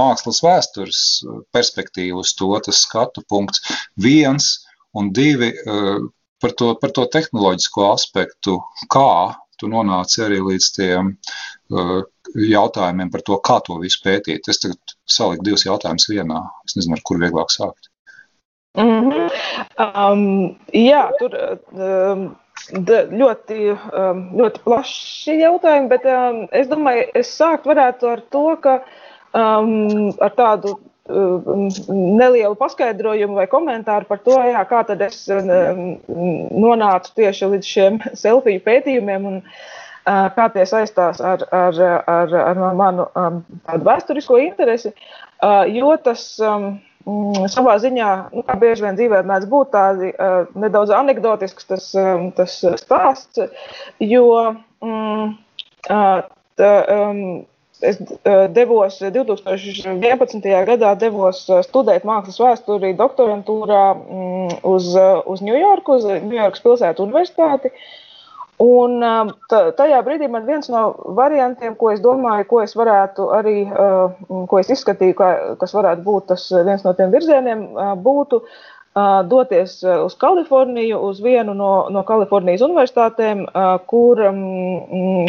mākslas 0.00 0.40
vēstures 0.44 1.00
perspektīva 1.54 2.22
uz 2.22 2.34
to, 2.38 2.50
tas 2.64 2.82
skatu 2.84 3.24
punkts 3.28 3.64
viens 4.00 4.50
un 4.96 5.10
divi 5.16 5.52
par 6.42 6.54
to, 6.58 6.72
par 6.80 6.94
to 6.94 7.06
tehnoloģisko 7.12 7.90
aspektu, 7.92 8.58
kā 8.92 9.34
tu 9.58 9.70
nonāci 9.70 10.22
arī 10.22 10.38
līdz 10.44 10.70
tiem 10.76 11.12
uh, 11.74 12.00
jautājumiem 12.38 13.10
par 13.10 13.24
to, 13.26 13.38
kā 13.42 13.58
to 13.66 13.78
visu 13.82 14.00
pētīt. 14.04 14.48
Es 14.48 14.62
tagad 14.62 14.96
saliku 15.08 15.48
divus 15.48 15.66
jautājumus 15.66 16.08
vienā. 16.12 16.42
Es 16.68 16.76
nezinu, 16.78 16.98
ar 16.98 17.04
kur 17.06 17.20
vieglāk 17.22 17.54
sākt. 17.54 17.90
Mm 18.78 19.10
-hmm. 19.10 19.30
um, 19.82 20.58
jā, 20.72 21.08
tur 21.18 21.34
um, 21.72 22.36
ļoti, 23.22 23.58
um, 23.74 24.20
ļoti 24.38 24.62
plaši 24.64 25.38
jautājumi, 25.40 25.88
bet 25.88 26.04
um, 26.04 26.44
es 26.52 26.68
domāju, 26.68 27.08
es 27.14 27.32
sākt 27.40 27.66
varētu 27.66 28.12
ar 28.12 28.22
to, 28.30 28.44
ka 28.62 28.78
um, 29.32 30.12
ar 30.20 30.34
tādu 30.36 30.78
nelielu 31.08 32.54
paskaidrojumu 32.58 33.38
vai 33.38 33.46
komentāru 33.50 34.08
par 34.08 34.20
to, 34.24 34.36
jā, 34.44 34.62
kā 34.68 34.82
tad 34.88 35.02
es 35.06 35.22
um, 35.32 35.96
nonācu 36.64 37.14
tieši 37.16 37.50
līdz 37.54 37.70
šiem 37.72 37.98
selfiju 38.22 38.62
pētījumiem 38.66 39.28
un 39.30 39.38
uh, 39.40 40.26
kā 40.36 40.48
tie 40.54 40.66
saistās 40.68 41.22
ar, 41.24 41.46
ar, 41.54 41.80
ar, 42.04 42.36
ar 42.52 42.62
manu 42.76 43.08
um, 43.14 43.40
tādu 43.68 43.88
vēsturisko 43.88 44.40
interesi, 44.44 44.92
uh, 44.92 45.64
jo 45.72 45.96
tas 46.04 46.24
mm, 46.44 47.48
savā 47.56 47.78
ziņā, 47.80 48.12
nu, 48.36 48.44
kā 48.44 48.58
bieži 48.60 48.84
vien 48.84 49.00
dzīvē 49.00 49.24
mēdz 49.28 49.48
būt 49.48 49.72
tādi 49.76 50.12
uh, 50.12 50.40
nedaudz 50.60 50.92
anekdotisks 50.92 51.70
tas, 51.72 51.92
tas 52.36 52.58
stāsts, 52.84 53.46
jo 54.04 54.28
mm, 54.84 55.38
tā, 55.88 56.02
Es 57.80 57.98
devos 58.54 58.96
2011. 58.98 60.48
gadā 60.66 60.94
devos 60.98 61.44
studēt 61.46 62.06
mākslas 62.08 62.40
vēsturi 62.42 62.90
doktorantūrā 62.98 63.82
mm, 63.94 64.56
uz, 64.66 64.90
uz 64.98 65.42
Ņujorku, 65.46 65.98
uz 66.00 66.08
Ņujorkas 66.24 66.64
pilsētu 66.64 67.06
universitāti. 67.06 67.70
Un 68.58 68.98
tajā 69.78 70.00
brīdī 70.02 70.26
man 70.26 70.42
viens 70.48 70.66
no 70.72 70.88
variantiem, 71.14 71.76
ko 71.78 71.92
es 71.92 72.00
domāju, 72.02 72.48
ko 72.50 72.62
es 72.64 72.74
varētu 72.74 73.28
arī, 73.36 73.60
ko 74.50 74.58
es 74.58 74.72
izskatīju, 74.74 75.14
kas 75.60 75.76
varētu 75.76 76.02
būt 76.02 76.26
tas 76.32 76.48
viens 76.66 76.82
no 76.82 76.96
tiem 76.98 77.14
virzieniem, 77.14 77.62
būtu 78.02 78.42
doties 79.30 79.78
uz 80.04 80.14
Kaliforniju, 80.18 80.98
uz 81.10 81.20
vienu 81.22 81.54
no, 81.54 81.72
no 81.92 82.02
Kalifornijas 82.06 82.64
universitātēm, 82.66 83.44
kur, 83.90 84.22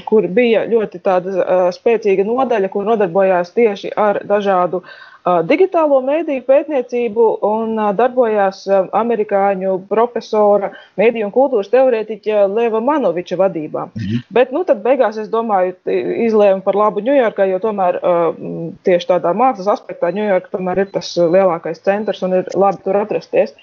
kur 0.09 0.27
bija 0.39 0.65
ļoti 0.69 1.01
tāda 1.05 1.69
spēcīga 1.75 2.25
nodaļa, 2.27 2.71
kur 2.73 2.87
nodarbojās 2.87 3.53
tieši 3.55 3.93
ar 3.97 4.21
dažādu 4.29 4.83
digitālo 5.49 5.99
mēdīju 6.05 6.43
pētniecību 6.47 7.25
un 7.45 7.79
darbojās 7.97 8.63
amerikāņu 8.95 9.75
profesora, 9.89 10.71
mēdīju 10.99 11.29
un 11.29 11.33
kultūras 11.35 11.71
teorētiķa 11.73 12.45
Leva 12.51 12.81
Manoviča 12.83 13.39
vadībā. 13.39 13.87
Mhm. 13.93 14.23
Bet, 14.35 14.53
nu, 14.55 14.63
tad 14.67 14.83
beigās, 14.85 15.17
es 15.21 15.31
domāju, 15.31 15.75
izlēmu 16.27 16.63
par 16.65 16.77
labu 16.79 17.03
Ņujorkai, 17.05 17.49
jo 17.53 17.59
tomēr 17.63 17.99
tieši 18.87 19.11
tādā 19.13 19.33
mākslas 19.37 19.73
aspektā 19.77 20.13
Ņujorka 20.15 20.55
tomēr 20.57 20.85
ir 20.85 20.93
tas 20.93 21.11
lielākais 21.17 21.83
centrs 21.85 22.23
un 22.25 22.41
ir 22.41 22.55
labi 22.55 22.83
tur 22.85 22.99
atrasties. 23.01 23.55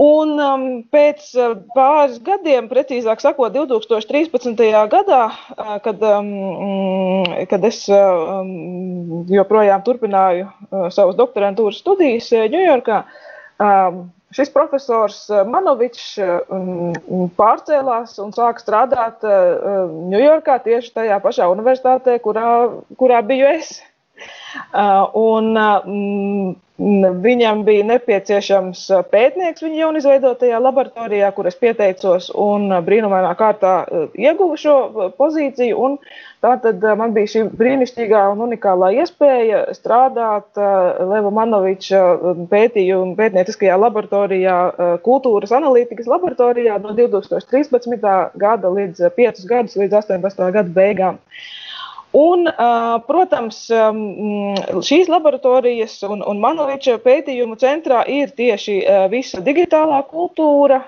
Un 0.00 0.38
um, 0.40 0.62
pēc 0.88 1.26
uh, 1.36 1.56
pāris 1.74 2.20
gadiem, 2.24 2.70
precīzāk 2.70 3.20
sakot, 3.20 3.52
2013. 3.52 4.62
gadā, 4.88 5.18
uh, 5.28 5.74
kad, 5.84 6.00
um, 6.00 6.30
mm, 6.30 7.34
kad 7.50 7.66
es 7.68 7.82
uh, 7.92 8.38
um, 8.40 9.26
joprojām 9.28 9.84
turpināju 9.84 10.46
uh, 10.46 10.86
savas 10.94 11.18
doktorantūras 11.18 11.82
studijas 11.82 12.30
Ņujorkā, 12.32 13.02
um, 13.60 14.00
šis 14.32 14.52
profesors 14.54 15.20
Manovičs 15.50 16.16
um, 16.22 17.28
pārcēlās 17.36 18.16
un 18.24 18.32
sāka 18.32 18.64
strādāt 18.64 19.26
Ņujorkā 19.26 20.56
uh, 20.62 20.64
tieši 20.64 20.96
tajā 20.96 21.20
pašā 21.20 21.50
universitātē, 21.52 22.16
kurā, 22.24 22.48
kurā 22.96 23.20
biju 23.26 23.52
es. 23.52 23.76
Uh, 24.74 25.06
un, 25.14 25.54
uh, 25.56 26.58
Viņam 26.80 27.58
bija 27.66 27.84
nepieciešams 27.84 28.86
uh, 28.88 29.02
pētnieks 29.12 29.60
viņa 29.60 29.82
jaunu 29.82 30.00
izveidotajā 30.00 30.56
laboratorijā, 30.64 31.28
kur 31.36 31.50
es 31.50 31.58
pieteicos 31.60 32.30
un 32.32 32.72
brīnumainā 32.86 33.34
kārtā 33.36 33.74
ieguvu 34.16 34.56
šo 34.62 34.76
pozīciju. 35.18 35.76
Un 35.76 35.98
tātad 36.40 36.80
man 36.96 37.12
bija 37.12 37.34
šī 37.34 37.44
brīnišķīgā 37.60 38.22
un 38.32 38.40
unikālā 38.46 38.94
iespēja 38.96 39.66
strādāt 39.76 40.56
Leva 41.12 41.34
Manoviča 41.36 42.00
pētījuma 42.48 43.12
pētnieciskajā 43.20 43.76
laboratorijā, 43.76 44.58
kultūras 45.04 45.52
analītikas 45.60 46.08
laboratorijā 46.08 46.80
no 46.80 46.96
2013. 46.96 48.08
gada 48.40 48.72
līdz 48.80 49.10
5 49.20 49.48
gadus, 49.52 49.76
līdz 49.76 50.00
18. 50.00 50.48
gada 50.56 50.78
beigām. 50.80 51.20
Un, 52.16 52.48
protams, 53.06 53.58
šīs 54.82 55.10
laboratorijas 55.12 55.92
un, 56.08 56.24
un 56.26 56.40
Manoviča 56.42 56.96
pētījumu 57.04 57.54
centrā 57.60 58.00
ir 58.10 58.32
tieši 58.34 58.80
visa 59.12 59.38
digitālā 59.46 60.00
kultūra. 60.10 60.80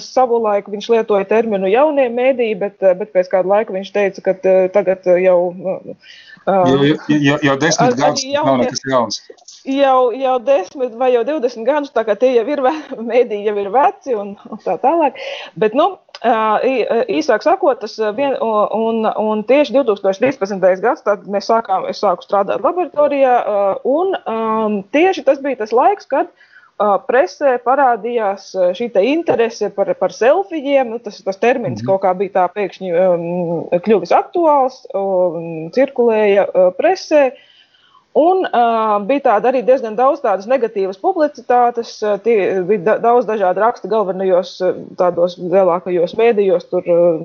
Savulaik 0.00 0.70
viņš 0.72 0.88
lietoja 0.94 1.28
terminu 1.28 1.68
jaunie 1.68 2.08
mēdīji, 2.08 2.56
bet, 2.62 2.80
bet 2.80 3.12
pēc 3.12 3.28
kāda 3.34 3.52
laika 3.52 3.76
viņš 3.76 3.92
teica, 3.92 4.24
ka 4.24 4.36
tagad 4.72 5.04
jau. 5.20 5.38
Jau, 6.48 6.96
jau, 7.12 7.36
jau 7.44 7.54
desmit 7.60 7.98
gadus 8.00 8.24
nav 8.32 8.54
nekas 8.62 8.84
jauns. 8.88 9.20
Jau, 9.68 10.08
jau 10.16 10.38
desmit 10.40 10.94
vai 10.96 11.10
jau 11.12 11.20
divdesmit 11.28 11.66
gadus, 11.68 11.92
tā 11.92 12.06
kā 12.08 12.16
tie 12.16 12.32
jau 12.38 12.46
ir 12.48 12.62
mēdīji, 13.12 13.44
jau 13.50 13.56
ir 13.60 13.68
veci 13.74 14.16
un, 14.16 14.32
un 14.48 14.62
tā 14.64 14.78
tālāk. 14.80 15.20
Bet, 15.60 15.76
nu, 15.76 15.92
Īsāk 16.20 17.42
sakot, 17.42 17.80
tas 17.80 17.94
vien, 18.16 18.34
un, 18.40 19.06
un 19.16 19.42
tieši 19.48 19.72
2013. 19.72 20.82
gads, 20.82 21.02
tad 21.06 21.24
mēs 21.24 21.48
sākām, 21.48 21.86
es 21.88 22.02
sāku 22.02 22.26
strādāt 22.26 22.60
laboratorijā, 22.60 23.38
un 23.88 24.12
um, 24.28 24.82
tieši 24.92 25.24
tas 25.24 25.40
bija 25.40 25.62
tas 25.62 25.72
laiks, 25.72 26.04
kad 26.10 26.28
uh, 26.28 26.98
presē 27.08 27.58
parādījās 27.64 28.50
šī 28.76 28.90
interese 29.04 29.70
par, 29.70 29.92
par 29.94 30.12
selfijiem. 30.12 30.90
Nu, 30.90 30.98
tas, 30.98 31.22
tas 31.24 31.36
termins 31.36 31.80
mm 31.80 31.86
-hmm. 31.86 31.86
kaut 31.86 32.02
kā 32.02 32.14
bija 32.16 32.36
tā 32.36 32.48
pēkšņi 32.52 32.92
um, 32.92 33.80
kļuvis 33.84 34.12
aktuāls, 34.12 34.86
um, 34.94 35.70
cirkulēja 35.72 36.46
uh, 36.48 36.72
presē. 36.76 37.32
Un 38.18 38.42
uh, 38.42 38.96
bija 39.06 39.22
tāda 39.28 39.52
arī 39.52 39.60
diezgan 39.62 39.94
daudz 39.94 40.18
tādas 40.24 40.48
negatīvas 40.50 40.98
publicitātes, 40.98 41.92
tie 42.24 42.38
bija 42.66 42.82
da 42.88 42.94
daudz 43.04 43.28
dažādu 43.28 43.62
rakstu 43.62 43.90
galvenajos 43.92 44.56
tādos 44.98 45.36
lielākajos 45.38 46.16
mēdījos, 46.18 46.66
tur 46.72 46.88
uh, 46.90 47.20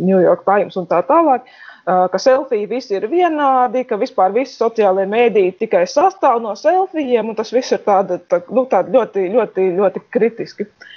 New 0.00 0.16
York 0.16 0.46
Times 0.48 0.80
un 0.80 0.88
tā 0.88 1.02
tālāk, 1.04 1.44
uh, 1.44 2.06
ka 2.08 2.22
selfiji 2.24 2.70
visi 2.72 2.96
ir 2.96 3.04
vienādi, 3.12 3.84
ka 3.84 4.00
vispār 4.00 4.32
visi 4.32 4.56
sociālajie 4.56 5.12
mēdīji 5.12 5.58
tikai 5.60 5.84
sastāv 5.84 6.40
no 6.40 6.56
selfijiem, 6.56 7.28
un 7.28 7.36
tas 7.36 7.52
viss 7.52 7.76
ir 7.76 7.84
tāda, 7.84 8.16
tā, 8.24 8.40
nu, 8.48 8.64
tāda 8.70 8.96
ļoti, 8.96 9.28
ļoti, 9.36 9.68
ļoti 9.76 10.06
kritiski. 10.08 10.70
Uh, 10.70 10.88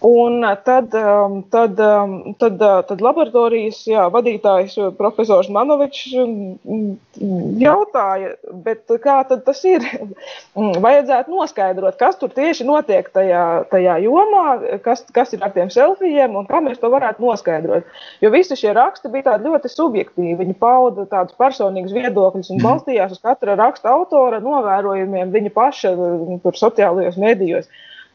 Un 0.00 0.44
tad, 0.64 0.94
um, 0.94 1.42
tad, 1.50 1.78
um, 1.80 2.34
tad, 2.38 2.60
uh, 2.62 2.82
tad 2.86 3.00
laboratorijas 3.02 3.80
jā, 3.88 4.04
vadītājs 4.14 4.76
uh, 4.78 4.92
profesors 4.94 5.48
Manovičs 5.50 6.12
um, 6.22 6.92
jautāja, 7.58 8.36
kā 9.02 9.16
tas 9.26 9.64
ir? 9.66 9.82
Vajadzētu 10.54 11.34
noskaidrot, 11.34 11.98
kas 11.98 12.20
tur 12.20 12.30
tieši 12.36 12.68
notiek 12.68 13.10
tajā, 13.10 13.42
tajā 13.72 13.96
jomā, 14.04 14.44
kas, 14.86 15.02
kas 15.14 15.34
ir 15.34 15.42
ar 15.42 15.56
tiem 15.56 15.72
selfijiem 15.74 16.38
un 16.38 16.46
kā 16.46 16.62
mēs 16.62 16.78
to 16.78 16.92
varētu 16.94 17.24
noskaidrot. 17.26 17.90
Jo 18.22 18.30
visi 18.30 18.60
šie 18.60 18.76
raksti 18.78 19.10
bija 19.10 19.34
ļoti 19.42 19.72
subjektīvi. 19.72 20.38
Viņi 20.44 20.58
pauda 20.62 21.08
tādus 21.10 21.34
personīgus 21.40 21.96
viedokļus 21.96 22.52
un 22.54 22.60
mhm. 22.60 22.68
balstījās 22.68 23.18
uz 23.18 23.24
katra 23.24 23.58
raksta 23.58 23.90
autora 23.96 24.38
novērojumiem 24.46 25.34
viņa 25.34 25.54
paša 25.58 25.94
sociālajos 26.54 27.18
medijos 27.18 27.66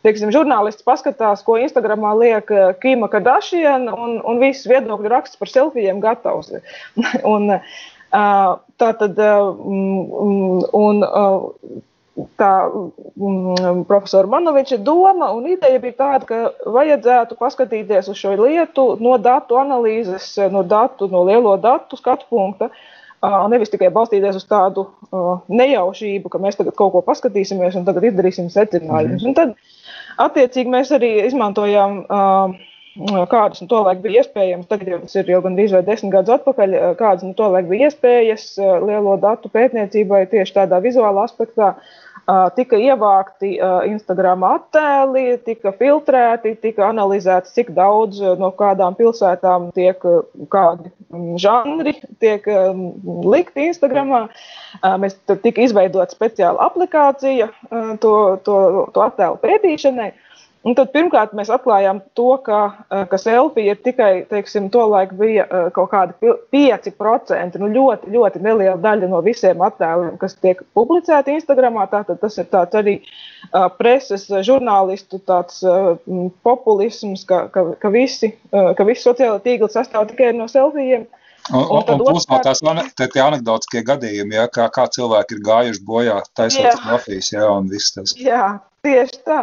teiksim, 0.03 0.33
žurnālists 0.35 0.85
paskatās, 0.85 1.43
ko 1.45 1.57
Instagramā 1.61 2.13
liek 2.19 2.51
eh, 2.51 2.73
Kīma 2.83 3.09
Kardashiana, 3.11 3.95
un, 3.95 4.19
un 4.27 4.43
viss 4.43 4.67
viedokļu 4.69 5.11
raksts 5.13 5.39
par 5.39 5.51
selfijiem 5.51 6.03
gatavs. 6.03 6.53
un, 7.35 7.55
uh, 7.55 8.51
tā 8.81 8.91
tad, 8.99 9.19
uh, 9.19 9.49
un, 10.83 11.03
uh, 11.07 11.81
tā 12.37 12.51
um, 12.69 13.83
profesora 13.89 14.29
Manoviča 14.29 14.77
doma 14.77 15.31
un 15.33 15.47
ideja 15.49 15.79
bija 15.81 15.97
tāda, 15.97 16.27
ka 16.29 16.71
vajadzētu 16.75 17.37
paskatīties 17.39 18.09
uz 18.11 18.19
šo 18.19 18.35
lietu 18.43 18.87
no 19.01 19.17
datu 19.17 19.57
analīzes, 19.57 20.35
no 20.53 20.61
datu, 20.63 21.09
no 21.09 21.23
lielo 21.25 21.55
datu 21.57 21.97
skatu 21.97 22.29
punkta. 22.29 22.69
Uh, 23.23 23.45
nevis 23.47 23.71
tikai 23.71 23.87
balstīties 23.87 24.35
uz 24.35 24.43
tādu 24.43 24.83
uh, 24.83 25.37
nejaušību, 25.47 26.27
ka 26.27 26.41
mēs 26.43 26.57
tagad 26.59 26.75
kaut 26.75 26.91
ko 26.91 27.01
paskatīsimies 27.07 27.77
un 27.79 27.85
tagad 27.87 28.09
izdarīsim 28.09 28.49
secinājumus. 28.51 29.23
Mm 29.23 29.29
-hmm. 29.29 29.35
Tad 29.37 29.53
Attiecīgi 30.21 30.69
mēs 30.69 30.91
arī 30.93 31.11
izmantojām 31.27 31.99
uh, 32.03 32.55
kādas 33.29 33.63
nu, 33.63 33.67
tolaik 33.71 34.03
bija 34.03 34.21
iespējamas, 34.21 34.67
tagad 34.69 34.91
jau 34.91 34.99
tas 35.01 35.15
ir 35.17 35.29
jau 35.33 35.41
gandrīz 35.41 35.73
vai 35.73 35.81
desmit 35.87 36.13
gadus 36.13 36.35
atpakaļ, 36.35 36.75
kādas 36.99 37.25
nu, 37.25 37.33
tolaik 37.37 37.65
bija 37.71 37.89
iespējas 37.89 38.51
lielo 38.59 39.15
datu 39.21 39.49
pētniecībai 39.49 40.27
tieši 40.29 40.59
tādā 40.59 40.77
vizuālā 40.83 41.25
aspektā. 41.25 41.73
Tika 42.55 42.77
ievākti 42.79 43.57
Instagram 43.89 44.45
attēli, 44.47 45.37
tika 45.43 45.73
filtrēti, 45.75 46.53
tika 46.61 46.85
analizēts, 46.87 47.51
cik 47.51 47.73
daudz 47.75 48.21
no 48.39 48.47
kādām 48.55 48.95
pilsētām 48.95 49.73
tiek 49.75 49.99
kādi 50.53 50.93
žanri 51.43 51.97
tiek 52.23 52.47
likti 53.27 53.67
Instagramā. 53.67 54.27
Mēs 55.03 55.19
tika 55.43 55.65
izveidota 55.67 56.15
speciāla 56.15 56.63
aplikācija 56.69 57.49
to, 57.99 58.13
to, 58.47 58.59
to 58.95 59.03
attēlu 59.03 59.41
pētīšanai. 59.43 60.13
Un 60.63 60.77
tad 60.79 60.93
pirmkārt 60.93 61.33
mēs 61.35 61.49
atklājām 61.51 61.97
to, 62.15 62.37
ka, 62.45 62.59
eh, 62.87 63.01
ka 63.11 63.17
selfija 63.19 63.73
ir 63.73 63.79
tikai, 63.83 64.11
teiksim, 64.29 64.69
to 64.71 64.85
laiku 64.87 65.17
bija 65.19 65.43
eh, 65.43 65.65
kaut 65.75 65.89
kādi 65.91 66.31
5%, 66.55 67.59
nu 67.59 67.67
ļoti, 67.73 68.11
ļoti 68.13 68.41
neliela 68.45 68.77
daļa 68.85 69.09
no 69.11 69.19
visiem 69.25 69.59
attēliem, 69.67 70.15
kas 70.21 70.37
tiek 70.39 70.61
publicēti 70.77 71.35
Instagramā. 71.35 71.89
Tātad 71.91 72.21
tas 72.21 72.39
ir 72.39 72.47
tāds 72.47 72.79
arī 72.79 72.93
uh, 73.01 73.67
preses 73.75 74.23
žurnālistu 74.47 75.19
tāds 75.27 75.59
uh, 75.67 75.97
populisms, 76.47 77.25
ka, 77.27 77.43
ka, 77.51 77.65
ka, 77.81 77.91
visi, 77.91 78.31
uh, 78.53 78.71
ka 78.77 78.87
visi 78.87 79.03
sociāla 79.03 79.43
tīkli 79.43 79.67
sastāv 79.73 80.07
tikai 80.13 80.31
no 80.37 80.47
selfijiem. 80.51 81.09
Un, 81.51 81.63
un, 81.63 81.81
un 81.91 82.03
plus 82.07 82.27
vēl 82.29 82.43
tās 82.45 82.61
anekdotiskie 82.63 83.81
gadījumi, 83.87 84.37
ja, 84.37 84.45
kā, 84.47 84.69
kā 84.71 84.85
cilvēki 84.95 85.35
ir 85.35 85.41
gājuši 85.47 85.81
bojā, 85.87 86.21
taisot 86.37 86.85
kafijas, 86.85 87.33
ja, 87.33 87.49
un 87.51 87.67
viss 87.71 87.95
tas. 87.97 88.15
Jā, 88.19 88.45
Tieši 88.83 89.21
tā. 89.23 89.37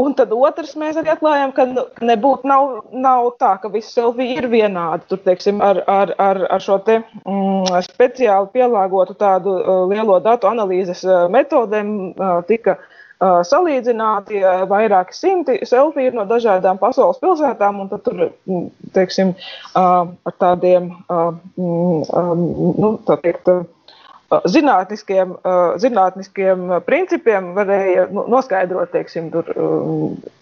Un 0.00 0.14
tad 0.16 0.30
otrs 0.32 0.70
mēs 0.80 0.96
arī 0.96 1.10
atklājām, 1.12 1.50
ka 1.52 1.66
nu, 1.68 1.82
nebūtu 2.08 2.48
nav, 2.48 2.70
nav 2.96 3.26
tā, 3.36 3.50
ka 3.60 3.68
visi 3.68 3.92
selfiji 3.92 4.38
ir 4.40 4.46
vienādi. 4.48 5.04
Tur, 5.10 5.20
teiksim, 5.26 5.60
ar, 5.60 5.82
ar, 5.84 6.14
ar, 6.16 6.40
ar 6.56 6.64
šo 6.64 6.78
te 6.86 7.02
mm, 7.02 7.76
speciāli 7.84 8.48
pielāgotu 8.54 9.18
tādu 9.20 9.58
uh, 9.58 9.82
lielo 9.90 10.16
datu 10.24 10.48
analīzes 10.48 11.04
uh, 11.04 11.26
metodēm 11.28 11.92
uh, 12.14 12.38
tika 12.48 12.78
uh, 12.78 12.95
salīdzināti 13.20 14.42
uh, 14.42 14.64
vairāki 14.68 15.16
simti 15.16 15.58
selfiju 15.64 16.12
no 16.16 16.26
dažādām 16.28 16.78
pasaules 16.78 17.20
pilsētām, 17.22 17.80
un 17.80 17.88
tad 17.88 18.04
tur, 18.04 18.26
teiksim, 18.92 19.32
uh, 19.72 20.04
ar 20.12 20.36
tādiem, 20.42 20.90
uh, 21.08 21.32
um, 21.56 22.44
nu, 22.76 22.92
tā 23.08 23.16
teikt, 23.22 23.48
uh, 23.48 23.64
zinātniskiem, 24.50 25.34
zinātniskiem 25.82 26.70
principiem 26.86 27.52
varēja 27.56 28.06
nu, 28.10 28.24
noskaidrot, 28.32 28.90
teiksim, 28.94 29.28
tur, 29.30 29.50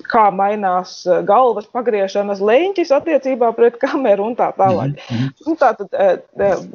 kā 0.08 0.28
mainās 0.34 1.02
galvas 1.28 1.66
pagriešanas 1.72 2.40
leņķis 2.44 2.92
attiecībā 2.96 3.52
pret 3.56 3.76
kameru 3.82 4.30
un 4.30 4.36
tā 4.38 4.50
tālāk. 4.56 4.94
Mm 4.96 5.16
-hmm. 5.16 5.32
nu, 5.46 5.56
tā 5.60 5.74
tad, 5.76 6.24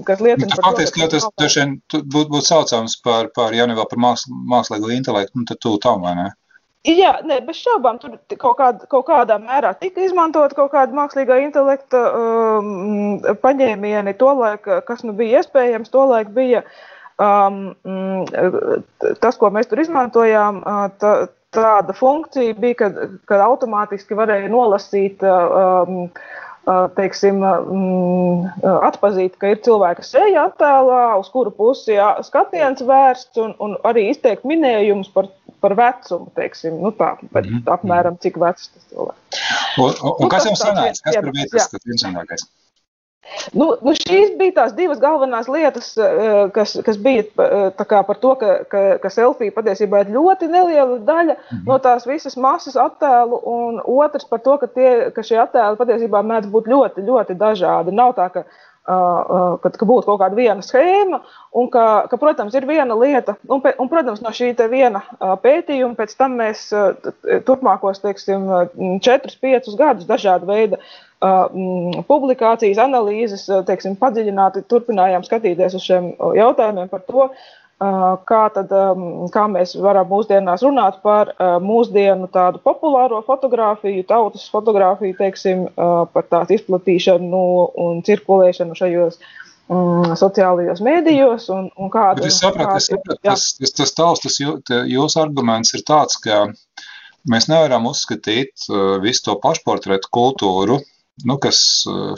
kas 0.06 0.22
liecina 0.22 0.56
par 0.56 0.76
to, 0.76 0.86
ka 1.00 1.08
tas 1.08 1.30
droši 1.38 1.60
vien 1.60 1.80
būtu 1.94 2.30
būt 2.36 2.46
saucams 2.46 3.00
par, 3.02 3.32
par 3.36 3.54
ja 3.54 3.66
nevēl 3.66 3.90
par 3.90 4.00
māks, 4.00 4.28
mākslīgo 4.30 4.94
intelektu, 4.94 5.40
nu 5.40 5.46
tad 5.50 5.58
tu 5.60 5.78
tam 5.78 6.02
vai 6.02 6.16
ne? 6.16 6.30
Jā, 6.88 7.20
nē, 7.28 7.42
bez 7.46 7.58
šaubām 7.60 7.98
tur 8.00 8.14
kaut, 8.38 8.56
kād, 8.58 8.86
kaut 8.88 9.06
kādā 9.06 9.36
mērā 9.36 9.74
tika 9.80 10.02
izmantot 10.02 10.54
kaut 10.56 10.72
kāda 10.72 10.96
mākslīgā 10.96 11.42
intelekta 11.44 12.00
um, 12.16 13.20
paņēmieni, 13.20 14.14
tolaik, 14.16 14.64
kas 14.88 15.04
nu 15.04 15.12
bija 15.14 15.42
iespējams, 15.42 15.92
tolaik 15.92 16.32
bija 16.32 16.64
uh, 16.64 16.99
Um, 17.20 17.74
mm, 17.84 18.84
tas, 19.20 19.36
ko 19.36 19.50
mēs 19.52 19.68
tur 19.68 19.82
izmantojām, 19.84 20.62
uh, 20.64 20.86
tā, 21.02 21.14
tāda 21.52 21.96
funkcija 21.98 22.56
bija, 22.56 22.78
kad, 22.86 23.00
kad 23.28 23.42
automātiski 23.44 24.16
varēja 24.16 24.48
nolasīt, 24.54 25.26
uh, 25.28 25.84
um, 25.84 26.06
uh, 26.64 26.86
teiksim, 26.96 27.42
um, 27.44 28.46
atpazīt, 28.88 29.36
ka 29.42 29.52
ir 29.52 29.60
cilvēka 29.66 30.06
seja 30.08 30.46
attēlā, 30.48 31.02
uz 31.20 31.28
kuru 31.34 31.52
pusi 31.56 32.00
skatiens 32.30 32.86
vērsts, 32.88 33.42
un, 33.44 33.52
un 33.60 33.76
arī 33.90 34.08
izteikt 34.14 34.48
minējumus 34.48 35.12
par, 35.12 35.28
par 35.60 35.76
vecumu, 35.76 36.32
teiksim, 36.40 36.80
nu 36.80 36.94
tā, 36.96 37.18
bet 37.34 37.44
mm 37.44 37.58
-hmm. 37.58 37.74
apmēram 37.76 38.16
cik 38.24 38.40
vecs 38.40 38.72
tas 38.72 38.88
cilvēks. 38.94 39.44
Un, 39.76 39.92
un, 39.92 40.16
un 40.16 40.24
nu, 40.24 40.32
kas 40.32 40.48
jums 40.48 40.64
sanāca? 40.64 41.04
Kas 41.04 41.20
tur 41.20 41.32
bija 41.36 41.52
tas, 41.52 41.68
tas 41.76 41.84
interesantākais? 41.84 42.48
Nu, 43.54 43.70
nu 43.86 43.94
šīs 43.98 44.34
bija 44.40 44.56
tās 44.60 44.74
divas 44.78 45.00
galvenās 45.02 45.50
lietas, 45.52 45.92
eh, 45.98 46.50
kas, 46.56 46.76
kas 46.86 47.00
bija 47.02 47.26
eh, 47.26 47.84
par 48.08 48.20
to, 48.22 48.34
ka, 48.40 48.52
ka, 48.72 48.84
ka 49.04 49.12
selfija 49.14 49.56
patiesībā 49.56 50.04
ir 50.04 50.14
ļoti 50.16 50.50
neliela 50.52 51.00
daļa 51.08 51.36
-hmm. 51.36 51.64
no 51.68 51.80
tās 51.84 52.08
visas 52.10 52.38
masas 52.38 52.78
attēlu, 52.80 53.42
un 53.54 53.82
otrs 53.86 54.26
par 54.30 54.44
to, 54.46 54.58
ka, 54.58 54.68
tie, 54.68 55.12
ka 55.16 55.24
šie 55.24 55.40
attēli 55.42 55.80
patiesībā 55.80 56.24
mēdz 56.32 56.52
būt 56.54 56.70
ļoti, 56.74 57.06
ļoti 57.10 57.38
dažādi. 57.38 57.96
Nav 57.96 58.16
tā, 58.18 58.30
ka 58.34 58.46
ka, 58.90 59.72
ka 59.76 59.88
būtu 59.88 60.08
kaut 60.08 60.22
kāda 60.22 60.38
viena 60.38 60.66
schēma, 60.66 61.22
un 61.58 61.70
ka, 61.74 61.86
ka 62.10 62.18
protams, 62.22 62.56
ir 62.58 62.66
viena 62.70 62.98
lieta, 62.98 63.36
un, 63.50 63.62
un 63.62 63.92
protams, 63.92 64.24
no 64.26 64.34
šī 64.36 64.52
viena 64.72 65.04
pētījuma 65.44 65.98
pēc 66.00 66.16
tam 66.20 66.40
mēs 66.40 66.68
turpmākos, 67.48 68.02
teiksim, 68.04 68.48
4-5 69.06 69.70
gadus 69.80 70.10
dažādu 70.10 70.50
veidu 70.50 70.82
publikācijas, 72.10 72.80
analīzes, 72.80 73.46
teiksim, 73.68 73.98
padziļināti 74.00 74.64
turpinājām 74.72 75.26
skatīties 75.28 75.76
uz 75.76 75.86
šiem 75.86 76.14
jautājumiem 76.40 76.90
par 76.92 77.04
to, 77.08 77.28
kā, 77.80 78.42
tad, 78.54 78.72
kā 79.32 79.44
mēs 79.52 79.76
varam 79.80 80.10
mūsdienās 80.12 80.64
runāt 80.66 81.00
par 81.04 81.32
mūsdienu 81.64 82.28
tādu 82.32 82.60
populāro 82.64 83.22
fotografiju, 83.28 84.04
tautas 84.08 84.50
fotografiju, 84.52 85.16
teiksim, 85.20 85.68
par 85.76 86.28
tās 86.32 86.52
izplatīšanu 86.58 87.44
un 87.80 88.04
cirkulēšanu 88.04 88.76
šajos 88.76 89.20
mm, 89.72 90.18
sociālajos 90.20 90.84
mēdījos. 90.84 91.48
Un, 91.56 91.72
un 91.80 91.94
kāda, 91.94 92.28
es 92.28 92.42
sapratu, 92.44 92.68
kāda, 92.68 92.84
es 92.84 92.92
sapratu 92.92 93.24
tas, 93.24 93.48
tas, 93.62 93.76
tas 93.80 93.96
tavs, 93.96 94.26
tas 94.28 94.40
jū, 94.44 94.60
jūsu 94.92 95.24
arguments 95.24 95.74
ir 95.80 95.88
tāds, 95.88 96.20
ka 96.20 96.46
mēs 97.32 97.48
nevaram 97.48 97.88
uzskatīt 97.88 98.68
visu 99.04 99.28
to 99.30 99.40
pašportretu 99.40 100.12
kultūru, 100.12 100.82
nu, 101.28 101.40
kas 101.40 101.64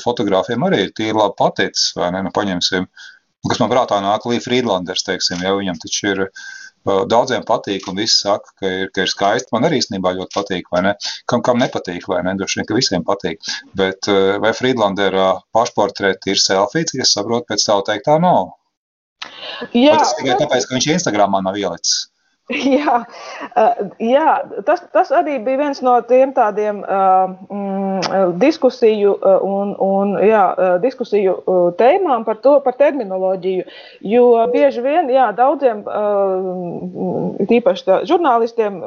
fotogrāfiem 0.01 0.65
arī 0.65 0.87
ir 0.87 0.93
tīri 0.97 1.17
labi 1.17 1.37
paticis, 1.37 1.91
vai 1.97 2.09
ne, 2.15 2.25
nu, 2.25 2.33
paņemsim, 2.33 2.89
uh, 2.89 3.09
kas 3.49 3.61
man 3.61 3.71
prātā 3.71 4.01
nāk 4.03 4.25
Līja 4.29 4.43
Friedlanders, 4.45 5.05
teiksim, 5.07 5.41
ja 5.45 5.53
viņam 5.57 5.79
taču 5.81 6.11
ir 6.11 6.23
uh, 6.27 7.01
daudziem 7.09 7.45
patīk, 7.47 7.87
un 7.89 7.97
visi 8.01 8.19
saka, 8.19 8.53
ka 8.59 8.71
ir, 8.83 8.91
ka 8.93 9.05
ir 9.05 9.11
skaisti. 9.11 9.49
Man 9.55 9.65
arī 9.67 9.81
īstenībā 9.81 10.13
ļoti 10.17 10.35
patīk, 10.35 10.69
vai 10.73 10.83
ne? 10.87 10.93
Kam, 11.29 11.43
kam 11.45 11.61
nepatīk, 11.61 12.07
vai 12.11 12.21
ne? 12.27 12.35
Droši 12.39 12.61
vien, 12.61 12.69
ka 12.69 12.77
visiem 12.77 13.05
patīk. 13.07 13.41
Bet 13.77 14.09
uh, 14.11 14.37
vai 14.43 14.53
Friedlandera 14.57 15.33
pašportreti 15.55 16.35
ir 16.35 16.41
selfija, 16.41 16.91
cik 16.91 17.05
es 17.05 17.15
saprotu, 17.17 17.49
pēc 17.49 17.67
tā 17.69 17.79
teiktā 17.91 18.19
nav? 18.21 18.53
Jā, 19.77 19.97
tas 19.99 20.15
tikai 20.17 20.37
tāpēc, 20.39 20.65
ka 20.65 20.77
viņš 20.77 20.93
Instagramā 20.95 21.43
nav 21.45 21.57
ielicis. 21.59 22.10
Jā, 22.71 22.97
jā 24.01 24.27
tas, 24.67 24.81
tas 24.93 25.11
arī 25.15 25.37
bija 25.43 25.59
viens 25.61 25.81
no 25.85 25.93
tiem 26.07 26.33
tādiem 26.35 26.81
uh, 26.83 27.31
mm, 27.47 28.37
diskusiju, 28.41 29.13
un, 29.45 29.73
un, 29.81 30.13
jā, 30.25 30.43
diskusiju 30.83 31.35
tēmām 31.79 32.25
par 32.27 32.39
to, 32.43 32.57
par 32.65 32.75
terminoloģiju. 32.79 33.65
Jo 34.13 34.25
bieži 34.51 34.83
vien, 34.83 35.09
jā, 35.13 35.29
daudziem, 35.37 35.83
tīpaši 37.49 37.87
tā, 37.87 37.99
žurnālistiem, 38.09 38.79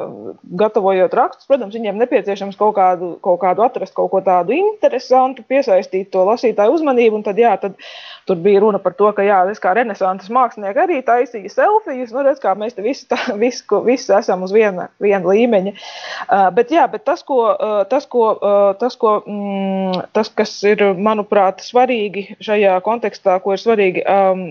gatavojot 0.61 1.15
rakstus, 1.17 1.49
protams, 1.51 1.77
viņiem 1.77 2.01
nepieciešams 2.05 2.59
kaut 2.61 2.77
kādu, 2.79 3.15
kaut 3.25 3.41
kādu 3.45 3.65
atrast, 3.67 3.95
kaut 3.97 4.13
ko 4.13 4.23
tādu 4.25 4.57
interesantu, 4.57 5.47
piesaistīt 5.49 6.11
to 6.15 6.27
lasītāju 6.29 6.79
uzmanību, 6.79 7.23
tad, 7.27 7.41
jā, 7.41 7.55
tad, 7.61 7.79
Tur 8.25 8.37
bija 8.37 8.61
runa 8.61 8.79
par 8.81 8.95
to, 8.97 9.11
ka 9.13 9.25
jā, 9.25 9.43
es 9.53 9.61
kā 9.61 9.75
renesanses 9.77 10.33
mākslinieks 10.33 10.81
arī 10.81 11.01
taisīju 11.05 11.51
selfijas. 11.53 12.13
Nu, 12.15 12.23
redz, 12.25 12.41
kā 12.41 12.55
mēs 12.57 12.77
te 12.77 12.85
visi, 12.85 13.05
tā, 13.11 13.19
visi, 13.43 13.54
visi 13.85 14.13
esam 14.17 14.43
uz 14.47 14.53
viena, 14.55 14.89
viena 15.03 15.23
līmeņa. 15.29 15.73
Uh, 15.75 16.49
bet, 16.57 16.73
jā, 16.75 16.87
bet 16.91 17.05
tas, 17.07 17.23
ko, 17.27 17.39
uh, 17.53 17.83
tas, 17.91 18.09
ko, 18.11 18.27
uh, 18.35 18.73
tas, 18.81 18.97
ko, 19.01 19.17
mm, 19.23 20.11
tas, 20.17 20.33
kas 20.35 20.57
ir, 20.69 20.85
manuprāt, 20.97 21.63
svarīgi 21.65 22.35
šajā 22.45 22.77
kontekstā, 22.87 23.39
ko 23.45 23.55
ir 23.55 23.63
svarīgi 23.63 24.05
um, 24.09 24.45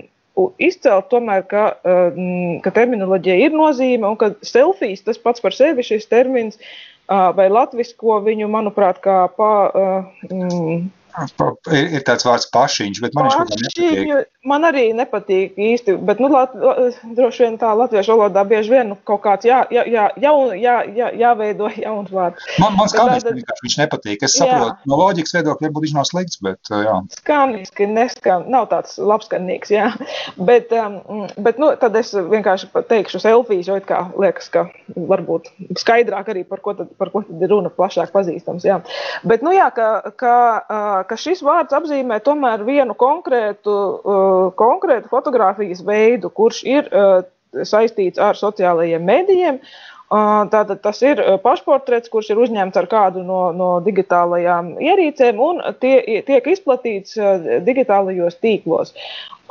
izcelt, 0.61 1.11
tomēr, 1.11 1.45
ka, 1.49 1.67
um, 1.83 2.57
ka 2.63 2.73
terminoloģija 2.73 3.37
ir 3.45 3.53
nozīme 3.53 4.09
un 4.09 4.17
ka 4.19 4.33
selfijas 4.45 5.05
tas 5.05 5.21
pats 5.21 5.43
par 5.43 5.55
sevi 5.55 5.85
šis 5.85 6.09
termins 6.09 6.59
vai 7.09 7.49
latvisko 7.51 8.21
viņu, 8.23 8.47
manuprāt, 8.47 9.01
kā 9.03 9.25
pa. 9.35 9.49
Ir, 11.13 11.89
ir 11.99 12.04
tāds 12.08 12.26
vārds 12.26 12.47
pašiņš, 12.54 12.99
bet 13.04 13.13
man 13.13 13.28
viņš 13.30 13.52
nepatīk. 13.54 14.30
Man 14.49 14.65
arī 14.67 14.88
nepatīk 14.97 15.60
īsti, 15.62 15.95
bet 16.04 16.19
nu, 16.19 16.28
lat, 16.34 16.56
droši 17.15 17.45
vien 17.45 17.58
tā 17.62 17.69
latviešu 17.78 18.17
valodā 18.17 18.41
bieži 18.47 18.73
vien 18.73 18.89
nu, 18.91 18.97
kaut 19.08 19.21
kāds 19.23 19.47
jā, 19.47 19.62
jā, 19.71 19.86
jā, 19.88 20.08
jaun, 20.19 20.56
jā, 20.60 20.73
jā, 20.97 21.12
jāveido 21.21 21.69
jauns 21.78 22.10
vārds. 22.12 22.47
Man, 22.60 22.76
man 22.80 22.89
skaniski 22.91 23.30
tad... 23.30 23.38
vienkārši 23.39 23.65
viņš 23.67 23.78
nepatīk. 23.84 24.26
Es 24.26 24.38
saprotu, 24.39 24.73
jā. 24.73 24.89
no 24.89 24.99
loģikas 24.99 25.38
viedokļa, 25.38 25.69
varbūt 25.69 25.86
viņš 25.86 25.95
nav 25.95 26.10
slikts, 26.10 26.41
bet 26.43 26.73
jā. 26.73 26.97
Skaniski 27.19 27.88
neskan, 27.93 28.49
nav 28.52 28.67
tāds 28.73 28.97
labskanīgs, 28.97 29.71
jā. 29.73 29.91
Bet, 30.36 30.73
um, 30.76 31.28
bet 31.45 31.62
nu, 31.62 31.69
tad 31.80 31.95
es 32.02 32.12
vienkārši 32.17 32.71
teikšu 32.89 33.21
selfijas, 33.21 33.69
jo 33.69 33.78
it 33.80 33.88
kā 33.88 34.02
liekas, 34.17 34.49
ka 34.54 34.65
varbūt 34.97 35.52
skaidrāk 35.80 36.34
arī 36.34 36.43
par 36.49 36.63
ko 36.65 36.76
tad, 36.78 36.91
par 36.99 37.13
ko 37.13 37.23
tad 37.28 37.45
ir 37.45 37.54
runa 37.54 37.71
plašāk 37.73 38.12
pazīstams, 38.15 38.65
jā. 38.67 38.82
Bet, 39.23 39.45
nu 39.45 39.54
jā, 39.56 39.69
ka, 39.76 39.89
ka 40.19 40.36
ka 41.07 41.17
šis 41.19 41.43
vārds 41.45 41.75
apzīmē 41.75 42.19
tomēr 42.25 42.63
vienu 42.67 42.95
konkrētu, 42.97 43.73
uh, 43.73 44.51
konkrētu 44.59 45.11
fotografijas 45.11 45.83
veidu, 45.85 46.31
kurš 46.33 46.63
ir 46.67 46.89
uh, 46.91 47.23
saistīts 47.63 48.21
ar 48.21 48.39
sociālajiem 48.39 49.03
medijiem. 49.05 49.59
Uh, 50.13 50.43
tātad 50.53 50.81
tas 50.83 50.99
ir 51.01 51.21
pašportrets, 51.41 52.11
kurš 52.13 52.33
ir 52.33 52.41
uzņemts 52.43 52.77
ar 52.77 52.87
kādu 52.91 53.23
no, 53.25 53.39
no 53.55 53.69
digitālajām 53.85 54.75
ierīcēm 54.83 55.39
un 55.41 55.61
tie, 55.81 56.21
tiek 56.27 56.49
izplatīts 56.53 57.17
digitālajos 57.65 58.37
tīklos. 58.43 58.93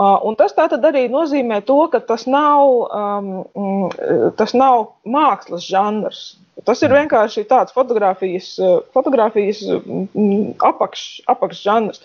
Un 0.00 0.36
tas 0.38 0.54
arī 0.56 1.08
nozīmē 1.12 1.60
to, 1.68 1.76
ka 1.92 2.00
tas 2.00 2.24
nav, 2.26 2.70
um, 2.96 3.90
tas 4.38 4.54
nav 4.56 4.94
mākslas 5.04 5.66
žanrs. 5.68 6.22
Tas 6.64 6.80
ir 6.84 6.92
vienkārši 6.92 7.44
tāds 7.48 7.72
fotografijas, 7.72 8.54
fotografijas 8.92 9.60
mm, 9.66 10.54
apakš, 10.64 11.22
apakšžanrs. 11.32 12.00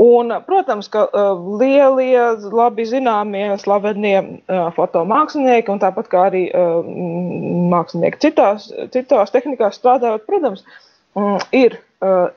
Un, 0.00 0.32
protams, 0.46 0.88
ka 0.92 1.04
uh, 1.06 1.32
lielie, 1.60 2.24
labi 2.48 2.86
zināmie, 2.88 3.46
slavenie 3.60 4.16
uh, 4.20 4.68
fotomākslinieki, 4.76 5.70
un 5.72 5.82
tāpat 5.84 6.10
kā 6.12 6.26
arī 6.30 6.46
uh, 6.50 6.80
mākslinieki 7.72 8.24
citās, 8.24 8.70
citās 8.96 9.32
tehnikās 9.36 9.80
strādājot, 9.80 10.26
protams, 10.28 10.64
um, 11.14 11.36
ir 11.52 11.76
Uh, 11.76 11.83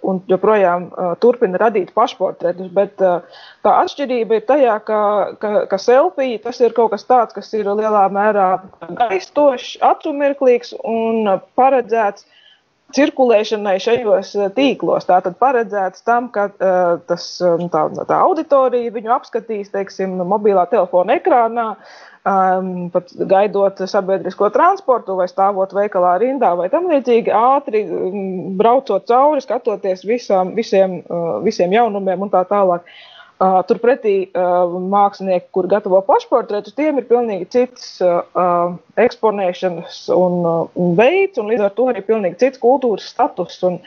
un 0.07 0.21
joprojām 0.29 0.87
uh, 0.89 1.11
turpina 1.21 1.59
radīt 1.61 1.93
pašportretus. 1.97 2.69
Bet 2.73 3.03
uh, 3.03 3.25
tā 3.65 3.75
atšķirība 3.83 4.39
ir 4.39 4.47
tajā, 4.47 4.77
ka, 4.87 5.01
ka, 5.41 5.53
ka 5.71 5.81
selfija 5.81 6.41
tas 6.47 6.61
ir 6.63 6.75
kaut 6.77 6.93
kas 6.95 7.07
tāds, 7.09 7.35
kas 7.37 7.51
ir 7.57 7.69
lielā 7.69 8.07
mērā 8.13 8.49
gaistošs, 9.01 9.77
acumirklīgs 9.85 10.75
un 10.83 11.37
paredzēts 11.59 12.27
cirkulēšanai 12.95 13.75
šajos 13.83 14.31
tīklos. 14.55 15.07
Tātad 15.09 15.35
paredzēts 15.41 16.05
tam, 16.07 16.29
ka 16.31 16.47
tas, 17.09 17.25
um, 17.43 17.65
tā, 17.73 17.83
tā 18.07 18.19
auditorija 18.23 18.93
viņu 18.95 19.11
apskatīs, 19.17 19.73
teiksim, 19.73 20.15
mobilā 20.23 20.63
telefona 20.71 21.17
ekrānā, 21.19 21.73
um, 22.27 22.87
pat 22.93 23.11
gaidot 23.29 23.81
sabiedrisko 23.89 24.49
transportu 24.53 25.17
vai 25.17 25.27
stāvot 25.31 25.73
veikalā 25.75 26.17
rindā 26.21 26.53
vai 26.59 26.69
tam 26.73 26.89
līdzīgi, 26.91 27.33
ātri 27.33 27.83
um, 27.87 28.55
braucot 28.59 29.07
cauri, 29.09 29.43
skatoties 29.43 30.05
visām, 30.07 30.55
visiem, 30.57 30.99
uh, 31.07 31.37
visiem 31.45 31.75
jaunumiem 31.75 32.27
un 32.27 32.33
tā 32.33 32.43
tālāk. 32.49 32.87
Uh, 33.37 33.59
Turpretī 33.69 34.15
uh, 34.33 34.71
mākslinieki, 34.89 35.51
kur 35.53 35.67
gatavo 35.69 35.99
pašportretus, 36.07 36.73
tiem 36.73 36.97
ir 36.97 37.05
pilnīgi 37.05 37.45
cits 37.53 37.99
uh, 38.01 38.71
eksponēšanas 38.97 39.99
un, 40.15 40.39
uh, 40.41 40.87
veids, 40.97 41.37
un 41.37 41.51
līdz 41.51 41.67
ar 41.67 41.75
to 41.77 41.85
arī 41.91 42.01
pilnīgi 42.07 42.39
cits 42.41 42.63
kultūras 42.63 43.11
status. 43.13 43.59
Un, 43.69 43.77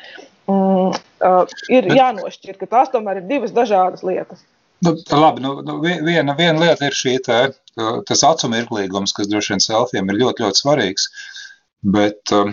um, 0.46 0.94
uh, 1.18 1.42
ir 1.66 1.90
jānošķir, 1.90 2.60
ka 2.62 2.70
tās 2.76 2.94
tomēr 2.94 3.24
ir 3.24 3.26
divas 3.32 3.50
dažādas 3.56 4.06
lietas. 4.06 4.46
Nu, 4.86 4.94
labi, 5.12 5.42
nu, 5.42 5.58
nu, 5.66 5.80
viena, 5.82 6.32
viena 6.38 6.56
lieta 6.62 6.86
ir 6.88 6.94
šī 6.96 7.18
tā, 7.26 7.40
tas 8.08 8.24
acu 8.26 8.50
mirklīgums, 8.52 9.14
kas 9.16 9.30
droši 9.30 9.54
vien 9.54 9.64
selfiem 9.64 10.12
ir 10.12 10.20
ļoti, 10.22 10.46
ļoti 10.46 10.62
svarīgs. 10.62 11.08
Bet, 11.96 12.32
um, 12.36 12.52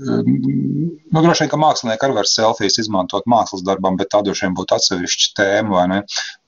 nu, 0.00 1.22
droši 1.22 1.44
vien, 1.44 1.52
ka 1.52 1.60
mākslinieki 1.60 2.06
arī 2.08 2.18
var 2.18 2.30
selfijas 2.30 2.80
izmantot 2.82 3.28
mākslas 3.30 3.64
darbam, 3.66 3.98
bet 4.00 4.12
tā 4.14 4.22
droši 4.24 4.46
vien 4.46 4.58
būtu 4.58 4.78
atsevišķa 4.78 5.32
tēma, 5.40 5.74
vai 5.76 5.88
ne? 5.92 6.04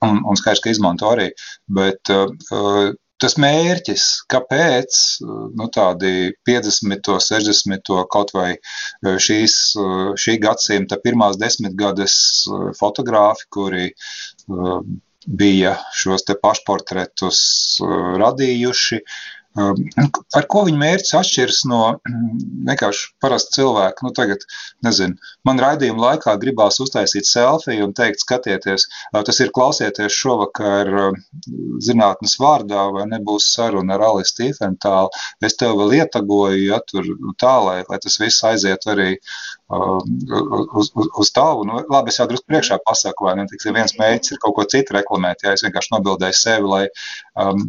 Un, 0.07 0.22
un 0.24 0.38
skaidrs, 0.40 0.64
ka 0.64 0.72
izmanto 0.72 1.11
arī. 1.12 1.29
Bet 1.81 2.14
uh, 2.14 2.94
tas 3.22 3.37
mērķis, 3.40 4.05
kāpēc 4.33 4.98
nu, 5.24 5.68
tādi 5.72 6.33
50, 6.48 7.11
60, 7.29 7.92
kaut 8.12 8.33
vai 8.37 8.50
šīs, 9.26 9.57
šī 10.20 10.37
gadsimta 10.42 11.00
pirmās 11.05 11.38
desmitgades 11.40 12.18
fotogrāfi, 12.81 13.48
kuri 13.57 13.88
bija 15.26 15.76
šos 15.96 16.26
pašportretus 16.42 17.40
uh, 17.82 18.14
radījuši. 18.22 19.02
Um, 19.56 19.78
ar 20.36 20.44
ko 20.52 20.66
viņa 20.66 20.76
mērķis 20.82 21.14
atšķiras 21.16 21.58
no 21.70 21.78
vienkārši 22.68 23.06
parasta 23.24 23.54
cilvēka? 23.56 24.04
Nu, 24.04 24.12
tagad, 24.16 24.44
nezinu, 24.84 25.16
man 25.48 25.62
raidījuma 25.62 26.02
laikā 26.10 26.34
gribās 26.42 26.76
uztaisīt 26.84 27.24
selfiju 27.24 27.86
un 27.88 27.94
teikt, 27.96 28.20
skatieties, 28.20 28.84
uh, 29.14 29.22
tas 29.24 29.40
ir 29.40 29.54
klausieties 29.56 30.12
šovakar 30.12 30.92
uh, 30.92 31.18
zinātnes 31.88 32.36
vārdā, 32.42 32.84
vai 32.92 33.08
nebūs 33.14 33.48
saruna 33.56 33.96
ar 33.96 34.06
Alisu 34.10 34.42
Tīfentālu. 34.42 35.24
Es 35.48 35.56
tev 35.56 35.78
vēl 35.80 36.02
ietagoju, 36.02 36.60
ja 36.68 36.82
tur 36.84 37.08
tā, 37.40 37.56
lai, 37.64 37.78
lai 37.88 38.02
tas 38.04 38.20
viss 38.20 38.44
aiziet 38.44 38.84
arī 38.92 39.14
uz, 39.68 40.90
uz, 40.94 41.09
uz 41.18 41.31
tavu. 41.35 41.64
Nu, 41.66 41.81
labi, 41.90 42.12
es 42.12 42.20
jau 42.20 42.26
drusku 42.31 42.46
priekšā 42.50 42.79
pasaku, 42.87 43.26
vai 43.26 43.37
ne? 43.38 43.46
Tiksim, 43.50 43.74
viens 43.76 43.96
mērķis 43.98 44.35
ir 44.35 44.42
kaut 44.42 44.57
ko 44.59 44.66
citu 44.70 44.96
reklamēt, 44.96 45.42
ja 45.46 45.55
es 45.57 45.64
vienkārši 45.66 45.94
nobildēju 45.96 46.38
sevi, 46.38 46.70
lai 46.72 46.83
um, 47.42 47.64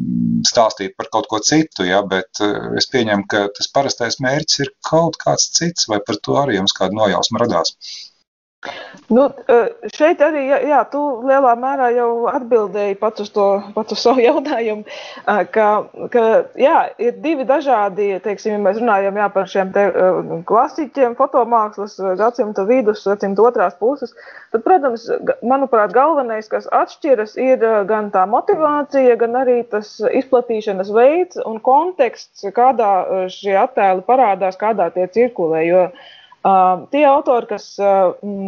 stāstītu 0.47 0.97
par 0.97 1.09
kaut 1.13 1.29
ko 1.31 1.41
citu, 1.43 1.87
ja, 1.87 2.03
bet 2.05 2.43
uh, 2.45 2.73
es 2.77 2.89
pieņemu, 2.93 3.25
ka 3.31 3.47
tas 3.57 3.71
parastais 3.73 4.21
mērķis 4.23 4.63
ir 4.65 4.73
kaut 4.89 5.17
kāds 5.23 5.49
cits, 5.57 5.89
vai 5.91 6.01
par 6.05 6.21
to 6.21 6.37
arī 6.43 6.59
jums 6.59 6.75
kāda 6.77 6.97
nojausma 7.01 7.45
radās. 7.45 7.73
Nu, 9.07 9.27
eh, 9.47 9.67
šeit 9.93 10.21
arī, 10.25 10.41
jā, 10.49 10.79
tu 10.91 10.99
lielā 11.29 11.51
mērā 11.61 11.91
jau 11.93 12.09
atbildēji 12.31 12.95
pats 12.99 13.21
uz 13.23 13.29
to, 13.35 13.45
pats 13.75 13.93
uz 13.93 14.01
savu 14.01 14.23
jautājumu, 14.25 14.83
ka, 15.53 15.67
ka 16.11 16.23
jā, 16.57 16.79
ir 16.97 17.19
divi 17.23 17.45
dažādi, 17.47 18.09
teiksim, 18.25 18.55
ja 18.57 18.63
mēs 18.65 18.81
runājam 18.81 19.21
jā, 19.21 19.29
par 19.35 19.47
šiem 19.53 19.71
te 19.77 19.85
eh, 19.91 20.33
klasiķiem, 20.49 21.15
fotomākslas 21.21 21.95
gadsimta 22.19 22.65
vidus, 22.67 23.05
gadsimta 23.05 23.45
otrās 23.45 23.77
puses, 23.77 24.17
tad, 24.51 24.65
protams, 24.65 25.05
manuprāt, 25.45 25.93
galvenais, 25.95 26.49
kas 26.51 26.67
atšķiras, 26.81 27.37
ir 27.37 27.63
gan 27.87 28.11
tā 28.11 28.25
motivācija, 28.27 29.21
gan 29.21 29.37
arī 29.45 29.61
tas 29.69 29.99
izplatīšanas 30.01 30.91
veids 30.97 31.45
un 31.45 31.61
konteksts, 31.61 32.49
kādā 32.57 32.91
šie 33.31 33.55
attēli 33.61 34.07
parādās, 34.09 34.57
kādā 34.59 34.89
tie 34.97 35.05
cirkulē, 35.13 35.67
jo 35.69 35.89
Uh, 35.93 36.13
tie 36.93 37.03
autori, 37.09 37.49
kas, 37.49 37.69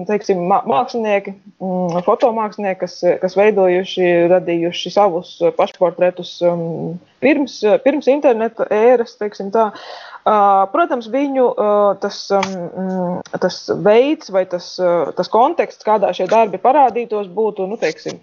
teiksim, 0.10 0.44
mākslinieki, 0.48 1.34
fotomākslinieki, 2.06 2.80
kas, 2.84 3.00
kas 3.24 3.38
veidojuši, 3.40 4.08
radījuši 4.32 4.94
savus 4.94 5.34
pašportretus 5.58 6.38
pirms, 7.24 7.60
pirms 7.84 8.12
interneta 8.12 8.70
ēras, 8.74 9.18
teiksim 9.20 9.52
tā, 9.56 9.72
Protams, 10.74 11.08
viņu 11.10 11.46
tas, 12.04 12.18
tas 13.40 13.58
veids 13.86 14.30
vai 14.36 14.44
tas, 14.52 14.74
tas 15.16 15.32
konteksts, 15.32 15.86
kādā 15.88 16.12
šie 16.14 16.28
darbi 16.30 16.60
parādītos, 16.62 17.30
būtu, 17.34 17.66
nu, 17.72 17.80
teiksim, 17.80 18.20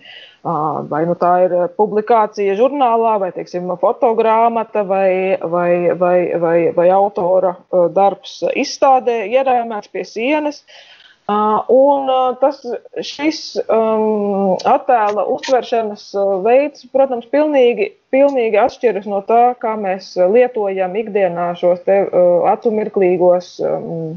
vai 0.91 1.03
nu 1.09 1.17
tā 1.19 1.33
ir 1.47 1.55
publikācija 1.79 2.57
žurnālā, 2.59 3.17
vai, 3.23 3.31
teiksim, 3.35 3.71
fotogrāmata, 3.81 4.85
vai, 4.87 5.39
vai, 5.43 5.71
vai, 5.99 6.19
vai, 6.43 6.59
vai 6.77 6.91
autora 6.95 7.57
darbs 7.95 8.43
izstādē, 8.55 9.25
ierēmēts 9.33 9.91
pie 9.93 10.05
sienas. 10.07 10.63
Un 11.27 12.07
tas, 12.39 12.61
šis 13.03 13.41
um, 13.67 14.55
attēla 14.63 15.25
uztveršanas 15.35 16.05
veids, 16.45 16.87
protams, 16.95 17.27
pilnīgi, 17.33 17.91
pilnīgi 18.15 18.61
atšķiras 18.63 19.09
no 19.11 19.25
tā, 19.27 19.57
kā 19.59 19.75
mēs 19.81 20.13
lietojam 20.15 20.95
ikdienā 21.03 21.49
šos 21.59 21.83
te 21.89 22.05
uh, 22.07 22.47
acumirklīgos 22.53 23.57
um, 23.67 24.15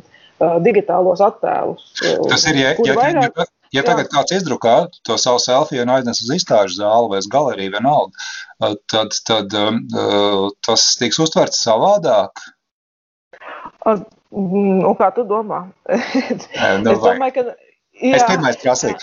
digitālos 0.61 1.23
attēlus. 1.25 1.89
Tas 2.29 2.45
ir, 2.51 2.61
ja, 2.61 2.75
ja, 2.77 2.99
vairāk, 3.01 3.41
ja, 3.41 3.49
ja 3.75 3.83
tagad 3.85 4.07
jā. 4.07 4.11
kāds 4.15 4.35
izdrukā 4.39 4.75
to 5.07 5.17
savu 5.21 5.41
selfiju 5.43 5.85
un 5.85 5.93
aiznes 5.97 6.21
uz 6.25 6.33
izstāžu 6.37 6.79
zāli 6.79 7.11
vai 7.13 7.21
galeriju 7.35 7.75
vienalga, 7.75 8.27
tad, 8.91 9.17
tad 9.29 9.55
um, 9.57 9.81
tas 10.65 10.85
tiks 10.99 11.21
uztverts 11.21 11.63
savādāk. 11.65 12.43
Un 14.29 14.93
kā 14.99 15.09
tu 15.15 15.25
domā? 15.25 15.65
nu, 16.83 16.93
es 16.93 17.01
domāju, 17.01 17.33
ka. 17.39 17.57
Jā, 17.99 18.15
es 18.15 18.23
pirmais 18.29 18.59
prasīju. 18.61 18.95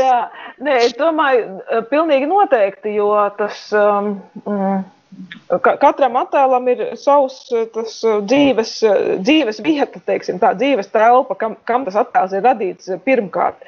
jā, 0.00 0.20
nē, 0.64 0.78
es 0.86 0.94
domāju, 0.96 1.58
pilnīgi 1.90 2.30
noteikti, 2.30 2.94
jo 2.96 3.10
tas. 3.36 3.66
Um, 3.76 4.14
mm, 4.46 4.80
Katram 5.82 6.14
attēlam 6.20 6.68
ir 6.70 6.82
savs 6.94 7.40
tas, 7.74 7.96
dzīves, 8.30 8.74
dzīves 9.26 9.58
vieta, 9.64 9.98
teiksim, 10.06 10.38
tā 10.38 10.52
dzīves 10.54 10.92
telpa, 10.92 11.34
kam, 11.40 11.56
kam 11.66 11.86
tas 11.88 11.96
attēls 11.98 12.36
ir 12.36 12.44
radīts 12.46 12.92
pirmkārt. 13.02 13.58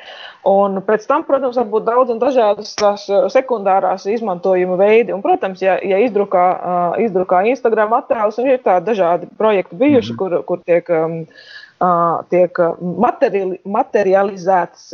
Un 0.47 0.79
pēc 0.87 1.09
tam, 1.11 1.25
protams, 1.27 1.59
var 1.59 1.67
būt 1.73 1.89
daudz 1.89 2.15
un 2.15 2.23
dažādas 2.23 2.71
tās 2.79 3.09
sekundārās 3.35 4.07
izmantojuma 4.11 4.79
veidi. 4.79 5.15
Un, 5.15 5.25
protams, 5.25 5.65
ja, 5.65 5.75
ja 5.83 5.99
izdrukā, 6.07 6.47
izdrukā 7.03 7.43
Instagram 7.51 7.99
attēlus, 7.99 8.39
un 8.39 8.53
ir 8.53 8.63
tādi 8.63 8.93
dažādi 8.93 9.31
projekti 9.39 9.81
bijuši, 9.83 10.15
mm 10.15 10.17
-hmm. 10.17 10.23
kur, 10.23 10.47
kur 10.47 10.63
tiek. 10.63 10.91
Um, 10.91 11.27
tiek 12.31 12.59
materiali, 12.81 13.59
materializēts 13.65 14.93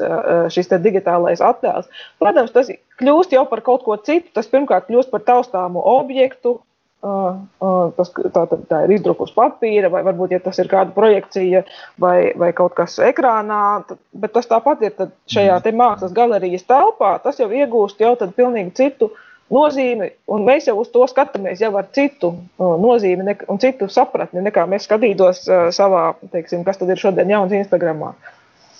šis 0.54 0.70
digitālais 0.84 1.42
attēls. 1.44 1.90
Protams, 2.20 2.54
tas 2.54 2.70
kļūst 3.00 3.34
jau 3.36 3.44
par 3.50 3.62
kaut 3.66 3.84
ko 3.84 3.98
citu. 4.00 4.30
Tas 4.34 4.48
pirmkārt 4.50 4.88
kļūst 4.88 5.12
par 5.12 5.26
taustāmu 5.26 5.82
objektu. 5.84 6.58
Tas, 6.98 8.08
tā, 8.34 8.42
tā 8.50 8.78
ir 8.88 8.96
izdruka 8.96 9.28
uz 9.28 9.30
papīra, 9.30 9.86
vai 9.92 10.00
varbūt 10.02 10.32
ja 10.34 10.40
tas 10.42 10.58
ir 10.58 10.66
kāda 10.66 10.90
projekcija 10.96 11.60
vai, 12.02 12.32
vai 12.34 12.48
kaut 12.56 12.74
kas 12.78 12.96
ekrānā. 12.98 13.84
Tad, 13.86 14.00
bet 14.18 14.34
tas 14.34 14.50
tāpat 14.50 14.82
ir 14.88 15.06
šajā 15.30 15.60
mākslas 15.78 16.16
galerijas 16.16 16.66
telpā. 16.66 17.14
Tas 17.22 17.38
jau 17.38 17.52
iegūst 17.54 18.02
jau 18.02 18.16
pilnīgi 18.18 18.74
citu 18.80 19.12
uh, 19.12 19.24
nozīmi, 19.54 20.10
un 20.34 20.46
mēs 20.46 20.68
jau 20.68 20.76
uz 20.80 20.90
to 20.94 21.04
skatāmies 21.10 21.62
jau 21.62 21.70
ar 21.80 21.88
citu 21.94 22.32
uh, 22.32 22.74
nozīmi 22.80 23.36
un 23.48 23.60
citu 23.62 23.88
sapratni, 23.92 24.42
nekā 24.46 24.66
mēs 24.70 24.88
skatītos 24.88 25.44
uh, 25.48 25.68
savā, 25.74 26.10
teiksim, 26.32 26.64
kas 26.66 26.80
tad 26.80 26.92
ir 26.92 27.00
šodien 27.00 27.32
jauns 27.32 27.54
Instagramā. 27.56 28.14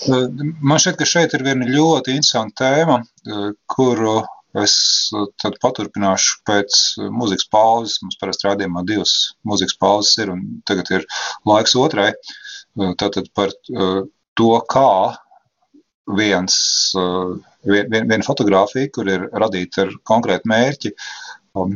Man 0.09 0.79
šķiet, 0.79 0.99
ka 1.01 1.07
šeit 1.11 1.33
ir 1.35 1.43
viena 1.43 1.67
ļoti 1.67 2.13
interesanta 2.15 2.69
tēma, 2.69 3.01
kuru 3.67 4.21
es 4.63 4.75
tad 5.43 5.57
paturpināšu 5.59 6.37
pēc 6.47 6.77
muzikas 7.11 7.49
pauzes. 7.51 7.97
Mums 8.05 8.21
parasti 8.21 8.47
rādījumā 8.47 8.85
divas 8.87 9.15
muzikas 9.43 9.75
pauzes 9.83 10.15
ir, 10.23 10.31
un 10.31 10.61
tagad 10.71 10.93
ir 10.95 11.09
laiks 11.51 11.75
otrai. 11.83 12.13
Tātad 12.79 13.27
par 13.35 13.51
to, 13.67 14.53
kā 14.71 14.87
viens, 16.17 16.55
uh, 16.97 17.37
vien, 17.69 17.89
viena 18.11 18.25
fotografija, 18.27 18.91
kur 18.95 19.11
ir 19.11 19.27
radīta 19.43 19.85
ar 19.85 19.93
konkrētu 20.11 20.51
mērķi, 20.51 20.93
um, 21.59 21.75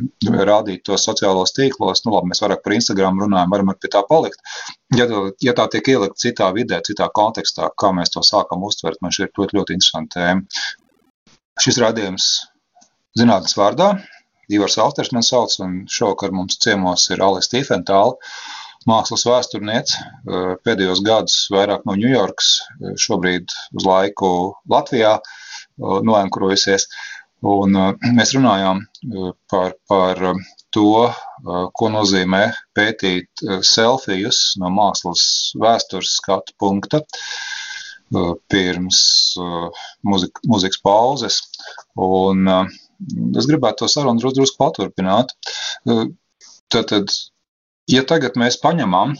rādīt 0.49 0.83
to 0.87 0.97
sociālos 0.99 1.55
tīklos. 1.57 2.03
Nu, 2.05 2.15
labi, 2.15 2.31
mēs 2.31 2.43
vairāk 2.43 2.63
par 2.65 2.77
Instagram 2.77 3.21
runājam, 3.25 3.53
varam 3.53 3.73
pie 3.75 3.91
tā 3.93 4.03
palikt. 4.09 4.41
Ja, 4.97 5.07
ja 5.43 5.57
tā 5.57 5.67
tiek 5.75 5.93
ielikt 5.95 6.21
citā 6.23 6.49
vidē, 6.55 6.81
citā 6.85 7.09
kontekstā, 7.21 7.69
kā 7.79 7.93
mēs 7.95 8.13
to 8.15 8.25
sākam 8.25 8.65
uztvert, 8.67 9.01
man 9.01 9.13
šī 9.15 9.27
ir 9.27 9.35
ļoti, 9.37 9.59
ļoti 9.59 9.77
interesanta 9.79 10.19
tēma. 10.19 10.65
Šis 11.61 11.77
rādījums 11.81 12.33
zinātnes 13.19 13.53
vārdā, 13.57 13.93
Ivars 14.51 14.75
Alters 14.81 15.13
man 15.15 15.23
sauc, 15.23 15.53
un 15.63 15.83
šovakar 15.89 16.33
mums 16.35 16.57
ciemos 16.61 17.05
ir 17.13 17.21
Alis 17.23 17.49
Tīfentāla 17.51 18.17
mākslas 18.89 19.23
vēsturniece, 19.27 19.99
eh, 19.99 20.55
pēdējos 20.65 21.03
gadus 21.05 21.37
vairāk 21.53 21.85
no 21.87 21.95
Ņujorkas, 21.99 22.49
eh, 22.59 22.95
šobrīd 22.99 23.53
uz 23.79 23.85
laiku 23.87 24.29
Latvijā 24.69 25.13
eh, 25.19 25.23
noenkurojusies. 25.79 26.87
Un 27.43 27.75
mēs 28.15 28.31
runājām 28.37 28.85
par, 29.51 29.73
par 29.89 30.21
to, 30.71 30.91
ko 31.75 31.89
nozīmē 31.91 32.43
pētīt 32.77 33.43
selfijus 33.67 34.53
no 34.61 34.71
mākslas 34.71 35.25
vēstures 35.59 36.15
skatu 36.21 36.55
punkta 36.61 37.03
pirms 38.53 39.01
muzikas 40.07 40.79
pauzes. 40.85 41.41
Un 41.99 42.47
es 42.53 43.49
gribētu 43.49 43.83
to 43.83 43.91
sarunu 43.91 44.23
drusku 44.23 44.59
paturpināt. 44.61 45.35
Tātad 46.71 47.11
ja 47.91 48.03
tagad 48.07 48.37
mēs 48.39 48.59
paņemam 48.61 49.15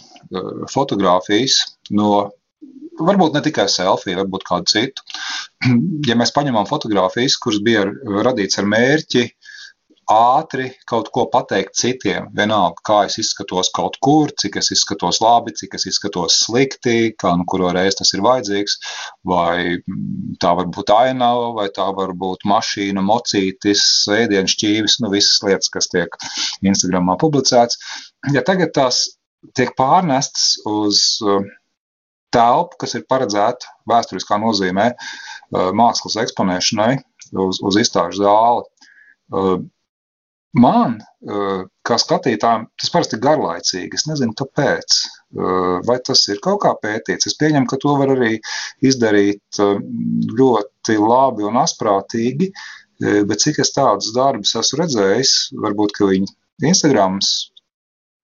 fotogrāfijas 0.72 1.60
no, 1.92 2.30
varbūt 3.00 3.36
ne 3.36 3.42
tikai 3.44 3.66
selfiju, 3.70 4.20
varbūt 4.22 4.46
kādu 4.48 4.70
citu, 4.74 5.04
ja 6.08 6.18
mēs 6.18 6.34
paņemam 6.36 6.68
fotogrāfijas, 6.70 7.40
kuras 7.42 7.62
bija 7.64 7.86
radītas 8.26 8.62
ar 8.62 8.70
mērķi 8.70 9.28
ātri 10.10 10.66
kaut 10.84 11.06
ko 11.14 11.22
pateikt 11.32 11.78
citiem. 11.80 12.26
Vienalga, 12.36 12.76
kā 12.84 12.96
es 13.08 13.14
izskatos 13.22 13.70
kaut 13.72 13.96
kur, 14.04 14.34
cik 14.36 14.58
es 14.60 14.68
izskatos 14.74 15.22
labi, 15.24 15.54
cik 15.56 15.78
es 15.78 15.86
izskatos 15.88 16.42
slikti, 16.42 17.14
kā 17.16 17.32
nu 17.40 17.46
kuru 17.48 17.70
reizi 17.72 18.02
tas 18.02 18.12
ir 18.12 18.20
vajadzīgs, 18.26 18.76
vai 19.24 19.78
tā 20.44 20.52
var 20.58 20.68
būt 20.76 20.92
ainava, 20.92 21.54
vai 21.56 21.70
tā 21.72 21.88
var 21.96 22.12
būt 22.20 22.44
mašīna, 22.44 23.00
mocītis, 23.00 23.86
ēdienas 24.12 24.58
šķīvis, 24.58 24.98
nu 25.00 25.12
visas 25.14 25.40
lietas, 25.46 25.72
kas 25.72 25.88
tiek 25.94 26.20
Instagramā 26.60 27.16
publicēts 27.24 27.80
ja 28.32 28.44
tagad 28.46 28.72
tās 28.76 29.04
tiek 29.56 29.74
pārnestas 29.76 30.54
uz 30.68 31.00
uh, 31.24 31.44
telpu, 32.34 32.80
kas 32.82 32.96
ir 32.98 33.06
paredzēta 33.10 33.70
vēsturiskā 33.90 34.40
nozīmē 34.42 34.90
uh, 34.94 35.70
mākslas 35.76 36.18
eksponēšanai, 36.24 36.98
uz, 37.46 37.62
uz 37.62 37.80
izstāžu 37.80 38.24
zāli. 38.24 38.66
Uh, 39.34 39.56
man, 40.54 41.00
kā 41.86 41.96
skatītājam, 41.98 42.68
tas 42.78 42.92
parasti 42.94 43.18
ir 43.18 43.22
garlaicīgi. 43.24 43.98
Es 43.98 44.06
nezinu, 44.06 44.34
kāpēc. 44.38 44.98
Vai 45.88 45.96
tas 46.06 46.22
ir 46.30 46.38
kaut 46.44 46.60
kā 46.62 46.74
pētīts? 46.78 47.26
Es 47.26 47.36
pieņemu, 47.40 47.66
ka 47.70 47.78
to 47.82 47.96
var 47.98 48.12
arī 48.14 48.36
izdarīt 48.86 49.58
ļoti 50.38 50.98
labi 51.00 51.48
un 51.48 51.58
asprātīgi, 51.58 52.52
bet 53.02 53.42
cik 53.42 53.58
es 53.64 53.74
tādus 53.74 54.12
darbus 54.14 54.54
esmu 54.60 54.84
redzējis, 54.84 55.34
varbūt, 55.64 55.98
viņi 56.12 56.30
Instagrams 56.70 57.34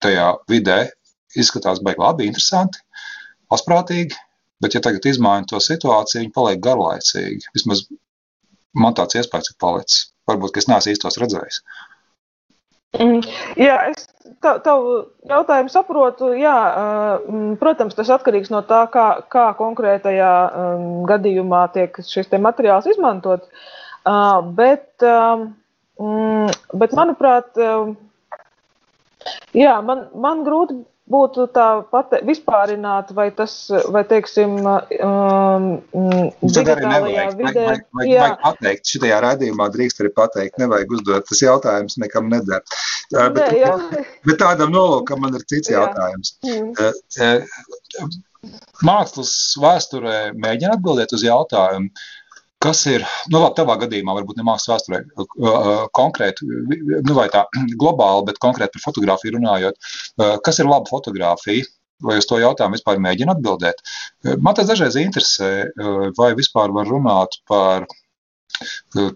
tajā 0.01 0.31
vidē 0.49 0.85
izskatās 1.39 1.83
baigi 1.83 2.03
labi, 2.03 2.31
interesanti, 2.31 2.79
asprātīgi, 3.55 4.17
bet 4.63 4.77
ja 4.77 4.83
tagad 4.85 5.07
izmaiņu 5.11 5.53
to 5.53 5.61
situāciju, 5.65 6.25
viņi 6.25 6.35
paliek 6.37 6.63
garlaicīgi. 6.65 7.53
Vismaz 7.57 7.87
man 8.77 8.97
tāds 8.99 9.19
iespējas 9.21 9.53
ir 9.53 9.61
palicis. 9.63 10.11
Varbūt, 10.31 10.55
ka 10.55 10.63
es 10.63 10.69
neesmu 10.71 10.95
īstos 10.95 11.19
redzējis. 11.21 11.63
Mm, 12.99 13.23
jā, 13.59 13.77
es 13.93 14.09
tavu 14.43 14.97
jautājumu 15.31 15.71
saprotu. 15.73 16.33
Jā, 16.39 16.57
mm, 17.27 17.57
protams, 17.63 17.97
tas 17.99 18.11
atkarīgs 18.15 18.51
no 18.53 18.63
tā, 18.67 18.85
kā, 18.93 19.07
kā 19.31 19.51
konkrētajā 19.59 20.35
um, 20.49 20.87
gadījumā 21.11 21.65
tiek 21.75 22.03
šis 22.07 22.31
materiāls 22.39 22.91
izmantots. 22.91 23.51
Uh, 24.01 24.41
bet, 24.57 24.95
um, 25.05 25.51
bet, 26.81 26.95
manuprāt, 26.97 27.53
um, 27.61 27.99
Jā, 29.57 29.81
man, 29.85 30.07
man 30.17 30.45
grūti 30.47 30.79
būtu 31.11 31.47
tā 31.55 31.67
pate, 31.91 32.21
vispārināt, 32.27 33.11
vai 33.17 33.29
tas, 33.35 33.55
vai 33.93 34.03
teiksim, 34.09 34.57
um, 34.63 35.67
digitālajā 36.43 37.27
vidē. 37.39 37.67
Vajag, 37.67 37.85
vajag, 37.99 38.15
vajag 38.15 38.39
pateikt, 38.45 38.93
šitajā 38.95 39.21
raidījumā 39.27 39.69
drīkst 39.75 40.03
arī 40.05 40.13
pateikt, 40.17 40.61
nevajag 40.63 40.97
uzdot, 40.99 41.27
tas 41.31 41.43
jautājums 41.45 41.99
nekam 42.03 42.31
neder. 42.33 42.65
Uh, 43.11 43.29
bet, 43.35 43.43
Nē, 43.43 43.61
jā. 43.61 43.75
bet 44.29 44.41
tādam 44.43 44.75
nolūkam 44.75 45.23
man 45.25 45.37
ir 45.39 45.47
cits 45.51 45.73
jā. 45.73 45.83
jautājums. 45.83 46.37
Mm. 46.47 48.19
Mākslas 48.87 49.35
vēsturē 49.61 50.31
mēģina 50.33 50.79
atbildēt 50.79 51.13
uz 51.13 51.27
jautājumu, 51.27 51.91
kas 52.61 52.83
ir, 52.91 53.05
nu, 53.33 53.41
labi, 53.41 53.55
tavā 53.59 53.77
gadījumā, 53.81 54.15
varbūt 54.19 54.41
ne 54.41 54.47
mākslas 54.47 54.75
vēsturē 54.75 55.89
konkrēti, 55.97 56.49
nu, 56.49 57.15
vai 57.17 57.29
tā 57.33 57.47
globāli, 57.81 58.27
bet 58.29 58.41
konkrēti 58.43 58.77
par 58.77 58.87
fotografiju 58.89 59.39
runājot, 59.39 59.93
kas 60.47 60.61
ir 60.61 60.71
laba 60.71 60.91
fotografija? 60.91 61.69
Vai 62.01 62.15
uz 62.17 62.25
to 62.25 62.39
jautājumu 62.41 62.79
vispār 62.79 62.97
mēģina 63.05 63.35
atbildēt? 63.37 63.83
Man 64.41 64.57
tas 64.57 64.71
dažreiz 64.71 64.95
interesē, 64.97 65.51
vai 66.17 66.31
vispār 66.39 66.73
var 66.73 66.89
runāt 66.89 67.37
par 67.49 67.85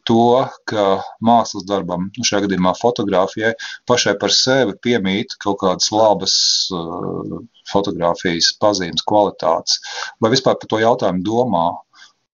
to, 0.08 0.26
ka 0.68 0.84
mākslas 1.24 1.66
darbam, 1.68 2.08
nu 2.16 2.26
šajā 2.26 2.44
gadījumā 2.46 2.74
fotografijai, 2.78 3.54
pašai 3.88 4.14
par 4.20 4.32
sevi 4.32 4.76
piemīt 4.84 5.36
kaut 5.42 5.60
kādas 5.62 5.90
labas 5.92 6.36
uh, 6.72 7.40
fotografijas 7.70 8.52
pazīmes, 8.60 9.04
kvalitātes, 9.08 9.80
vai 10.20 10.32
vispār 10.34 10.58
par 10.60 10.70
to 10.70 10.80
jautājumu 10.82 11.24
domā. 11.26 11.66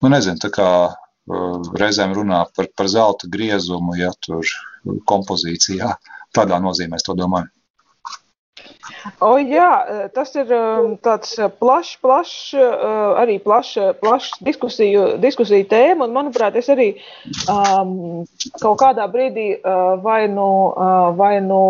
Nu, 0.04 0.10
nezinu, 0.12 0.40
tā 0.42 0.50
kā 0.52 0.68
uh, 0.86 1.68
reizēm 1.80 2.14
runā 2.16 2.42
par, 2.56 2.68
par 2.76 2.90
zelta 2.92 3.28
griezumu, 3.32 3.96
ja 3.98 4.12
tur 4.26 4.44
kompozīcijā, 5.08 5.94
tādā 6.36 6.58
nozīmē 6.62 7.00
es 7.00 7.06
to 7.06 7.16
domāju. 7.18 7.50
O, 9.20 9.36
jā, 9.40 9.70
eh, 9.88 10.08
tas 10.14 10.32
ir 10.36 10.50
um, 10.52 10.94
tāds 11.02 11.32
eh, 11.40 11.48
plašs, 11.60 11.96
plašs, 12.04 12.54
eh, 12.54 12.86
arī 13.22 13.36
plašs, 13.42 13.96
plašs 14.02 14.36
diskusiju, 14.44 15.06
diskusiju 15.22 15.66
tēma. 15.70 16.06
Un, 16.06 16.14
manuprāt, 16.16 16.56
es 16.60 16.68
arī 16.72 16.88
um, 17.50 18.24
kaut 18.60 18.78
kādā 18.82 19.06
brīdī 19.10 19.46
uh, 19.56 19.96
vai, 20.02 20.26
nu, 20.30 20.46
uh, 20.72 21.10
vai, 21.16 21.38
nu, 21.44 21.60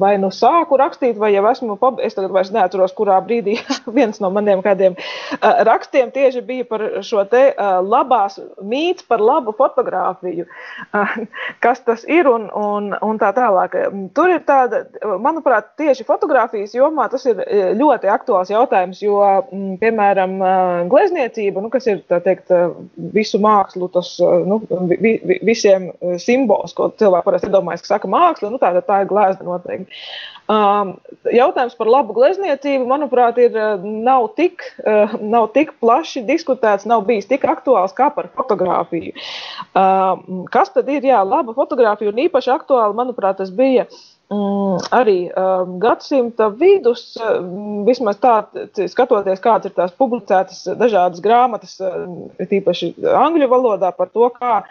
vai 0.00 0.14
nu 0.22 0.30
sāku 0.34 0.78
rakstīt, 0.80 1.18
vai 1.20 1.32
jau 1.34 1.44
esmu, 1.50 1.78
es 2.06 2.16
tagad 2.16 2.34
vairs 2.34 2.52
neatceros, 2.54 2.94
kurā 2.96 3.18
brīdī 3.24 3.58
viens 3.98 4.20
no 4.22 4.30
maniem 4.34 4.62
kādiem 4.64 4.96
uh, 4.96 5.62
rakstiem 5.68 6.12
tieši 6.14 6.44
bija 6.46 6.68
par 6.68 6.86
šo 7.06 7.26
te 7.30 7.48
uh, 7.52 7.78
labās 7.84 8.38
mīts 8.62 9.06
par 9.06 9.22
labu 9.24 9.54
fotografiju. 9.56 10.46
Uh, 10.92 11.18
kas 11.64 11.82
tas 11.86 12.06
ir 12.08 12.28
un, 12.30 12.48
un, 12.54 12.92
un 13.02 13.20
tā 13.20 13.32
tālāk. 13.36 13.76
Tur 14.16 14.32
ir 14.32 14.42
tāda, 14.46 14.84
manuprāt, 15.22 15.74
tieši 15.80 16.06
fotografija 16.06 16.45
fotografijas 16.46 16.74
jomā 16.74 17.08
tas 17.10 17.24
ir 17.26 17.40
e, 17.42 17.74
ļoti 17.76 18.08
aktuāls 18.10 18.50
jautājums, 18.50 19.00
jo, 19.02 19.18
m, 19.52 19.76
piemēram, 19.80 20.36
e, 20.38 20.52
glezniecība, 20.90 21.62
nu, 21.62 21.70
kas 21.70 21.86
ir 21.86 22.02
teikt, 22.06 22.50
e, 22.50 22.70
visu 23.14 23.38
mākslu, 23.38 23.88
tas 23.92 24.16
nu, 24.20 24.60
vi, 24.88 25.18
vi, 25.24 25.40
visiem 25.42 25.90
simbols, 26.18 26.74
ko 26.76 26.90
cilvēki 26.98 27.26
parasti 27.26 27.50
iedomājas, 27.50 27.82
ka 27.82 27.96
saka 27.96 28.08
māksla, 28.08 28.52
nu, 28.52 28.58
tā, 28.62 28.72
tā 28.86 29.02
ir 29.02 29.10
glezna 29.10 29.46
noteikti. 29.46 30.02
Um, 30.46 30.92
jautājums 31.34 31.74
par 31.74 31.88
labu 31.90 32.14
glezniecību, 32.14 32.86
manuprāt, 32.86 33.40
ir, 33.42 33.56
nav, 33.82 34.28
tik, 34.38 34.62
uh, 34.84 35.16
nav 35.18 35.48
tik 35.56 35.72
plaši 35.82 36.22
diskutēts, 36.28 36.86
nav 36.86 37.02
bijis 37.08 37.26
tik 37.26 37.42
aktuāls 37.50 37.96
kā 37.96 38.12
par 38.14 38.30
fotografiju. 38.38 39.10
Um, 39.74 40.44
kas 40.54 40.70
tad 40.70 40.86
ir 40.86 41.02
jā, 41.02 41.18
laba 41.26 41.50
fotografija? 41.56 42.14
Un 42.14 42.22
īpaši 42.28 42.54
aktuāli, 42.54 42.94
manuprāt, 42.94 43.40
tas 43.40 43.50
bija 43.50 43.88
uh, 43.88 43.98
Mm, 43.98 44.15
arī 44.30 45.30
um, 45.30 45.78
gadsimta 45.78 46.48
vidus, 46.50 47.14
um, 47.22 47.84
vismaz 47.86 48.18
tā, 48.18 48.42
skatoties, 48.90 49.38
kādas 49.40 49.70
ir 49.70 49.74
tās 49.76 49.92
publicētas 49.94 50.66
dažādas 50.74 51.22
grāmatas, 51.22 51.78
um, 51.80 52.26
tīpaši 52.40 52.94
angļu 53.06 53.48
valodā, 53.48 53.92
par 53.94 54.10
to, 54.10 54.26
kā, 54.34 54.64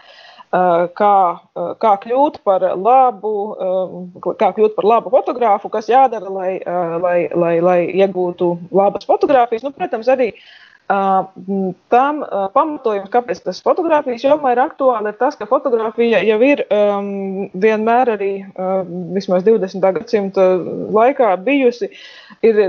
uh, 0.52 0.88
kā, 0.92 1.40
uh, 1.56 1.72
kā 1.80 1.94
kļūt 2.04 2.42
par 2.44 2.68
labu, 2.76 3.34
um, 3.56 4.36
kā 4.36 4.52
kļūt 4.52 4.76
par 4.76 4.86
labu 4.92 5.10
fotografu, 5.16 5.72
kas 5.72 5.88
jādara, 5.88 6.28
lai, 6.30 6.52
uh, 6.60 7.00
lai, 7.00 7.18
lai, 7.32 7.56
lai 7.64 7.80
iegūtu 7.96 8.58
labas 8.76 9.08
fotogrāfijas. 9.08 9.64
Nu, 9.64 9.72
protams, 9.72 10.12
arī 10.12 10.34
Tam 10.86 12.20
pamatojums, 12.54 13.10
kāpēc 13.14 13.40
tas 13.48 13.62
fotografijas 13.66 14.22
jomā 14.22 14.52
ir 14.54 14.62
aktuāli, 14.62 15.10
ir 15.10 15.18
tas, 15.18 15.38
ka 15.40 15.48
fotografija 15.50 16.20
jau 16.22 16.38
ir 16.46 16.62
um, 16.70 17.48
vienmēr 17.58 18.12
arī 18.14 18.34
um, 18.46 18.92
vismaz 19.16 19.48
20. 19.48 19.82
gadsimta 19.98 20.46
laikā 20.94 21.32
bijusi. 21.42 21.90
Ir 22.46 22.62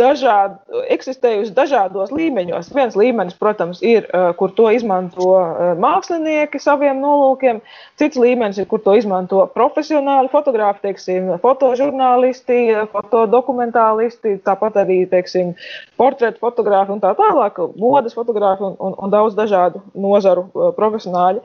dažād, 0.00 0.56
eksistējusi 0.92 1.52
dažādos 1.56 2.12
līmeņos. 2.14 2.70
Viens 2.74 2.96
līmenis, 2.98 3.36
protams, 3.38 3.82
ir, 3.84 4.06
uh, 4.10 4.30
kur 4.38 4.52
to 4.56 4.70
izmanto 4.72 5.28
uh, 5.36 5.72
mākslinieki 5.80 6.60
saviem 6.62 7.02
nolūkiem, 7.02 7.60
cits 8.00 8.20
līmenis 8.20 8.62
ir, 8.62 8.68
kur 8.70 8.82
to 8.84 8.96
izmanto 8.98 9.44
profesionāli 9.54 10.32
fotografi, 10.32 10.82
teiksim, 10.88 11.34
fotožurnālisti, 11.42 12.60
fotodokumentālisti, 12.94 14.38
tāpat 14.46 14.80
arī, 14.84 15.02
teiksim, 15.10 15.54
portretu 16.00 16.40
fotografi 16.42 16.94
un 16.96 17.02
tā 17.02 17.12
tālāk, 17.18 17.60
modes 17.76 18.16
fotografi 18.16 18.64
un, 18.68 18.76
un, 18.80 18.96
un 18.96 19.12
daudz 19.12 19.36
dažādu 19.38 19.84
nozaru 19.92 20.48
uh, 20.48 20.72
profesionāļi. 20.78 21.44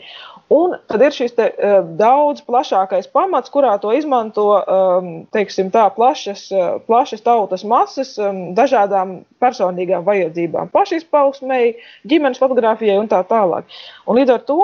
Un 0.53 0.77
tad 0.87 1.01
ir 1.03 1.11
šis 1.11 1.33
te, 1.35 1.49
uh, 1.51 1.81
daudz 1.99 2.43
plašākais 2.47 3.09
pamats, 3.11 3.51
kurā 3.51 3.73
to 3.83 3.91
izmanto 3.91 4.45
um, 4.59 5.09
teiksim, 5.35 5.71
tā, 5.73 5.87
plašas, 5.95 6.45
uh, 6.55 6.77
plašas 6.87 7.25
tautas 7.25 7.65
masas 7.67 8.13
dažādām 8.55 9.17
personīgām 9.43 10.05
vajadzībām, 10.07 10.71
pašizpausmei, 10.71 11.75
ģimenes 12.07 12.39
fotografijai 12.39 12.95
un 13.01 13.11
tā 13.11 13.19
tālāk. 13.27 13.67
Un 14.07 14.21
līdz 14.21 14.37
ar 14.37 14.45
to 14.47 14.61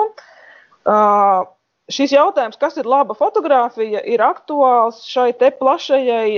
šis 1.92 2.14
jautājums, 2.14 2.56
kas 2.60 2.78
ir 2.80 2.88
laba 2.88 3.16
fotografija, 3.16 4.00
ir 4.08 4.22
aktuāls 4.24 5.02
šai 5.08 5.30
plašajai, 5.36 6.30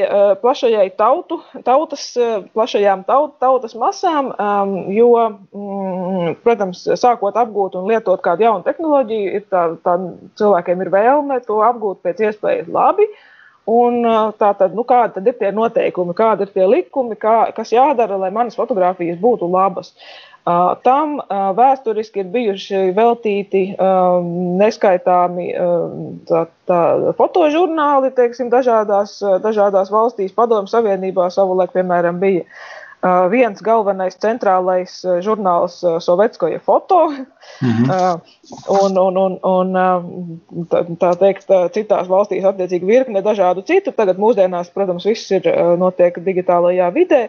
plašajai 0.43 0.89
tautu, 0.99 1.39
tautas, 1.67 2.09
plašajām 2.57 3.05
taut, 3.07 3.37
tautas 3.43 3.77
masām, 3.79 4.33
um, 4.33 4.75
jo, 4.95 5.13
mm, 5.55 6.35
protams, 6.43 6.83
sākot 6.99 7.39
apgūt 7.39 7.79
un 7.79 7.87
lietot 7.91 8.23
kādu 8.25 8.47
jaunu 8.49 8.67
tehnoloģiju, 8.67 9.33
ir 9.39 9.47
tā, 9.53 9.69
tā 9.87 9.97
cilvēkiem 10.41 10.83
ir 10.83 10.93
vēlme 10.95 11.41
to 11.47 11.63
apgūt 11.63 12.03
pēc 12.03 12.27
iespējas 12.31 12.71
labi. 12.73 13.09
Un 13.67 14.05
tā 14.39 14.53
tad, 14.55 14.77
nu, 14.79 14.85
kādi 14.87 15.17
tad 15.17 15.27
ir 15.27 15.35
tie 15.41 15.49
noteikumi, 15.51 16.15
kādi 16.15 16.47
ir 16.47 16.53
tie 16.55 16.69
likumi, 16.71 17.17
kā, 17.19 17.49
kas 17.55 17.73
jādara, 17.75 18.15
lai 18.23 18.29
manas 18.31 18.55
fotogrāfijas 18.55 19.19
būtu 19.19 19.49
labas. 19.51 19.91
Uh, 19.91 20.36
tam 20.87 21.17
vēsturiski 21.59 22.23
ir 22.23 22.31
bijuši 22.31 22.81
veltīti 22.95 23.63
neskaitāmi 24.61 25.49
tā, 26.29 26.47
tā, 26.71 26.81
fotožurnāli, 27.19 28.13
teiksim, 28.15 28.51
dažādās, 28.53 29.19
dažādās 29.43 29.91
valstīs. 29.91 30.35
Padomu 30.37 30.71
Savienībā 30.71 31.27
savulaik, 31.35 31.75
piemēram, 31.75 32.23
bija 32.23 32.47
viens 33.31 33.61
galvenais 33.63 34.17
centrālais 34.23 34.95
žurnāls 35.23 35.83
Sovetskoja 36.03 36.63
foto. 36.65 37.11
Mhm. 37.63 37.91
un, 38.69 38.97
un, 38.99 39.19
un, 39.19 39.77
un 39.77 40.67
tā, 40.71 40.83
tā 41.03 41.13
teikt, 41.21 41.51
citās 41.75 42.09
valstīs 42.11 42.47
attiecīgi 42.47 42.87
virkne 42.87 43.23
dažādu 43.23 43.67
citu. 43.67 43.93
Tagad 43.93 44.19
mūsdienās, 44.23 44.71
protams, 44.75 45.07
viss 45.07 45.31
ir 45.35 45.47
notiek 45.79 46.19
digitālajā 46.23 46.91
vidē. 46.95 47.23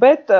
Bet, 0.00 0.32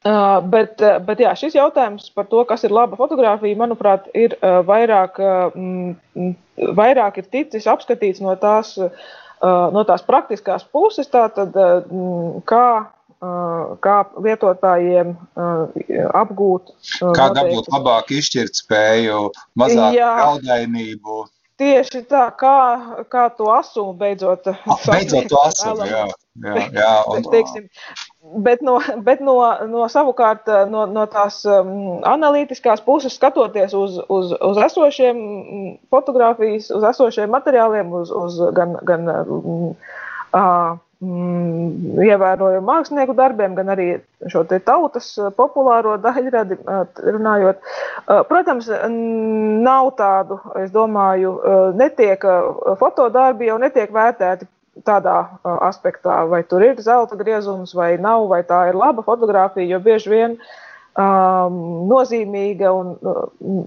Uh, 0.00 0.38
bet, 0.48 0.80
bet 1.04 1.18
jā, 1.20 1.34
šis 1.36 1.58
jautājums 1.58 2.06
par 2.16 2.24
to, 2.30 2.40
kas 2.48 2.62
ir 2.64 2.72
laba 2.72 2.96
fotografija, 2.96 3.58
manuprāt, 3.60 4.06
ir 4.16 4.32
uh, 4.38 4.62
vairāk, 4.64 5.18
uh, 5.20 6.70
vairāk 6.78 7.18
ir 7.20 7.26
ticis 7.28 7.68
apskatīts 7.68 8.22
no 8.24 8.32
tās, 8.40 8.78
no 9.40 9.82
tās 9.88 10.02
praktiskās 10.04 10.66
puses, 10.68 11.08
tātad 11.08 11.54
kā, 12.44 12.64
kā 13.80 13.94
lietotājiem 14.20 15.14
apgūt. 16.20 16.74
Kā 17.16 17.30
dabūt 17.36 17.70
labāku 17.72 18.18
izšķirtspēju, 18.18 19.22
mazāk 19.56 19.96
kaudainību. 19.96 21.24
Tieši 21.60 22.06
tā, 22.08 22.22
kā, 22.40 22.56
kā 23.12 23.26
to 23.36 23.50
asumu 23.52 23.92
beidzot. 24.00 24.48
Beidzot 24.86 25.28
to 25.28 25.40
asumu, 25.44 25.84
jā. 25.88 26.06
jā, 26.40 26.62
jā 26.72 26.92
un, 27.12 27.26
teiksim, 27.28 27.66
Bet, 28.20 28.60
no, 28.62 28.76
bet 29.02 29.22
no, 29.24 29.34
no 29.66 29.86
savukārt 29.90 30.46
no, 30.70 30.84
no 30.86 31.06
tās 31.10 31.40
um, 31.48 32.02
analītiskās 32.06 32.82
puses 32.84 33.16
skatoties 33.16 33.72
uz, 33.74 33.96
uz, 34.12 34.34
uz 34.36 34.60
esošiem 34.66 35.16
mm, 35.16 35.72
fotografijas, 35.90 36.68
uz 36.76 36.84
esošiem 36.92 37.32
materiāliem, 37.32 37.90
uz, 37.96 38.12
uz 38.12 38.36
gan, 38.54 38.76
gan 38.86 39.08
um, 39.24 39.72
uh, 40.36 40.76
mm, 41.04 41.98
ievērojumu 42.04 42.66
mākslinieku 42.66 43.16
darbiem, 43.18 43.56
gan 43.58 43.72
arī 43.74 43.88
šo 44.30 44.44
tautas 44.50 45.10
populāro 45.36 45.96
daļradi 46.00 46.60
runājot. 47.16 47.60
Protams, 48.30 48.70
nav 49.66 49.92
tādu, 49.98 50.40
es 50.62 50.72
domāju, 50.74 51.36
netiek 51.80 52.24
fotodarbi 52.80 53.50
jau 53.50 53.58
netiek 53.62 53.92
vērtēti 53.94 54.48
tādā 54.86 55.16
aspektā, 55.66 56.22
vai 56.30 56.42
tur 56.46 56.62
ir 56.64 56.80
zelta 56.80 57.18
griezums 57.18 57.74
vai 57.76 57.96
nav, 58.00 58.28
vai 58.30 58.42
tā 58.46 58.68
ir 58.70 58.78
laba 58.78 59.04
fotografija, 59.04 59.66
jo 59.66 59.80
bieži 59.82 60.12
vien 60.12 60.36
um, 60.98 61.56
nozīmīga 61.90 62.70
un, 62.74 62.92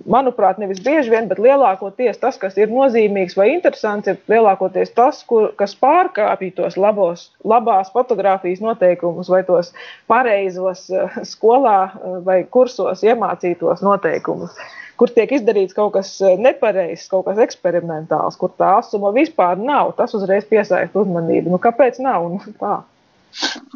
manuprāt, 0.09 0.59
nevis 0.61 0.81
bieži 0.83 1.13
vien, 1.13 1.29
bet 1.29 1.41
lielākoties 1.41 2.19
tas, 2.21 2.37
kas 2.41 2.57
ir 2.59 2.71
nozīmīgs 2.73 3.37
vai 3.39 3.49
interesants, 3.53 4.09
ir 4.11 4.19
lielākoties 4.31 4.93
tas, 4.97 5.23
kur, 5.29 5.51
kas 5.59 5.75
pārkāpj 5.79 6.53
tos 6.59 6.77
labos, 6.79 7.29
labās 7.47 7.91
fotografijas 7.95 8.63
noteikumus 8.63 9.31
vai 9.31 9.43
tos 9.47 9.73
pareizos 10.11 10.87
skolā 11.33 11.79
vai 12.27 12.43
kursos 12.43 13.03
iemācītos 13.05 13.83
noteikumus. 13.85 14.55
Kur 14.99 15.09
tiek 15.09 15.31
izdarīts 15.33 15.73
kaut 15.73 15.95
kas 15.95 16.15
nepareizs, 16.21 17.07
kaut 17.09 17.25
kas 17.25 17.39
eksperimentāls, 17.41 18.37
kur 18.37 18.51
tā 18.59 18.75
asuma 18.77 19.09
vispār 19.15 19.57
nav. 19.57 19.95
Tas 19.97 20.13
uzreiz 20.13 20.45
piesaista 20.45 21.01
uzmanību. 21.01 21.49
Nu, 21.49 21.57
kāpēc 21.59 21.97
nav? 22.03 22.27
Nu, 22.35 22.53
tā. 22.61 22.75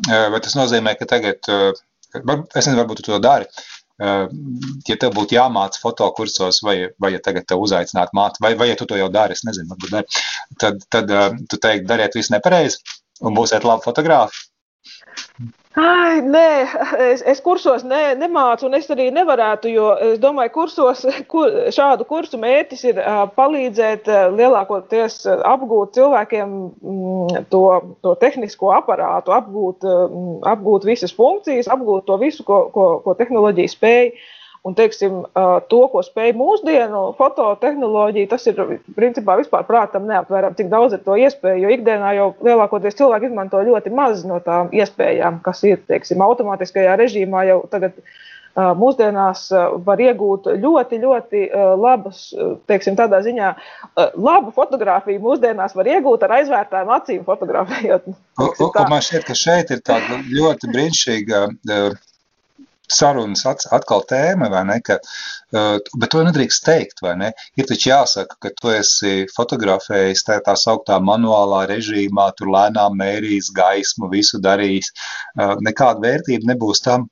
Vai 0.06 0.40
tas 0.46 0.54
nozīmē, 0.54 0.94
ka 1.00 1.08
tagad 1.10 1.50
Es 2.22 2.68
nezinu, 2.68 2.80
varbūt 2.82 3.02
tu 3.02 3.12
to 3.12 3.20
dari. 3.24 3.48
Ja 3.98 4.98
tev 5.02 5.16
būtu 5.16 5.38
jāmāca 5.38 5.82
fotokursos, 5.82 6.62
vai, 6.66 6.76
vai 7.02 7.16
ja 7.16 7.22
tagad 7.24 7.48
te 7.50 7.58
uzaicinātu 7.58 8.14
mācīt, 8.18 8.42
vai, 8.46 8.54
vai 8.60 8.70
ja 8.70 8.78
tu 8.78 8.86
to 8.90 9.00
jau 9.00 9.10
dari, 9.14 9.38
es 9.38 9.46
nezinu, 9.48 9.72
varbūt 9.74 9.96
dari, 9.96 10.22
tad, 10.62 10.84
tad 10.94 11.14
tu 11.50 11.58
teiktu, 11.58 11.88
dariet 11.90 12.18
visu 12.18 12.36
nepareizi 12.36 12.78
un 13.26 13.34
būsiet 13.38 13.66
labi 13.66 13.86
fotografi. 13.88 14.47
Ai, 15.78 16.24
nē, 16.26 16.46
es, 17.06 17.22
es 17.22 17.42
kursos 17.46 17.84
ne, 17.86 18.16
nemācu, 18.18 18.66
un 18.66 18.74
es 18.74 18.88
arī 18.90 19.12
nevarētu, 19.14 19.70
jo 19.70 19.92
es 20.08 20.16
domāju, 20.24 20.50
kursos 20.56 21.04
kur, 21.30 21.54
šādu 21.76 22.08
kursu 22.10 22.40
mērķis 22.42 22.82
ir 22.90 23.02
uh, 23.04 23.20
palīdzēt 23.38 24.10
uh, 24.10 24.24
lielākoties 24.34 25.20
uh, 25.28 25.44
apgūt 25.46 25.94
cilvēkiem 26.00 26.56
mm, 26.82 27.44
to, 27.54 27.62
to 28.02 28.16
tehnisko 28.24 28.74
aparātu, 28.80 29.36
apgūt, 29.38 29.86
uh, 29.86 30.18
apgūt 30.50 30.90
visas 30.90 31.14
funkcijas, 31.14 31.70
apgūt 31.70 32.10
to 32.10 32.18
visu, 32.26 32.48
ko, 32.48 32.64
ko, 32.74 32.90
ko 33.06 33.14
tehnoloģija 33.22 33.76
spēj. 33.76 34.10
Uh, 34.16 34.34
Un, 34.68 34.76
teiksim, 34.76 35.22
to, 35.72 35.78
ko 35.94 36.02
spēj 36.04 36.34
mūsdienu 36.36 37.14
fototehnoloģija, 37.16 38.28
tas 38.34 38.48
ir 38.52 38.58
principā 38.98 39.38
vispār 39.40 39.64
prātam 39.64 40.10
neaptverami, 40.10 40.58
cik 40.60 40.68
daudz 40.74 40.98
ir 40.98 41.06
to 41.06 41.16
iespēju. 41.16 41.62
Jo 41.64 41.72
ikdienā 41.72 42.10
jau 42.18 42.26
lielākoties 42.44 42.98
cilvēki 43.00 43.30
izmanto 43.30 43.62
ļoti 43.64 43.94
maz 43.96 44.26
no 44.28 44.42
tām 44.44 44.74
iespējām, 44.76 45.40
kas 45.46 45.64
ir 45.64 45.80
teiksim, 45.88 46.20
automātiskajā 46.26 46.98
režīmā 47.00 47.46
jau 47.48 47.62
tagad. 47.72 47.96
Mūsdienās 48.58 49.44
var 49.86 50.00
iegūt 50.02 50.48
ļoti, 50.58 50.98
ļoti 51.04 51.42
labas, 51.78 52.24
teiksim, 52.66 52.96
tādā 52.98 53.20
ziņā, 53.22 53.52
labu 54.18 54.50
fotografiju. 54.56 55.22
Mūsdienās 55.22 55.78
var 55.78 55.86
iegūt 55.94 56.26
ar 56.26 56.34
aizvērtām 56.40 56.90
acīm 56.96 57.22
fotografējot. 57.28 58.10
Man 58.90 59.06
šķiet, 59.06 59.28
ka 59.30 59.38
šeit 59.38 59.76
ir 59.78 59.86
tāda 59.86 60.18
ļoti 60.26 60.74
brīnišķīga 60.74 61.44
sarunas 62.92 63.44
atkal 63.48 64.04
tēma, 64.08 64.50
vai 64.52 64.64
ne? 64.68 64.78
Ka, 64.86 64.98
bet 65.52 66.12
to 66.14 66.24
nedrīkst 66.28 66.64
teikt, 66.66 67.02
vai 67.06 67.16
ne? 67.20 67.32
Ir 67.60 67.68
taču 67.70 67.92
jāsaka, 67.92 68.40
ka 68.44 68.54
tu 68.62 68.72
esi 68.74 69.26
fotografējis 69.36 70.26
tā, 70.28 70.40
tā 70.46 70.56
sauktā 70.60 71.00
manuālā 71.04 71.66
režīmā, 71.74 72.30
tur 72.38 72.54
lēnām 72.56 72.98
mērījis 73.00 73.52
gaismu, 73.58 74.12
visu 74.14 74.42
darījis. 74.44 74.94
Nekāda 75.68 76.04
vērtība 76.08 76.54
nebūs 76.54 76.84
tam, 76.86 77.10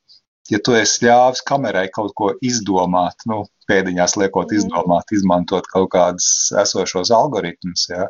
ja 0.52 0.62
tu 0.64 0.76
esi 0.78 1.08
ļāvis 1.08 1.44
kamerai 1.48 1.88
kaut 1.94 2.14
ko 2.18 2.32
izdomāt, 2.46 3.26
nu, 3.30 3.44
pēdiņās 3.70 4.16
liekot 4.22 4.52
mm. 4.52 4.60
izdomāt, 4.60 5.14
izmantot 5.16 5.68
kaut 5.72 5.90
kādus 5.96 6.52
esošos 6.62 7.12
algoritmus. 7.16 7.88
Ja. 7.90 8.08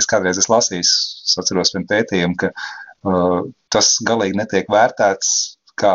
Es 0.00 0.08
kādreiz 0.10 0.40
esmu 0.40 0.58
lasījis, 0.58 0.92
atceros 1.40 1.74
vienu 1.74 1.88
pētījumu, 1.90 2.38
ka 2.42 2.52
uh, 2.52 3.40
tas 3.72 3.94
galīgi 4.04 4.38
netiek 4.38 4.68
vērtēts 4.72 5.32
kā 5.78 5.94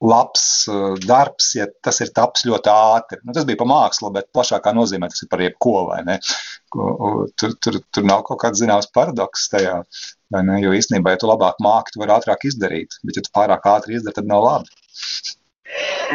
labs 0.00 0.44
uh, 0.70 0.94
darbs, 1.04 1.50
ja 1.58 1.66
tas 1.84 2.00
ir 2.00 2.12
taps 2.16 2.46
ļoti 2.48 2.72
ātri. 2.72 3.20
Nu, 3.24 3.34
tas 3.36 3.46
bija 3.48 3.60
pa 3.60 3.66
mākslu, 3.68 4.12
bet 4.14 4.30
plašākā 4.36 4.72
nozīmē 4.76 5.10
tas 5.12 5.24
ir 5.24 5.30
par 5.32 5.42
jebko? 5.44 5.74
Tur, 6.70 7.56
tur, 7.60 7.80
tur 7.92 8.06
nav 8.08 8.24
kaut 8.28 8.40
kāds 8.44 8.62
zināms 8.62 8.88
paradoks 8.94 9.48
tajā? 9.52 9.80
Jo 10.62 10.72
īstenībā, 10.76 11.16
ja 11.16 11.20
tu 11.20 11.28
labāk 11.28 11.58
māki, 11.64 11.94
tu 11.94 12.04
vari 12.04 12.14
ātrāk 12.14 12.46
izdarīt, 12.48 13.00
bet 13.04 13.18
ja 13.18 13.24
tu 13.26 13.34
pārāk 13.34 13.66
ātri 13.66 13.98
izdari, 13.98 14.16
tad 14.20 14.30
nav 14.30 14.46
labi. 14.46 14.80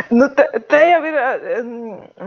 Nu, 0.10 0.28
te, 0.36 0.44
te 0.68 0.80
jau 0.90 1.00
ir, 1.08 1.18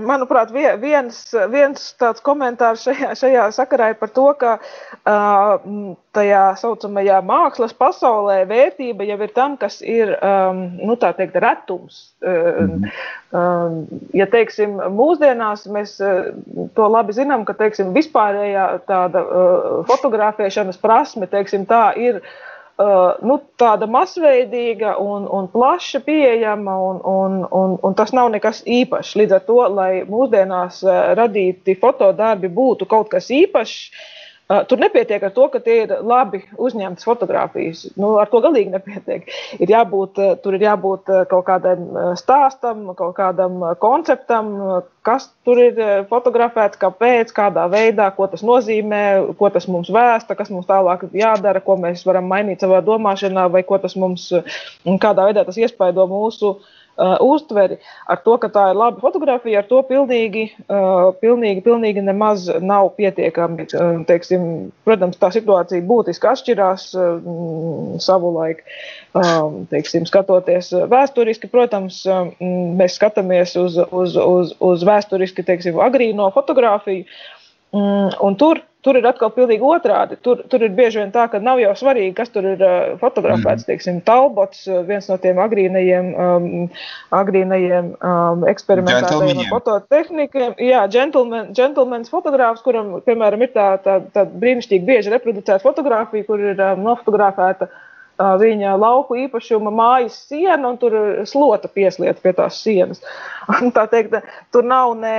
manuprāt, 0.08 0.52
viens, 0.80 1.18
viens 1.52 1.84
tāds 2.00 2.22
komentārs 2.24 2.86
šajā, 2.86 3.12
šajā 3.18 3.44
sakarā 3.56 3.90
par 3.98 4.12
to, 4.16 4.24
ka 4.40 4.54
uh, 4.58 5.66
tajā 6.16 6.42
saucamajā 6.62 7.20
mākslas 7.28 7.76
pasaulē 7.76 8.40
vērtība 8.48 9.06
jau 9.10 9.18
ir 9.26 9.34
tam, 9.36 9.58
kas 9.60 9.80
ir, 9.84 10.14
um, 10.24 10.64
nu, 10.80 10.96
tā 11.00 11.12
teikt, 11.18 11.36
retums. 11.44 12.00
Uh, 12.24 12.88
uh, 13.36 13.78
ja, 14.16 14.28
teiksim, 14.32 14.78
mūsdienās 14.96 15.68
mēs 15.72 15.98
to 16.00 16.90
labi 16.90 17.16
zinām, 17.16 17.44
ka, 17.48 17.56
teiksim, 17.60 17.92
vispārējā 17.96 18.68
tāda 18.88 19.24
uh, 19.24 19.72
fotografēšanas 19.90 20.80
prasme, 20.80 21.28
teiksim, 21.30 21.68
tā 21.68 21.90
ir 22.00 22.22
Uh, 22.22 22.46
nu, 22.78 23.38
tāda 23.58 23.88
masveidīga 23.90 24.92
un, 25.02 25.24
un 25.34 25.48
plaša 25.50 26.02
pieejama, 26.06 26.76
un, 26.90 27.00
un, 27.02 27.40
un, 27.50 27.74
un 27.82 27.96
tas 27.98 28.12
nav 28.14 28.30
nekas 28.34 28.62
īpašs. 28.66 29.16
Līdz 29.18 29.38
ar 29.38 29.42
to, 29.48 29.58
lai 29.74 29.90
mūsdienās 30.06 30.84
uh, 30.86 31.00
radīti 31.18 31.74
fotodarbi 31.80 32.52
būtu 32.54 32.86
kaut 32.90 33.10
kas 33.14 33.32
īpašs, 33.34 33.80
Uh, 33.88 34.18
tur 34.48 34.80
nepietiek 34.80 35.22
ar 35.22 35.32
to, 35.36 35.46
ka 35.52 35.60
tie 35.64 35.82
ir 35.84 35.90
labi 36.00 36.40
uzņemtas 36.56 37.04
fotogrāfijas. 37.04 37.82
Nu, 38.00 38.14
ar 38.20 38.30
to 38.32 38.40
galīgi 38.44 38.72
nepietiek. 38.72 39.26
Ir 39.60 39.72
jābūt, 39.74 40.20
uh, 40.22 40.36
tur 40.42 40.56
ir 40.56 40.64
jābūt 40.64 41.12
uh, 41.12 41.24
kaut 41.28 41.44
kādam 41.50 41.84
stāstam, 42.18 42.86
kaut 42.98 43.14
kādam 43.18 43.60
konceptam, 43.82 44.54
kas 45.06 45.28
tur 45.44 45.60
ir 45.60 45.78
fotografēts, 46.08 46.80
kāpēc, 46.80 47.32
kādā 47.36 47.66
veidā, 47.72 48.08
ko 48.16 48.28
tas 48.32 48.44
nozīmē, 48.44 49.02
ko 49.38 49.52
tas 49.52 49.68
mums 49.68 49.92
vēsta, 49.92 50.36
kas 50.38 50.52
mums 50.52 50.68
tālāk 50.68 51.06
jādara, 51.16 51.60
ko 51.64 51.76
mēs 51.80 52.04
varam 52.08 52.28
mainīt 52.28 52.64
savā 52.64 52.80
domāšanā, 52.84 53.48
vai 53.52 53.64
ko 53.68 53.80
tas 53.82 53.96
mums, 54.00 54.30
kādā 54.84 55.28
veidā 55.30 55.44
tas 55.48 55.60
iespaido 55.60 56.08
mūsu 56.10 56.56
uh, 56.56 56.74
uh, 56.98 57.16
uztveri 57.24 57.78
ar 58.10 58.20
to, 58.24 58.36
ka 58.42 58.50
tā 58.52 58.64
ir 58.72 58.78
laba 58.78 59.00
fotografija, 59.02 59.62
ar 59.62 59.68
to 59.70 59.80
pilnīgi, 59.88 60.48
uh, 60.66 61.10
pilnīgi, 61.22 61.62
pilnīgi 61.64 62.04
nemaz 62.04 62.48
nav 62.60 62.90
pietiekami. 62.98 63.68
Uh, 63.72 64.02
teiksim, 64.08 64.44
protams, 64.88 65.18
tā 65.20 65.30
situācija 65.34 65.86
būtiski 65.88 66.30
atšķirās 66.32 66.88
uh, 66.98 67.16
savulaik. 68.02 68.64
Um, 69.18 69.64
teiksim, 69.70 70.04
skatoties 70.06 70.70
vēsturiski, 70.90 71.48
protams, 71.50 72.02
um, 72.06 72.34
mēs 72.78 72.98
skatāmies 73.00 73.56
uz, 73.58 73.78
uz, 73.88 74.18
uz, 74.20 74.54
uz 74.60 74.86
vēsturiski 74.86 75.46
teiksim, 75.46 75.80
agrīno 75.82 76.28
fotografiju. 76.34 77.06
Um, 77.06 77.37
un 77.76 78.38
tur 78.40 78.62
Tur 78.78 78.94
ir 78.94 79.06
atkal 79.08 79.32
pilnīgi 79.34 79.64
otrādi. 79.66 80.16
Tur, 80.22 80.44
tur 80.46 80.62
ir 80.62 80.70
bieži 80.76 81.00
vien 81.00 81.08
tā, 81.10 81.24
ka 81.28 81.40
nav 81.42 81.58
jau 81.58 81.72
svarīgi, 81.80 82.12
kas 82.14 82.30
tur 82.30 82.46
ir 82.46 82.60
uh, 82.62 82.92
fotografēts. 83.00 83.64
Mm. 83.64 83.66
Teiksim, 83.66 83.96
Talbots, 84.06 84.60
viens 84.86 85.08
no 85.10 85.16
tiem 85.18 85.40
agrīnajiem, 85.42 86.12
um, 86.14 86.46
agrīnajiem 87.18 87.90
um, 87.96 88.46
eksperimentētajiem 88.52 89.42
fototehnikiem. 89.50 90.54
Jā, 90.62 90.84
gentleman, 90.94 91.50
gentlemans 91.58 92.12
fotogrāfs, 92.12 92.62
kuram, 92.62 92.94
piemēram, 93.08 93.42
ir 93.44 93.52
tā, 93.56 93.66
tā, 93.82 93.98
tā 94.14 94.24
brīnišķīgi 94.30 94.86
bieži 94.86 95.12
reproducēta 95.16 95.58
fotografija, 95.66 96.28
kur 96.30 96.46
ir 96.52 96.62
um, 96.70 96.86
nofotografēta 96.86 97.66
uh, 97.66 97.84
viņa 98.18 98.74
lauku 98.78 99.16
īpašuma 99.24 99.70
mājas 99.70 100.16
siena, 100.26 100.68
un 100.68 100.78
tur 100.80 100.94
slota 101.28 101.68
pieslieta 101.70 102.20
pie 102.22 102.32
tās 102.34 102.58
sienas. 102.64 103.02
tā 103.76 103.86
teikt, 103.90 104.16
tur 104.52 104.66
nav 104.66 104.96
ne, 104.98 105.14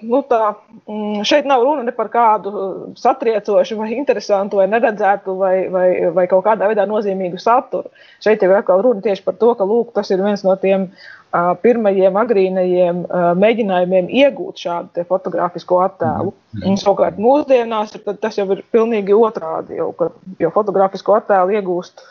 nu 0.00 0.22
tā, 0.28 0.54
mm, 0.88 1.22
šeit 1.28 1.48
nav 1.48 1.62
runa 1.66 1.84
ne 1.86 1.94
par 1.94 2.08
kādu 2.12 2.52
satriecošu 2.98 3.78
vai 3.78 3.92
interesantu 3.94 4.62
vai 4.62 4.68
neredzētu 4.72 5.36
vai, 5.38 5.56
vai, 5.72 5.88
vai 6.16 6.26
kaut 6.30 6.46
kādā 6.48 6.70
veidā 6.70 6.88
nozīmīgu 6.88 7.40
saturu. 7.42 7.92
Šeit 8.24 8.42
jau 8.42 8.50
ir 8.50 8.62
atkal 8.62 8.82
runa 8.84 9.04
tieši 9.04 9.26
par 9.26 9.36
to, 9.40 9.52
ka 9.58 9.68
lūk, 9.68 9.92
tas 9.96 10.10
ir 10.10 10.24
viens 10.24 10.44
no 10.46 10.56
tiem 10.56 10.88
pirmajiem 11.32 12.16
agrīnajiem 12.20 13.02
mēģinājumiem 13.40 14.10
iegūt 14.20 14.60
šādu 14.66 15.04
fotografisko 15.08 15.80
attēlu. 15.86 16.34
Mm. 16.52 16.64
Un, 16.68 16.78
savukārt 16.80 17.20
mūsdienās 17.22 17.94
tas 18.20 18.36
jau 18.36 18.46
ir 18.52 18.60
pilnīgi 18.74 19.16
otrādi, 19.16 19.78
jau, 19.80 19.90
ka, 19.96 20.10
jo 20.42 20.52
fotografisko 20.52 21.16
attēlu 21.16 21.56
iegūst 21.56 22.04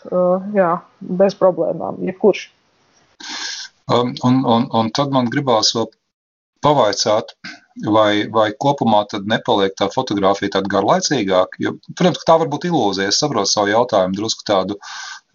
jā, 0.57 0.71
bez 1.21 1.37
problēmām, 1.37 2.01
jebkurš. 2.07 2.47
Um, 3.91 4.15
un, 4.25 4.41
un, 4.47 4.69
un 4.77 4.89
tad 4.95 5.13
man 5.13 5.29
gribās 5.29 5.75
vēl 5.75 5.91
pavaicāt, 6.65 7.35
vai, 7.85 8.25
vai 8.33 8.47
kopumā 8.57 9.03
tad 9.11 9.29
nepaliek 9.29 9.75
tā 9.77 9.89
fotografija 9.93 10.55
tāda 10.57 10.71
garlaicīgāka. 10.71 11.61
Jo, 11.61 11.75
protams, 11.93 12.25
tā 12.25 12.39
var 12.41 12.49
būt 12.49 12.67
ilūzija. 12.69 13.09
Es 13.13 13.21
saprotu 13.21 13.53
savu 13.53 13.69
jautājumu 13.73 14.17
drusku 14.17 14.45
tādu 14.49 14.77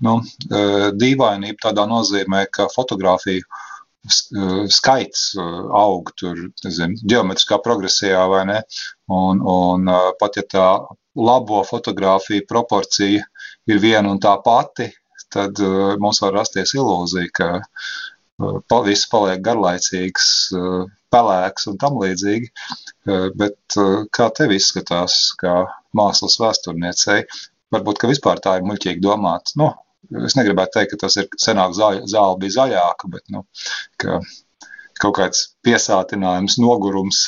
nu, 0.02 0.18
dīvainību 0.46 1.62
tādā 1.62 1.86
nozīmē, 1.90 2.44
ka 2.54 2.68
fotografija 2.74 3.42
uh, 3.42 3.62
skaits 4.72 5.32
aug 5.38 6.12
tur, 6.18 6.38
nezinu, 6.64 6.98
geometriskā 7.08 7.58
progresijā 7.64 8.22
vai 8.30 8.44
ne. 8.48 8.60
Un, 9.12 9.40
un 9.40 9.90
pat 10.20 10.38
ja 10.40 10.44
tā 10.56 10.68
labo 11.16 11.62
fotografiju 11.64 12.46
proporcija 12.48 13.24
ir 13.66 13.80
viena 13.82 14.12
un 14.12 14.20
tā 14.22 14.36
pati, 14.44 14.90
tad 15.32 15.58
mums 16.02 16.20
var 16.22 16.36
rasties 16.40 16.74
ilūzija, 16.76 17.32
ka 17.34 17.48
viss 18.86 19.08
paliek 19.08 19.40
garlaicīgs, 19.44 20.28
pelēks 21.12 21.66
un 21.70 21.78
tam 21.80 21.98
līdzīgi. 22.02 22.52
Bet 23.40 23.78
kā 24.12 24.28
tev 24.36 24.52
izskatās, 24.52 25.32
kā 25.40 25.64
mākslas 25.96 26.38
vēsturniecei, 26.42 27.22
varbūt, 27.72 27.98
ka 28.00 28.10
vispār 28.10 28.42
tā 28.44 28.58
ir 28.58 28.66
muļķīgi 28.68 29.02
domāt. 29.02 29.54
Nu, 29.56 29.72
es 30.26 30.36
negribētu 30.38 30.78
teikt, 30.78 30.94
ka 30.94 31.06
tas 31.06 31.18
ir 31.20 31.28
senāk 31.42 31.74
zāle, 31.78 32.04
zāle 32.10 32.38
bija 32.42 32.56
zaļāka, 32.60 33.10
bet 33.12 33.24
nu, 33.34 33.44
ka 34.02 34.20
kaut 35.02 35.18
kāds 35.18 35.42
piesātinājums, 35.66 36.58
nogurums. 36.62 37.26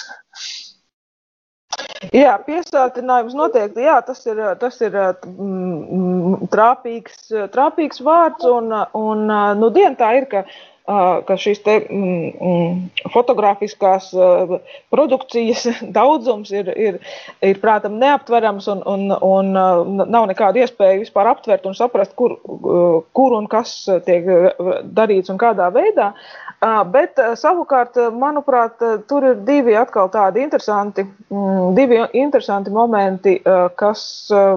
Jā, 2.15 2.37
piesātinājums 2.47 3.35
noteikti, 3.37 3.85
jā, 3.85 3.99
tas 4.07 4.23
ir, 4.27 4.41
tas 4.61 4.79
ir 4.87 4.95
mm, 4.95 6.49
trāpīgs, 6.53 7.29
trāpīgs 7.55 8.03
vārds, 8.07 8.47
un, 8.49 8.73
un 8.97 9.25
nu, 9.59 9.71
dien 9.75 9.99
tā 9.99 10.15
ir, 10.21 10.29
ka, 10.31 10.45
ka 10.89 11.37
šīs 11.37 11.61
te 11.65 11.75
mm, 11.85 13.09
fotografiskās 13.13 14.09
produkcijas 14.93 15.67
daudzums 15.99 16.53
ir, 16.55 16.71
ir, 16.73 16.99
ir 17.45 17.61
prātam 17.63 17.99
neaptverams, 18.01 18.69
un, 18.73 18.83
un, 18.89 19.13
un 19.13 19.53
nav 20.09 20.29
nekāda 20.31 20.65
iespēja 20.65 21.03
vispār 21.03 21.33
aptvert 21.35 21.69
un 21.69 21.77
saprast, 21.77 22.15
kur, 22.19 22.39
kur 23.13 23.37
un 23.37 23.49
kas 23.51 23.75
tiek 24.07 24.29
darīts 24.97 25.33
un 25.33 25.41
kādā 25.41 25.69
veidā. 25.75 26.13
Bet 26.91 27.21
savukārt, 27.39 28.01
manuprāt, 28.19 28.81
tur 29.07 29.29
ir 29.29 29.43
divi 29.47 29.77
atkal 29.79 30.09
tādi 30.11 30.43
interesanti, 30.43 31.05
mm, 31.05 31.75
divi 31.77 32.01
interesanti 32.19 32.73
momenti, 32.75 33.37
kas, 33.79 34.03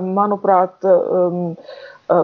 manuprāt, 0.01 0.79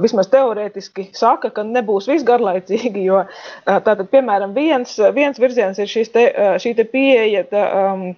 vismaz 0.04 0.30
teorētiski 0.32 1.08
saka, 1.18 1.52
ka 1.54 1.64
nebūs 1.68 2.08
viss 2.10 2.26
garlaicīgi. 2.28 3.06
Jo, 3.08 3.24
tātad, 3.66 4.08
piemēram, 4.12 4.54
viens, 4.58 4.96
viens 5.16 5.40
virziens 5.40 5.80
ir 5.80 5.92
te, 6.14 6.26
šī 6.62 6.74
te 6.78 6.86
pieeja, 6.88 7.44
tā, 7.52 7.64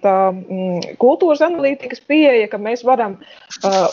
tā 0.02 0.14
mm, 0.32 0.96
kultūras 1.02 1.42
analītikas 1.46 2.02
pieeja, 2.10 2.48
ka 2.50 2.60
mēs 2.62 2.84
varam 2.86 3.18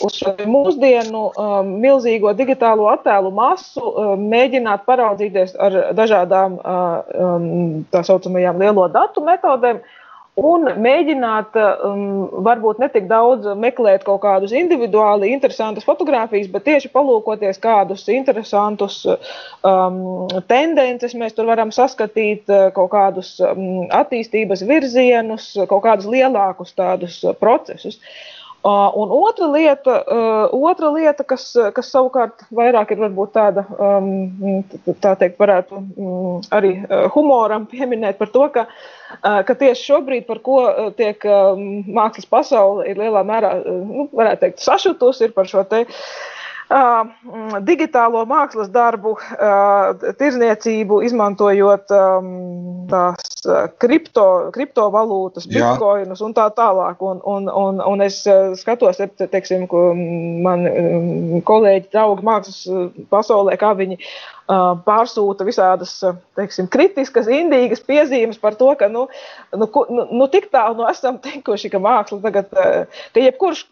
uz 0.05 0.19
šo 0.19 0.34
mūsdienu 0.47 1.23
milzīgo 1.67 2.34
digitālo 2.38 2.89
attēlu 2.93 3.34
masu 3.36 3.93
mēģināt 4.21 4.86
paraudzīties 4.88 5.55
ar 5.61 5.80
dažādām 5.97 6.59
tā 7.93 8.03
saucamajām 8.07 8.61
lielo 8.61 8.88
datu 8.91 9.23
metodēm 9.25 9.82
un 10.38 10.69
mēģināt, 10.81 11.57
um, 11.88 12.03
varbūt 12.45 12.81
ne 12.81 12.89
tik 12.93 13.07
daudz 13.09 13.47
meklēt 13.57 14.05
kaut 14.05 14.21
kādus 14.21 14.53
individuāli 14.55 15.31
interesantus 15.33 15.88
fotogrāfijas, 15.88 16.49
bet 16.53 16.67
tieši 16.67 16.91
palūkoties 16.93 17.59
kādus 17.63 18.05
interesantus 18.13 19.01
um, 19.07 20.29
tendences, 20.49 21.17
mēs 21.17 21.33
tur 21.38 21.49
varam 21.49 21.73
saskatīt 21.73 22.49
uh, 22.53 22.69
kaut 22.75 22.91
kādus 22.93 23.35
um, 23.41 23.88
attīstības 23.89 24.65
virzienus, 24.69 25.53
kaut 25.69 25.85
kādus 25.88 26.09
lielākus 26.13 26.75
tādus 26.77 27.23
procesus. 27.41 27.97
Uh, 27.97 28.36
Un 28.66 29.12
otra 29.14 29.47
lieta, 29.47 30.03
otra 30.51 30.89
lieta 30.91 31.24
kas, 31.24 31.45
kas 31.76 31.91
savukārt 31.93 32.41
vairāk 32.51 32.91
ir 32.91 33.03
tāda, 33.32 33.64
tā 34.99 35.14
teikt, 35.22 35.38
varētu 35.39 35.82
arī 36.58 36.74
humoram 37.16 37.68
pieminēt 37.70 38.18
par 38.18 38.32
to, 38.34 38.47
ka, 38.51 38.66
ka 39.22 39.58
tieši 39.62 39.88
šobrīd, 39.91 40.26
par 40.28 40.41
ko 40.43 40.58
tiek 40.97 41.24
mākslas 41.99 42.28
pasaule 42.28 42.89
ir 42.89 42.99
lielā 42.99 43.24
mērā, 43.24 43.53
nu, 43.64 44.10
varētu 44.12 44.43
teikt, 44.43 44.66
sašutusi, 44.66 45.30
ir 45.30 45.38
par 45.38 45.47
šo 45.47 45.64
te 45.70 45.86
digitālo 46.68 48.26
mākslas 48.28 48.68
darbu, 48.72 49.15
tirzniecību, 50.20 50.99
izmantojot 51.07 51.88
tās 52.91 53.47
kripto, 53.80 54.26
kriptovalūtas, 54.55 55.47
bitkoinus 55.47 56.24
un 56.26 56.36
tā 56.36 56.49
tālāk. 56.55 56.99
Un, 56.99 57.22
un, 57.24 57.47
un, 57.47 57.80
un 57.80 58.03
es 58.03 58.20
skatos, 58.59 58.99
teiksim, 59.32 59.68
ko 59.72 59.93
man 59.95 60.68
kolēģi, 61.47 61.88
draugi 61.93 62.28
mākslas 62.28 62.59
pasaulē, 63.13 63.55
kā 63.59 63.72
viņi 63.78 63.99
pārsūta 64.88 65.47
visādas 65.47 65.95
teiksim, 66.36 66.68
kritiskas, 66.72 67.32
indīgas 67.32 67.84
piezīmes 67.84 68.39
par 68.39 68.55
to, 68.59 68.74
ka 68.80 68.91
nu, 68.91 69.07
nu, 69.55 69.72
nu, 69.72 70.07
nu, 70.11 70.28
tik 70.32 70.51
tālu 70.51 70.82
nu 70.82 70.88
esam 70.91 71.20
tikuši, 71.24 71.72
ka 71.72 71.84
māksla 71.84 72.22
tagad, 72.24 72.51
ka 72.51 73.24
jebkurš 73.24 73.65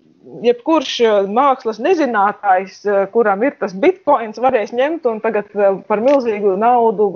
jebkurš 0.45 0.93
eh, 1.03 1.15
mākslas 1.31 1.79
nezinātājs, 1.83 2.77
eh, 2.87 3.01
kuram 3.13 3.43
ir 3.45 3.57
tas 3.59 3.73
bitkoins, 3.77 4.39
varēs 4.41 4.73
ņemt 4.75 5.07
un 5.09 5.21
tagad 5.23 5.49
eh, 5.55 5.79
par 5.87 6.03
milzīgu 6.03 6.55
naudu 6.59 7.09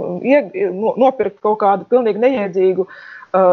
nopirkt 0.99 1.39
kaut 1.45 1.59
kādu 1.63 1.89
pilnīgi 1.89 2.21
neiedzīgu 2.25 2.89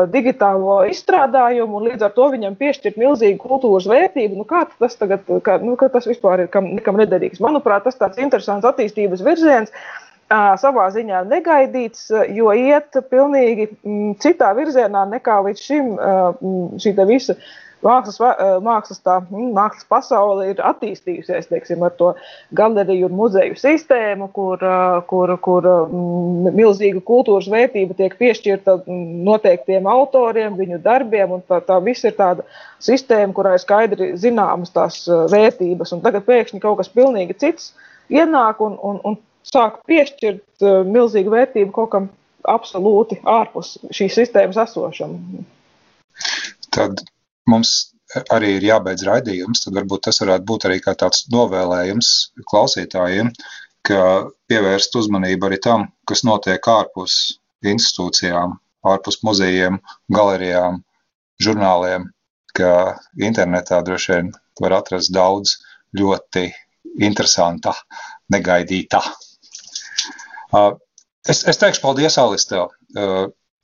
digitālo 0.08 0.78
izstrādājumu, 0.88 1.76
un 1.76 1.90
līdz 1.90 2.06
ar 2.06 2.12
to 2.16 2.30
viņam 2.32 2.54
piešķirt 2.56 2.94
milzīgu 2.96 3.36
kultūras 3.42 3.84
vērtību. 3.90 4.38
Nu, 4.38 4.46
kā 4.48 4.62
tas 4.70 4.96
tagad, 4.96 5.26
kā, 5.44 5.58
nu, 5.60 5.74
tas 5.76 6.08
vispār 6.08 6.46
ir 6.46 6.48
kam, 6.48 6.70
nekam 6.78 6.96
nederīgs? 6.96 7.42
Manuprāt, 7.44 7.84
tas 7.84 8.00
tāds 8.00 8.16
interesants 8.16 8.64
attīstības 8.64 9.20
virziens. 9.26 9.74
Savā 10.32 10.86
ziņā 10.94 11.20
negaidīts, 11.28 12.08
jo 12.32 12.54
iet 12.56 12.96
pilnīgi 13.12 13.68
mm, 13.68 14.16
citā 14.24 14.48
virzienā 14.56 15.04
nekā 15.12 15.36
līdz 15.44 15.66
šim 15.68 15.92
uh, 15.92 16.40
šī 16.80 16.96
visa 17.12 17.36
uh, 17.36 17.52
mākslas, 17.84 18.18
eh, 18.20 18.56
mākslas, 18.64 19.00
tā, 19.04 19.16
mm, 19.22 19.50
mākslas 19.56 19.86
pasaule 19.88 20.48
ir 20.50 20.60
attīstījusies 20.64 21.48
teiksim, 21.50 21.82
ar 21.84 21.92
to 21.98 22.12
galeriju 22.56 23.08
un 23.10 23.16
muzeju 23.18 23.56
sistēmu, 23.60 24.30
kur, 24.32 24.62
eh, 24.62 25.00
kur, 25.10 25.36
kur 25.44 25.62
mm, 25.62 26.52
milzīga 26.56 27.02
kultūras 27.04 27.48
vērtība 27.52 27.96
tiek 27.96 28.16
piešķirta 28.18 28.78
mm, 28.82 29.24
noteiktiem 29.28 29.86
autoriem, 29.86 30.56
viņu 30.56 30.80
darbiem. 30.82 31.36
Tā, 31.48 31.60
tā 31.60 31.78
viss 31.84 32.04
ir 32.04 32.16
tāda 32.16 32.46
sistēma, 32.80 33.32
kurā 33.36 33.56
ir 33.56 33.64
skaidri 33.64 34.12
zināmas 34.20 34.72
tās 34.74 35.02
eh, 35.08 35.26
vērtības. 35.32 35.92
Un 35.96 36.04
tagad 36.04 36.26
pēkšņi 36.28 36.62
kaut 36.62 36.80
kas 36.82 36.92
pilnīgi 36.92 37.38
cits 37.38 37.72
ienāk 38.10 38.62
un, 38.64 38.78
un, 38.82 39.02
un 39.04 39.18
sāk 39.46 39.82
piešķirt 39.86 40.64
milzīgu 40.86 41.30
vērtību 41.30 41.74
kaut 41.74 41.90
kam 41.92 42.08
absolūti 42.46 43.18
ārpus 43.26 43.76
šīs 43.94 44.14
sistēmas 44.18 44.58
esošam. 44.62 45.18
Tad 46.74 47.02
mums 47.50 47.74
arī 48.32 48.56
ir 48.56 48.66
jābeidz 48.68 49.04
raidījums, 49.06 49.64
tad 49.64 49.76
varbūt 49.78 50.06
tas 50.06 50.20
varētu 50.22 50.46
būt 50.48 50.66
arī 50.68 50.80
kā 50.82 50.94
tāds 50.98 51.26
novēlējums 51.32 52.10
klausītājiem, 52.50 53.32
ka 53.86 54.02
pievērst 54.50 54.98
uzmanību 54.98 55.48
arī 55.48 55.58
tam, 55.62 55.88
kas 56.08 56.24
notiek 56.26 56.68
ārpus 56.70 57.38
institūcijām, 57.66 58.56
ārpus 58.86 59.20
muzejiem, 59.26 59.80
galerijām, 60.12 60.82
žurnāliem, 61.42 62.10
ka 62.56 62.96
internetā 63.20 63.82
droši 63.84 64.12
vien 64.12 64.32
var 64.62 64.78
atrast 64.78 65.12
daudz 65.14 65.58
ļoti 65.98 66.48
interesanta, 67.02 67.74
negaidīta. 68.32 69.02
Es, 71.26 71.42
es 71.42 71.58
teikšu 71.60 71.82
paldies, 71.82 72.16
Alis, 72.22 72.46
tev 72.48 72.70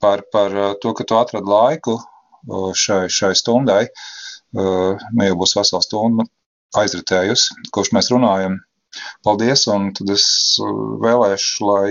par, 0.03 0.25
par 0.35 0.55
to, 0.83 0.91
ka 0.93 1.07
tu 1.07 1.17
atradi 1.17 1.49
laiku 1.49 1.97
šai, 2.47 3.07
šai 3.09 3.33
stundai. 3.37 3.87
Nu, 4.53 5.25
jau 5.25 5.35
būs 5.39 5.55
vesela 5.57 5.81
stunda 5.81 6.27
aizritējusi, 6.77 7.69
kurš 7.73 7.93
mēs 7.95 8.11
runājam. 8.13 8.59
Paldies, 9.25 9.65
un 9.73 9.89
tad 9.97 10.11
es 10.13 10.25
vēlēšu, 10.61 11.65
lai 11.69 11.87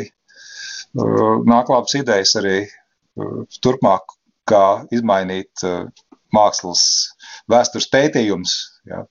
nāk 0.95 1.73
labas 1.73 1.97
idejas 1.99 2.37
arī 2.39 2.59
turpmāk, 3.63 4.15
kā 4.49 4.85
izmainīt 4.95 5.65
mākslas 6.35 6.85
vēstures 7.51 7.89
pētījumus. 7.93 8.57
Jā. 8.91 9.05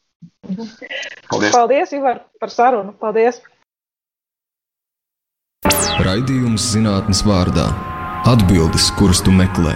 Paldies. 1.31 1.55
Paldies, 1.55 1.95
Ivar, 1.97 2.25
par 2.39 2.53
sarunu. 2.53 2.93
Paldies! 3.01 3.41
Raidījums 6.01 6.71
zinātnes 6.73 7.21
vārdā- 7.27 7.67
atbildes, 8.33 8.89
kuras 8.97 9.21
tu 9.21 9.33
meklē. 9.33 9.75